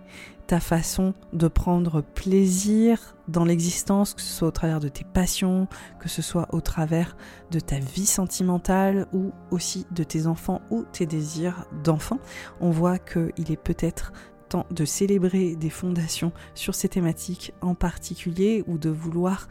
ta 0.49 0.59
façon 0.59 1.15
de 1.33 1.47
prendre 1.47 2.01
plaisir 2.01 3.15
dans 3.29 3.45
l'existence, 3.45 4.15
que 4.15 4.21
ce 4.21 4.35
soit 4.35 4.49
au 4.49 4.51
travers 4.51 4.81
de 4.81 4.89
tes 4.89 5.05
passions, 5.05 5.69
que 6.01 6.09
ce 6.09 6.23
soit 6.23 6.53
au 6.53 6.61
travers 6.61 7.17
de 7.53 7.61
ta 7.61 7.79
vie 7.79 8.07
sentimentale 8.07 9.07
ou 9.13 9.31
aussi 9.53 9.87
de 9.93 10.03
tes 10.03 10.27
enfants 10.27 10.61
ou 10.71 10.83
tes 10.91 11.07
désirs 11.07 11.67
d'enfants. 11.85 12.19
On 12.61 12.71
voit 12.71 12.99
qu'il 12.99 13.53
est 13.53 13.63
peut-être 13.63 14.13
temps 14.49 14.67
de 14.73 14.85
célébrer 14.85 15.55
des 15.55 15.71
fondations 15.71 16.33
sur 16.57 16.75
ces 16.75 16.89
thématiques 16.89 17.55
en 17.61 17.77
particulier 17.77 18.65
ou 18.67 18.77
de 18.77 18.91
vouloir 18.91 19.47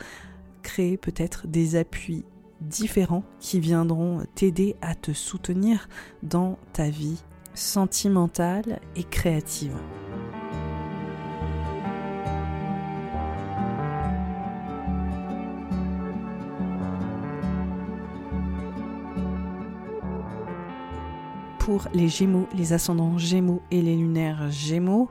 créer 0.64 0.97
peut-être 0.97 1.47
des 1.47 1.76
appuis 1.76 2.26
différents 2.61 3.24
qui 3.39 3.59
viendront 3.59 4.24
t'aider 4.36 4.76
à 4.82 4.95
te 4.95 5.11
soutenir 5.11 5.88
dans 6.24 6.57
ta 6.72 6.89
vie 6.89 7.22
sentimentale 7.53 8.80
et 8.95 9.03
créative. 9.03 9.76
Pour 21.59 21.88
les 21.93 22.09
Gémeaux, 22.09 22.49
les 22.53 22.74
ascendants 22.74 23.18
Gémeaux 23.18 23.61
et 23.72 23.82
les 23.82 23.95
lunaires 23.95 24.51
Gémeaux, 24.51 25.09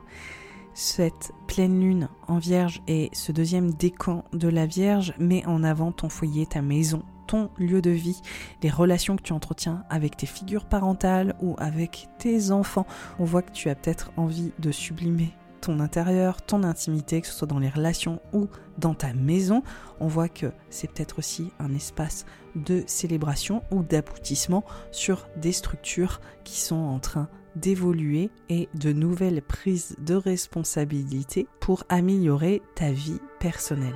cette 0.74 1.32
pleine 1.46 1.80
lune 1.80 2.08
en 2.28 2.38
Vierge 2.38 2.82
et 2.88 3.10
ce 3.12 3.32
deuxième 3.32 3.72
décan 3.72 4.24
de 4.32 4.48
la 4.48 4.66
Vierge 4.66 5.14
met 5.18 5.44
en 5.46 5.64
avant 5.64 5.92
ton 5.92 6.08
foyer, 6.08 6.46
ta 6.46 6.62
maison, 6.62 7.02
ton 7.26 7.50
lieu 7.58 7.82
de 7.82 7.90
vie, 7.90 8.20
les 8.62 8.70
relations 8.70 9.16
que 9.16 9.22
tu 9.22 9.32
entretiens 9.32 9.84
avec 9.90 10.16
tes 10.16 10.26
figures 10.26 10.64
parentales 10.64 11.34
ou 11.40 11.54
avec 11.58 12.08
tes 12.18 12.50
enfants. 12.50 12.86
On 13.18 13.24
voit 13.24 13.42
que 13.42 13.52
tu 13.52 13.68
as 13.68 13.74
peut-être 13.74 14.12
envie 14.16 14.52
de 14.58 14.70
sublimer 14.70 15.34
ton 15.60 15.78
intérieur, 15.78 16.42
ton 16.42 16.64
intimité, 16.64 17.20
que 17.20 17.26
ce 17.26 17.32
soit 17.32 17.46
dans 17.46 17.60
les 17.60 17.68
relations 17.68 18.20
ou 18.32 18.48
dans 18.78 18.94
ta 18.94 19.14
maison. 19.14 19.62
On 20.00 20.08
voit 20.08 20.28
que 20.28 20.52
c'est 20.70 20.90
peut-être 20.90 21.18
aussi 21.18 21.52
un 21.58 21.72
espace 21.74 22.26
de 22.56 22.82
célébration 22.86 23.62
ou 23.70 23.82
d'aboutissement 23.82 24.64
sur 24.90 25.28
des 25.36 25.52
structures 25.52 26.20
qui 26.44 26.60
sont 26.60 26.74
en 26.74 26.98
train 26.98 27.28
d'évoluer 27.56 28.30
et 28.48 28.68
de 28.74 28.92
nouvelles 28.92 29.42
prises 29.42 29.96
de 29.98 30.14
responsabilité 30.14 31.46
pour 31.60 31.84
améliorer 31.88 32.62
ta 32.74 32.92
vie 32.92 33.20
personnelle. 33.38 33.94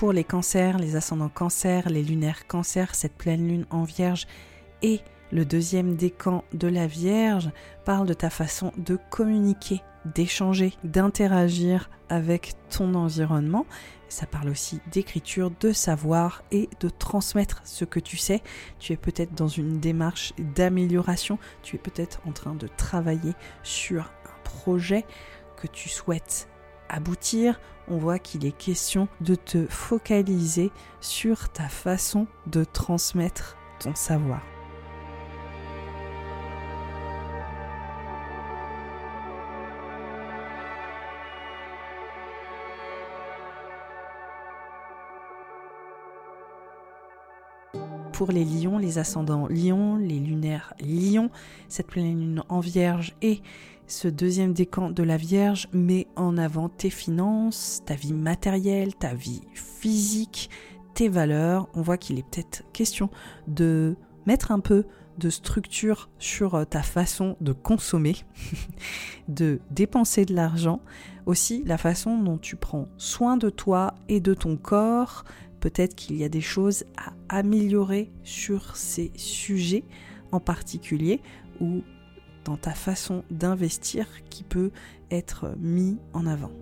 pour 0.00 0.14
les 0.14 0.24
cancers, 0.24 0.78
les 0.78 0.96
ascendants 0.96 1.28
cancers, 1.28 1.90
les 1.90 2.02
lunaires 2.02 2.46
cancers, 2.46 2.94
cette 2.94 3.18
pleine 3.18 3.46
lune 3.46 3.66
en 3.68 3.84
vierge 3.84 4.26
et 4.80 5.00
le 5.32 5.44
deuxième 5.44 5.94
décan 5.94 6.44
de 6.52 6.68
la 6.68 6.86
Vierge 6.86 7.50
parle 7.84 8.06
de 8.06 8.14
ta 8.14 8.30
façon 8.30 8.72
de 8.76 8.98
communiquer, 9.10 9.80
d'échanger, 10.04 10.74
d'interagir 10.84 11.90
avec 12.08 12.54
ton 12.68 12.94
environnement. 12.94 13.66
Ça 14.08 14.26
parle 14.26 14.48
aussi 14.48 14.80
d'écriture, 14.90 15.52
de 15.60 15.72
savoir 15.72 16.42
et 16.50 16.68
de 16.80 16.88
transmettre 16.88 17.60
ce 17.64 17.84
que 17.84 18.00
tu 18.00 18.16
sais. 18.16 18.42
Tu 18.78 18.92
es 18.92 18.96
peut-être 18.96 19.34
dans 19.34 19.48
une 19.48 19.78
démarche 19.78 20.32
d'amélioration, 20.38 21.38
tu 21.62 21.76
es 21.76 21.78
peut-être 21.78 22.20
en 22.26 22.32
train 22.32 22.54
de 22.54 22.66
travailler 22.66 23.34
sur 23.62 24.02
un 24.26 24.42
projet 24.42 25.04
que 25.56 25.68
tu 25.68 25.88
souhaites 25.88 26.48
aboutir, 26.88 27.60
on 27.88 27.98
voit 27.98 28.18
qu'il 28.18 28.44
est 28.44 28.56
question 28.56 29.08
de 29.20 29.34
te 29.34 29.66
focaliser 29.66 30.70
sur 31.00 31.48
ta 31.50 31.68
façon 31.68 32.26
de 32.46 32.64
transmettre 32.64 33.56
ton 33.78 33.94
savoir. 33.94 34.42
Pour 48.20 48.32
les 48.32 48.44
lions, 48.44 48.76
les 48.76 48.98
ascendants 48.98 49.48
lions, 49.48 49.96
les 49.96 50.18
lunaires 50.18 50.74
lions, 50.78 51.30
cette 51.70 51.86
pleine 51.86 52.20
lune 52.20 52.42
en 52.50 52.60
vierge 52.60 53.14
et 53.22 53.40
ce 53.86 54.08
deuxième 54.08 54.52
décan 54.52 54.90
de 54.90 55.02
la 55.02 55.16
Vierge 55.16 55.68
met 55.72 56.06
en 56.16 56.36
avant 56.36 56.68
tes 56.68 56.90
finances, 56.90 57.80
ta 57.86 57.94
vie 57.94 58.12
matérielle, 58.12 58.94
ta 58.94 59.14
vie 59.14 59.40
physique, 59.54 60.50
tes 60.92 61.08
valeurs. 61.08 61.70
On 61.72 61.80
voit 61.80 61.96
qu'il 61.96 62.18
est 62.18 62.30
peut-être 62.30 62.62
question 62.74 63.08
de 63.48 63.96
mettre 64.26 64.52
un 64.52 64.60
peu 64.60 64.84
de 65.16 65.30
structure 65.30 66.10
sur 66.18 66.66
ta 66.68 66.82
façon 66.82 67.38
de 67.40 67.52
consommer, 67.52 68.16
de 69.28 69.60
dépenser 69.70 70.26
de 70.26 70.34
l'argent, 70.34 70.82
aussi 71.24 71.64
la 71.64 71.78
façon 71.78 72.18
dont 72.18 72.36
tu 72.36 72.56
prends 72.56 72.88
soin 72.98 73.38
de 73.38 73.48
toi 73.48 73.94
et 74.10 74.20
de 74.20 74.34
ton 74.34 74.58
corps. 74.58 75.24
Peut-être 75.60 75.94
qu'il 75.94 76.16
y 76.16 76.24
a 76.24 76.28
des 76.28 76.40
choses 76.40 76.84
à 76.96 77.12
améliorer 77.28 78.10
sur 78.22 78.76
ces 78.76 79.12
sujets 79.16 79.84
en 80.32 80.40
particulier 80.40 81.20
ou 81.60 81.82
dans 82.44 82.56
ta 82.56 82.72
façon 82.72 83.24
d'investir 83.30 84.06
qui 84.30 84.44
peut 84.44 84.70
être 85.10 85.54
mis 85.58 85.98
en 86.12 86.26
avant. 86.26 86.52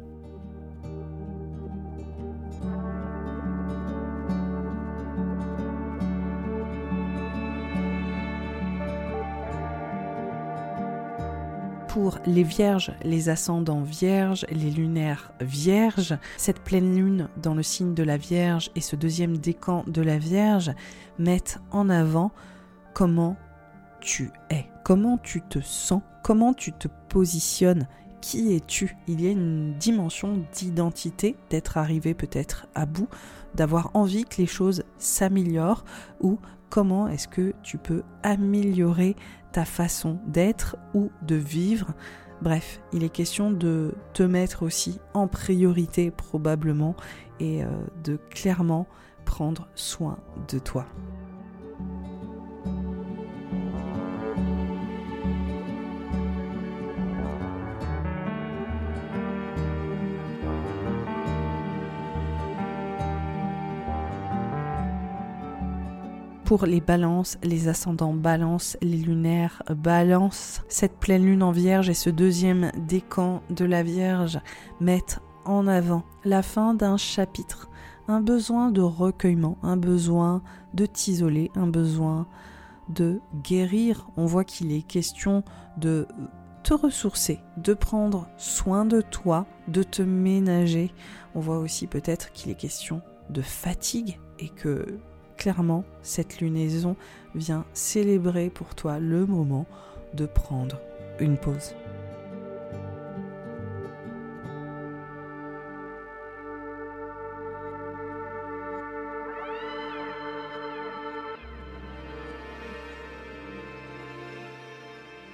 Les 12.26 12.42
vierges, 12.42 12.92
les 13.02 13.28
ascendants 13.28 13.82
vierges, 13.82 14.46
les 14.50 14.70
lunaires 14.70 15.32
vierges, 15.40 16.16
cette 16.36 16.60
pleine 16.60 16.94
lune 16.94 17.28
dans 17.42 17.54
le 17.54 17.62
signe 17.62 17.94
de 17.94 18.02
la 18.02 18.16
Vierge 18.16 18.70
et 18.76 18.80
ce 18.80 18.96
deuxième 18.96 19.36
décan 19.36 19.84
de 19.86 20.02
la 20.02 20.18
Vierge 20.18 20.72
mettent 21.18 21.60
en 21.70 21.88
avant 21.88 22.30
comment 22.94 23.36
tu 24.00 24.30
es, 24.50 24.66
comment 24.84 25.18
tu 25.18 25.42
te 25.42 25.60
sens, 25.60 26.02
comment 26.22 26.54
tu 26.54 26.72
te 26.72 26.88
positionnes, 27.08 27.86
qui 28.20 28.54
es-tu? 28.54 28.96
Il 29.06 29.20
y 29.20 29.28
a 29.28 29.30
une 29.30 29.74
dimension 29.74 30.44
d'identité, 30.52 31.36
d'être 31.50 31.76
arrivé 31.76 32.14
peut-être 32.14 32.66
à 32.74 32.86
bout, 32.86 33.08
d'avoir 33.54 33.90
envie 33.94 34.24
que 34.24 34.36
les 34.38 34.46
choses 34.46 34.84
s'améliorent 34.98 35.84
ou 36.20 36.38
comment 36.70 37.08
est-ce 37.08 37.28
que 37.28 37.54
tu 37.62 37.78
peux 37.78 38.02
améliorer 38.22 39.16
ta 39.52 39.64
façon 39.64 40.18
d'être 40.26 40.76
ou 40.94 41.10
de 41.22 41.34
vivre? 41.34 41.94
Bref, 42.42 42.80
il 42.92 43.02
est 43.02 43.08
question 43.08 43.50
de 43.50 43.94
te 44.12 44.22
mettre 44.22 44.62
aussi 44.62 45.00
en 45.12 45.26
priorité 45.26 46.10
probablement 46.10 46.94
et 47.40 47.64
euh, 47.64 47.68
de 48.04 48.16
clairement 48.30 48.86
prendre 49.24 49.68
soin 49.74 50.18
de 50.48 50.58
toi. 50.58 50.86
Pour 66.48 66.64
les 66.64 66.80
balances, 66.80 67.36
les 67.42 67.68
ascendants 67.68 68.14
balance, 68.14 68.78
les 68.80 68.96
lunaires 68.96 69.62
balance. 69.68 70.62
Cette 70.70 70.96
pleine 70.96 71.26
lune 71.26 71.42
en 71.42 71.50
vierge 71.50 71.90
et 71.90 71.94
ce 71.94 72.08
deuxième 72.08 72.72
décan 72.88 73.42
de 73.50 73.66
la 73.66 73.82
vierge 73.82 74.40
mettent 74.80 75.20
en 75.44 75.66
avant 75.66 76.04
la 76.24 76.42
fin 76.42 76.72
d'un 76.72 76.96
chapitre, 76.96 77.68
un 78.08 78.22
besoin 78.22 78.70
de 78.70 78.80
recueillement, 78.80 79.58
un 79.62 79.76
besoin 79.76 80.42
de 80.72 80.86
t'isoler, 80.86 81.50
un 81.54 81.66
besoin 81.66 82.26
de 82.88 83.20
guérir. 83.44 84.08
On 84.16 84.24
voit 84.24 84.44
qu'il 84.44 84.72
est 84.72 84.80
question 84.80 85.44
de 85.76 86.08
te 86.62 86.72
ressourcer, 86.72 87.40
de 87.58 87.74
prendre 87.74 88.26
soin 88.38 88.86
de 88.86 89.02
toi, 89.02 89.46
de 89.68 89.82
te 89.82 90.00
ménager. 90.00 90.94
On 91.34 91.40
voit 91.40 91.58
aussi 91.58 91.86
peut-être 91.86 92.32
qu'il 92.32 92.50
est 92.50 92.58
question 92.58 93.02
de 93.28 93.42
fatigue 93.42 94.18
et 94.38 94.48
que 94.48 94.98
clairement, 95.38 95.84
cette 96.02 96.40
lunaison 96.40 96.96
vient 97.34 97.64
célébrer 97.72 98.50
pour 98.50 98.74
toi 98.74 98.98
le 98.98 99.24
moment 99.24 99.66
de 100.12 100.26
prendre 100.26 100.78
une 101.20 101.38
pause. 101.38 101.74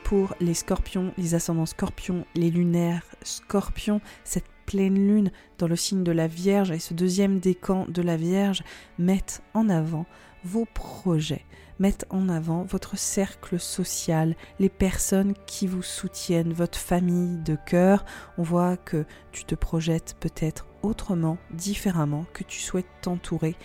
pour 0.04 0.36
les 0.38 0.54
scorpions, 0.54 1.12
les 1.16 1.34
ascendants 1.34 1.66
scorpions, 1.66 2.26
les 2.36 2.50
lunaires 2.50 3.02
scorpions, 3.22 4.00
cette 4.22 4.44
pleine 4.66 4.94
lune 4.94 5.30
dans 5.58 5.66
le 5.66 5.76
signe 5.76 6.04
de 6.04 6.12
la 6.12 6.26
Vierge 6.26 6.70
et 6.70 6.78
ce 6.78 6.94
deuxième 6.94 7.38
décan 7.38 7.86
de 7.88 8.02
la 8.02 8.16
Vierge 8.16 8.62
mettent 8.98 9.42
en 9.54 9.68
avant 9.68 10.06
vos 10.44 10.66
projets, 10.66 11.44
mettent 11.78 12.06
en 12.10 12.28
avant 12.28 12.64
votre 12.64 12.96
cercle 12.96 13.58
social, 13.58 14.36
les 14.58 14.68
personnes 14.68 15.34
qui 15.46 15.66
vous 15.66 15.82
soutiennent, 15.82 16.52
votre 16.52 16.78
famille 16.78 17.38
de 17.38 17.56
cœur. 17.66 18.04
On 18.38 18.42
voit 18.42 18.76
que 18.76 19.04
tu 19.32 19.44
te 19.44 19.54
projettes 19.54 20.16
peut-être 20.20 20.66
autrement, 20.82 21.38
différemment, 21.50 22.26
que 22.32 22.44
tu 22.44 22.60
souhaites 22.60 22.86
t'entourer 23.00 23.56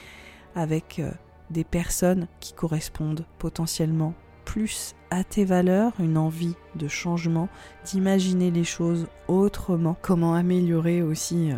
avec 0.55 0.99
euh, 0.99 1.11
des 1.49 1.63
personnes 1.63 2.27
qui 2.39 2.53
correspondent 2.53 3.25
potentiellement 3.37 4.13
plus 4.49 4.95
à 5.11 5.23
tes 5.23 5.45
valeurs, 5.45 5.93
une 5.99 6.17
envie 6.17 6.55
de 6.73 6.87
changement, 6.87 7.49
d'imaginer 7.85 8.49
les 8.49 8.63
choses 8.63 9.05
autrement, 9.27 9.95
comment 10.01 10.33
améliorer 10.33 11.03
aussi 11.03 11.51
euh, 11.51 11.57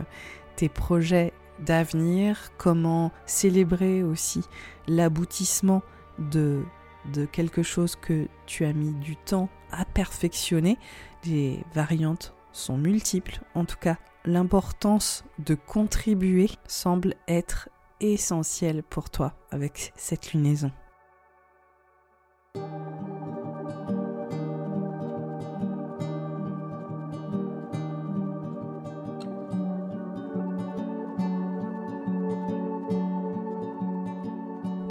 tes 0.57 0.67
projets 0.67 1.31
d'avenir, 1.59 2.51
comment 2.57 3.13
célébrer 3.25 4.03
aussi 4.03 4.41
l'aboutissement 4.89 5.83
de, 6.19 6.65
de 7.13 7.23
quelque 7.23 7.63
chose 7.63 7.95
que 7.95 8.27
tu 8.45 8.65
as 8.65 8.73
mis 8.73 8.91
du 8.95 9.15
temps 9.15 9.47
à 9.71 9.85
perfectionner? 9.85 10.77
Les 11.23 11.63
variantes 11.73 12.35
sont 12.51 12.77
multiples, 12.77 13.39
en 13.55 13.63
tout 13.63 13.79
cas 13.79 13.95
l'importance 14.25 15.23
de 15.39 15.55
contribuer 15.55 16.49
semble 16.67 17.15
être 17.29 17.69
essentielle 18.01 18.83
pour 18.83 19.09
toi 19.09 19.33
avec 19.49 19.93
cette 19.95 20.33
lunaison. 20.33 20.73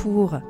Pour 0.03 0.41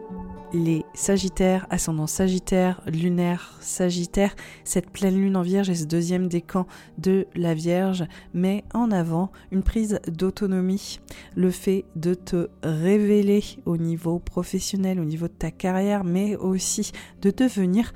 les 0.53 0.85
Sagittaires, 0.95 1.67
ascendant 1.71 2.07
Sagittaire, 2.07 2.81
lunaire 2.87 3.57
Sagittaire, 3.61 4.35
cette 4.65 4.91
pleine 4.91 5.17
lune 5.17 5.37
en 5.37 5.43
Vierge 5.43 5.71
et 5.71 5.75
ce 5.75 5.85
deuxième 5.85 6.29
décan 6.29 6.67
de 6.99 7.27
la 7.35 7.55
Vierge 7.55 8.05
met 8.35 8.65
en 8.75 8.91
avant 8.91 9.31
une 9.53 9.63
prise 9.63 10.01
d'autonomie, 10.09 11.01
le 11.37 11.51
fait 11.51 11.85
de 11.97 12.15
te 12.15 12.49
révéler 12.63 13.43
au 13.67 13.77
niveau 13.77 14.19
professionnel, 14.19 15.01
au 15.01 15.05
niveau 15.05 15.29
de 15.29 15.33
ta 15.33 15.51
carrière, 15.51 16.05
mais 16.05 16.37
aussi 16.37 16.93
de 17.23 17.31
devenir 17.31 17.93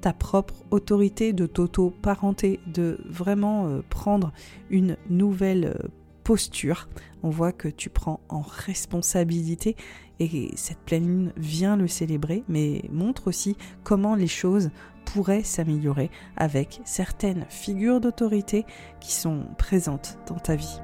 ta 0.00 0.12
propre 0.12 0.54
autorité, 0.70 1.32
de 1.32 1.46
t'auto-parenter, 1.46 2.60
de 2.66 2.98
vraiment 3.08 3.66
euh, 3.66 3.80
prendre 3.88 4.32
une 4.70 4.96
nouvelle 5.10 5.74
euh, 5.76 5.88
posture. 6.22 6.88
On 7.22 7.30
voit 7.30 7.52
que 7.52 7.68
tu 7.68 7.90
prends 7.90 8.20
en 8.28 8.42
responsabilité 8.42 9.76
et 10.20 10.50
cette 10.56 10.80
pleine 10.80 11.06
lune 11.06 11.32
vient 11.36 11.76
le 11.76 11.88
célébrer, 11.88 12.44
mais 12.48 12.82
montre 12.90 13.28
aussi 13.28 13.56
comment 13.84 14.14
les 14.14 14.26
choses 14.26 14.70
pourraient 15.04 15.42
s'améliorer 15.42 16.10
avec 16.36 16.80
certaines 16.84 17.46
figures 17.48 18.00
d'autorité 18.00 18.66
qui 19.00 19.12
sont 19.12 19.46
présentes 19.56 20.18
dans 20.26 20.38
ta 20.38 20.54
vie. 20.54 20.80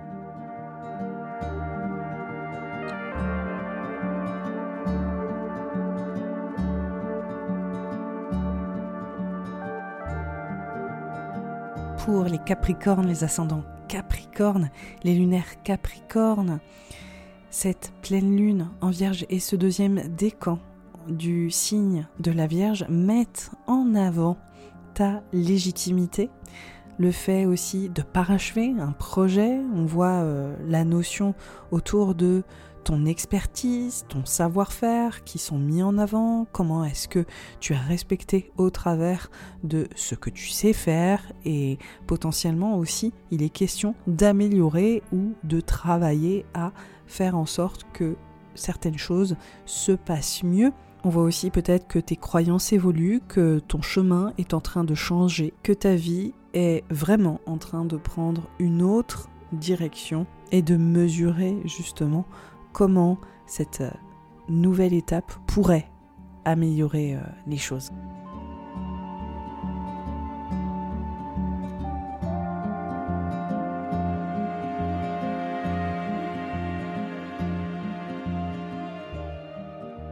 Pour 12.05 12.25
les 12.25 12.39
Capricornes, 12.39 13.07
les 13.07 13.25
ascendants 13.25 13.65
Capricornes, 13.89 14.71
les 15.05 15.15
lunaires 15.15 15.63
Capricornes, 15.63 16.61
cette 17.55 17.93
pleine 18.03 18.37
lune 18.37 18.69
en 18.81 18.91
Vierge 18.91 19.27
et 19.31 19.39
ce 19.39 19.55
deuxième 19.55 20.03
décan 20.17 20.59
du 21.07 21.53
signe 21.53 22.09
de 22.19 22.33
la 22.33 22.49
Vierge 22.49 22.85
mettent 22.89 23.53
en 23.69 23.95
avant 23.95 24.37
ta 24.93 25.23
légitimité, 25.33 26.31
le 26.99 27.13
fait 27.13 27.47
aussi 27.47 27.91
de 27.91 28.03
parachever 28.03 28.75
un 28.81 28.91
projet, 28.91 29.61
on 29.73 29.85
voit 29.85 30.23
euh, 30.25 30.57
la 30.67 30.85
notion 30.85 31.33
autour 31.71 32.17
de 32.17 32.43
ton 32.83 33.07
expertise, 33.07 34.05
ton 34.09 34.25
savoir-faire 34.25 35.23
qui 35.23 35.39
sont 35.39 35.59
mis 35.59 35.83
en 35.83 35.97
avant, 35.97 36.49
comment 36.51 36.85
est-ce 36.85 37.07
que 37.07 37.25
tu 37.61 37.73
as 37.73 37.79
respecté 37.81 38.51
au 38.57 38.71
travers 38.71 39.31
de 39.63 39.87
ce 39.95 40.17
que 40.17 40.29
tu 40.29 40.49
sais 40.49 40.73
faire? 40.73 41.23
Et 41.45 41.79
potentiellement 42.09 42.77
aussi 42.79 43.13
il 43.31 43.45
est 43.45 43.49
question 43.49 43.95
d'améliorer 44.09 45.05
ou 45.13 45.35
de 45.45 45.61
travailler 45.61 46.47
à 46.53 46.73
faire 47.07 47.37
en 47.37 47.47
sorte 47.47 47.87
que 47.93 48.17
certaines 48.55 48.99
choses 48.99 49.37
se 49.65 49.93
passent 49.93 50.43
mieux. 50.43 50.73
On 51.05 51.11
voit 51.11 51.25
aussi 51.25 51.51
peut-être 51.51 51.87
que 51.87 51.99
tes 51.99 52.17
croyances 52.17 52.73
évoluent, 52.73 53.21
que 53.29 53.59
ton 53.59 53.83
chemin 53.83 54.33
est 54.39 54.55
en 54.55 54.61
train 54.61 54.85
de 54.85 54.95
changer, 54.95 55.53
que 55.63 55.73
ta 55.73 55.95
vie 55.95 56.33
est 56.55 56.85
vraiment 56.89 57.41
en 57.47 57.59
train 57.59 57.85
de 57.85 57.97
prendre 57.97 58.49
une 58.59 58.81
autre 58.81 59.29
direction 59.53 60.27
et 60.51 60.63
de 60.63 60.77
mesurer 60.77 61.57
justement 61.65 62.25
comment 62.73 63.19
cette 63.47 63.83
euh, 63.83 63.91
nouvelle 64.49 64.95
étape 64.95 65.33
pourrait 65.47 65.91
améliorer 66.45 67.17
euh, 67.17 67.21
les 67.47 67.57
choses. 67.57 67.91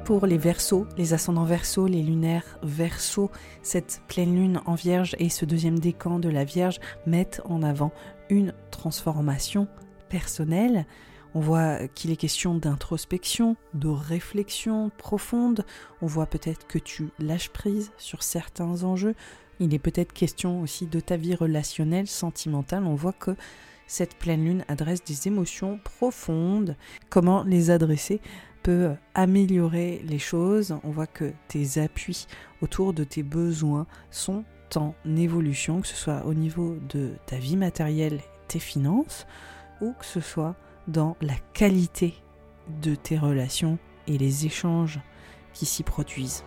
Pour 0.05 0.27
les 0.27 0.39
versos, 0.39 0.87
les 0.97 1.15
ascendants 1.15 1.45
versos, 1.45 1.87
les 1.87 2.03
lunaires 2.03 2.59
versos, 2.63 3.31
cette 3.63 4.03
pleine 4.09 4.35
lune 4.35 4.61
en 4.67 4.75
vierge 4.75 5.15
et 5.19 5.29
ce 5.29 5.45
deuxième 5.45 5.79
décan 5.79 6.19
de 6.19 6.29
la 6.29 6.45
vierge 6.45 6.81
mettent 7.07 7.41
en 7.45 7.63
avant 7.63 7.93
une 8.29 8.53
transformation 8.71 9.69
personnelle. 10.09 10.87
On 11.35 11.41
voit 11.41 11.87
qu'il 11.89 12.11
est 12.11 12.17
question 12.17 12.55
d'introspection, 12.55 13.57
de 13.75 13.89
réflexion 13.89 14.91
profonde. 14.99 15.65
On 16.01 16.07
voit 16.07 16.27
peut-être 16.27 16.67
que 16.67 16.79
tu 16.79 17.11
lâches 17.19 17.51
prise 17.51 17.93
sur 17.97 18.23
certains 18.23 18.83
enjeux. 18.83 19.15
Il 19.61 19.73
est 19.73 19.79
peut-être 19.79 20.13
question 20.13 20.61
aussi 20.63 20.87
de 20.87 21.01
ta 21.01 21.17
vie 21.17 21.35
relationnelle, 21.35 22.09
sentimentale. 22.09 22.85
On 22.85 22.95
voit 22.95 23.13
que 23.13 23.37
cette 23.87 24.17
pleine 24.17 24.45
lune 24.45 24.65
adresse 24.69 25.05
des 25.05 25.29
émotions 25.29 25.79
profondes. 25.85 26.77
Comment 27.09 27.45
les 27.45 27.71
adresser 27.71 28.21
peut 28.63 28.93
améliorer 29.15 30.03
les 30.07 30.19
choses. 30.19 30.77
On 30.85 30.91
voit 30.91 31.07
que 31.07 31.33
tes 31.49 31.79
appuis 31.79 32.27
autour 32.61 32.93
de 32.93 33.05
tes 33.05 33.23
besoins 33.23 33.87
sont 34.11 34.45
en 34.77 34.95
évolution, 35.17 35.81
que 35.81 35.87
ce 35.89 35.97
soit 35.97 36.25
au 36.25 36.35
niveau 36.35 36.77
de 36.89 37.11
ta 37.27 37.37
vie 37.37 37.57
matérielle, 37.57 38.21
tes 38.49 38.59
finances, 38.59 39.27
ou 39.81 39.93
que 39.93 40.05
ce 40.05 40.21
soit 40.21 40.57
dans 40.89 41.17
la 41.21 41.35
qualité 41.53 42.15
de 42.83 42.95
tes 42.95 43.19
relations 43.19 43.79
et 44.07 44.19
les 44.19 44.47
échanges 44.47 45.01
qui 45.53 45.67
s'y 45.67 45.83
produisent. 45.83 46.45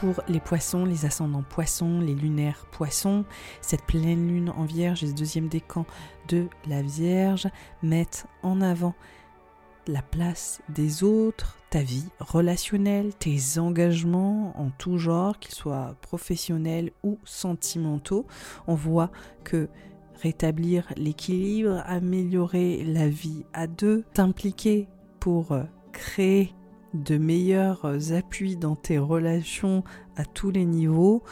Pour 0.00 0.22
les 0.28 0.40
poissons, 0.40 0.86
les 0.86 1.04
ascendants 1.04 1.44
poissons, 1.46 2.00
les 2.00 2.14
lunaires 2.14 2.64
poissons. 2.72 3.26
Cette 3.60 3.84
pleine 3.84 4.28
lune 4.28 4.48
en 4.48 4.64
vierge 4.64 5.04
et 5.04 5.08
ce 5.08 5.12
deuxième 5.12 5.48
décan 5.48 5.84
de 6.28 6.48
la 6.66 6.80
vierge 6.80 7.48
mettent 7.82 8.26
en 8.42 8.62
avant 8.62 8.94
la 9.86 10.00
place 10.00 10.62
des 10.70 11.04
autres, 11.04 11.58
ta 11.68 11.82
vie 11.82 12.08
relationnelle, 12.18 13.12
tes 13.14 13.58
engagements 13.58 14.54
en 14.58 14.70
tout 14.70 14.96
genre, 14.96 15.38
qu'ils 15.38 15.54
soient 15.54 15.94
professionnels 16.00 16.92
ou 17.02 17.18
sentimentaux. 17.24 18.26
On 18.66 18.74
voit 18.74 19.10
que 19.44 19.68
rétablir 20.22 20.86
l'équilibre, 20.96 21.82
améliorer 21.84 22.84
la 22.84 23.08
vie 23.08 23.44
à 23.52 23.66
deux, 23.66 24.04
t'impliquer 24.14 24.88
pour 25.18 25.54
créer 25.92 26.54
de 26.94 27.18
meilleurs 27.18 28.12
appuis 28.12 28.56
dans 28.56 28.76
tes 28.76 28.98
relations 28.98 29.84
à 30.16 30.24
tous 30.24 30.50
les 30.50 30.64
niveaux, 30.64 31.22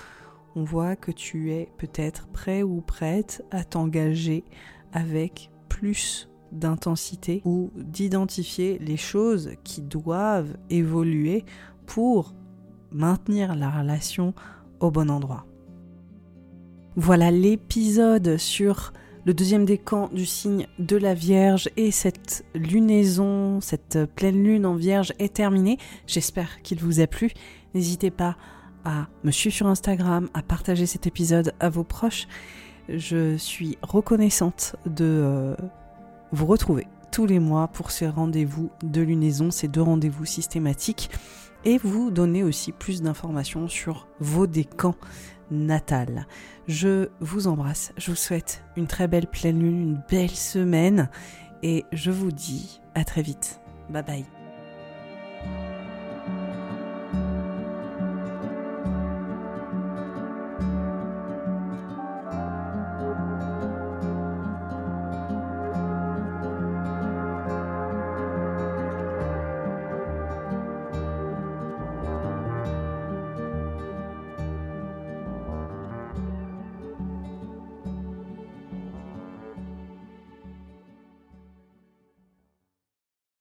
on 0.54 0.64
voit 0.64 0.96
que 0.96 1.10
tu 1.10 1.52
es 1.52 1.68
peut-être 1.78 2.28
prêt 2.28 2.62
ou 2.62 2.80
prête 2.80 3.44
à 3.50 3.64
t'engager 3.64 4.44
avec 4.92 5.50
plus 5.68 6.28
d'intensité 6.52 7.42
ou 7.44 7.70
d'identifier 7.76 8.78
les 8.78 8.96
choses 8.96 9.50
qui 9.64 9.82
doivent 9.82 10.56
évoluer 10.70 11.44
pour 11.86 12.34
maintenir 12.90 13.54
la 13.54 13.70
relation 13.70 14.34
au 14.80 14.90
bon 14.90 15.10
endroit. 15.10 15.46
Voilà 16.96 17.30
l'épisode 17.30 18.38
sur 18.38 18.92
le 19.28 19.34
deuxième 19.34 19.66
décan 19.66 20.08
du 20.10 20.24
signe 20.24 20.66
de 20.78 20.96
la 20.96 21.12
Vierge 21.12 21.68
et 21.76 21.90
cette 21.90 22.46
lunaison, 22.54 23.60
cette 23.60 23.98
pleine 24.16 24.42
lune 24.42 24.64
en 24.64 24.74
Vierge 24.74 25.12
est 25.18 25.34
terminée. 25.34 25.76
J'espère 26.06 26.62
qu'il 26.62 26.80
vous 26.80 27.00
a 27.00 27.06
plu. 27.06 27.32
N'hésitez 27.74 28.10
pas 28.10 28.38
à 28.86 29.08
me 29.24 29.30
suivre 29.30 29.54
sur 29.54 29.66
Instagram, 29.66 30.30
à 30.32 30.40
partager 30.40 30.86
cet 30.86 31.06
épisode 31.06 31.52
à 31.60 31.68
vos 31.68 31.84
proches. 31.84 32.26
Je 32.88 33.36
suis 33.36 33.76
reconnaissante 33.82 34.76
de 34.86 35.04
euh, 35.04 35.56
vous 36.32 36.46
retrouver 36.46 36.86
tous 37.12 37.26
les 37.26 37.38
mois 37.38 37.68
pour 37.68 37.90
ces 37.90 38.08
rendez-vous 38.08 38.70
de 38.82 39.02
lunaison, 39.02 39.50
ces 39.50 39.68
deux 39.68 39.82
rendez-vous 39.82 40.24
systématiques, 40.24 41.10
et 41.66 41.76
vous 41.76 42.10
donner 42.10 42.44
aussi 42.44 42.72
plus 42.72 43.02
d'informations 43.02 43.68
sur 43.68 44.08
vos 44.20 44.46
décans 44.46 44.94
natales. 45.50 46.26
Je 46.68 47.08
vous 47.20 47.46
embrasse, 47.46 47.92
je 47.96 48.10
vous 48.10 48.16
souhaite 48.16 48.62
une 48.76 48.86
très 48.86 49.08
belle 49.08 49.26
pleine 49.26 49.58
lune, 49.58 49.80
une 49.80 50.02
belle 50.10 50.30
semaine 50.30 51.08
et 51.62 51.86
je 51.92 52.10
vous 52.10 52.30
dis 52.30 52.82
à 52.94 53.04
très 53.04 53.22
vite. 53.22 53.60
Bye 53.88 54.02
bye. 54.02 54.37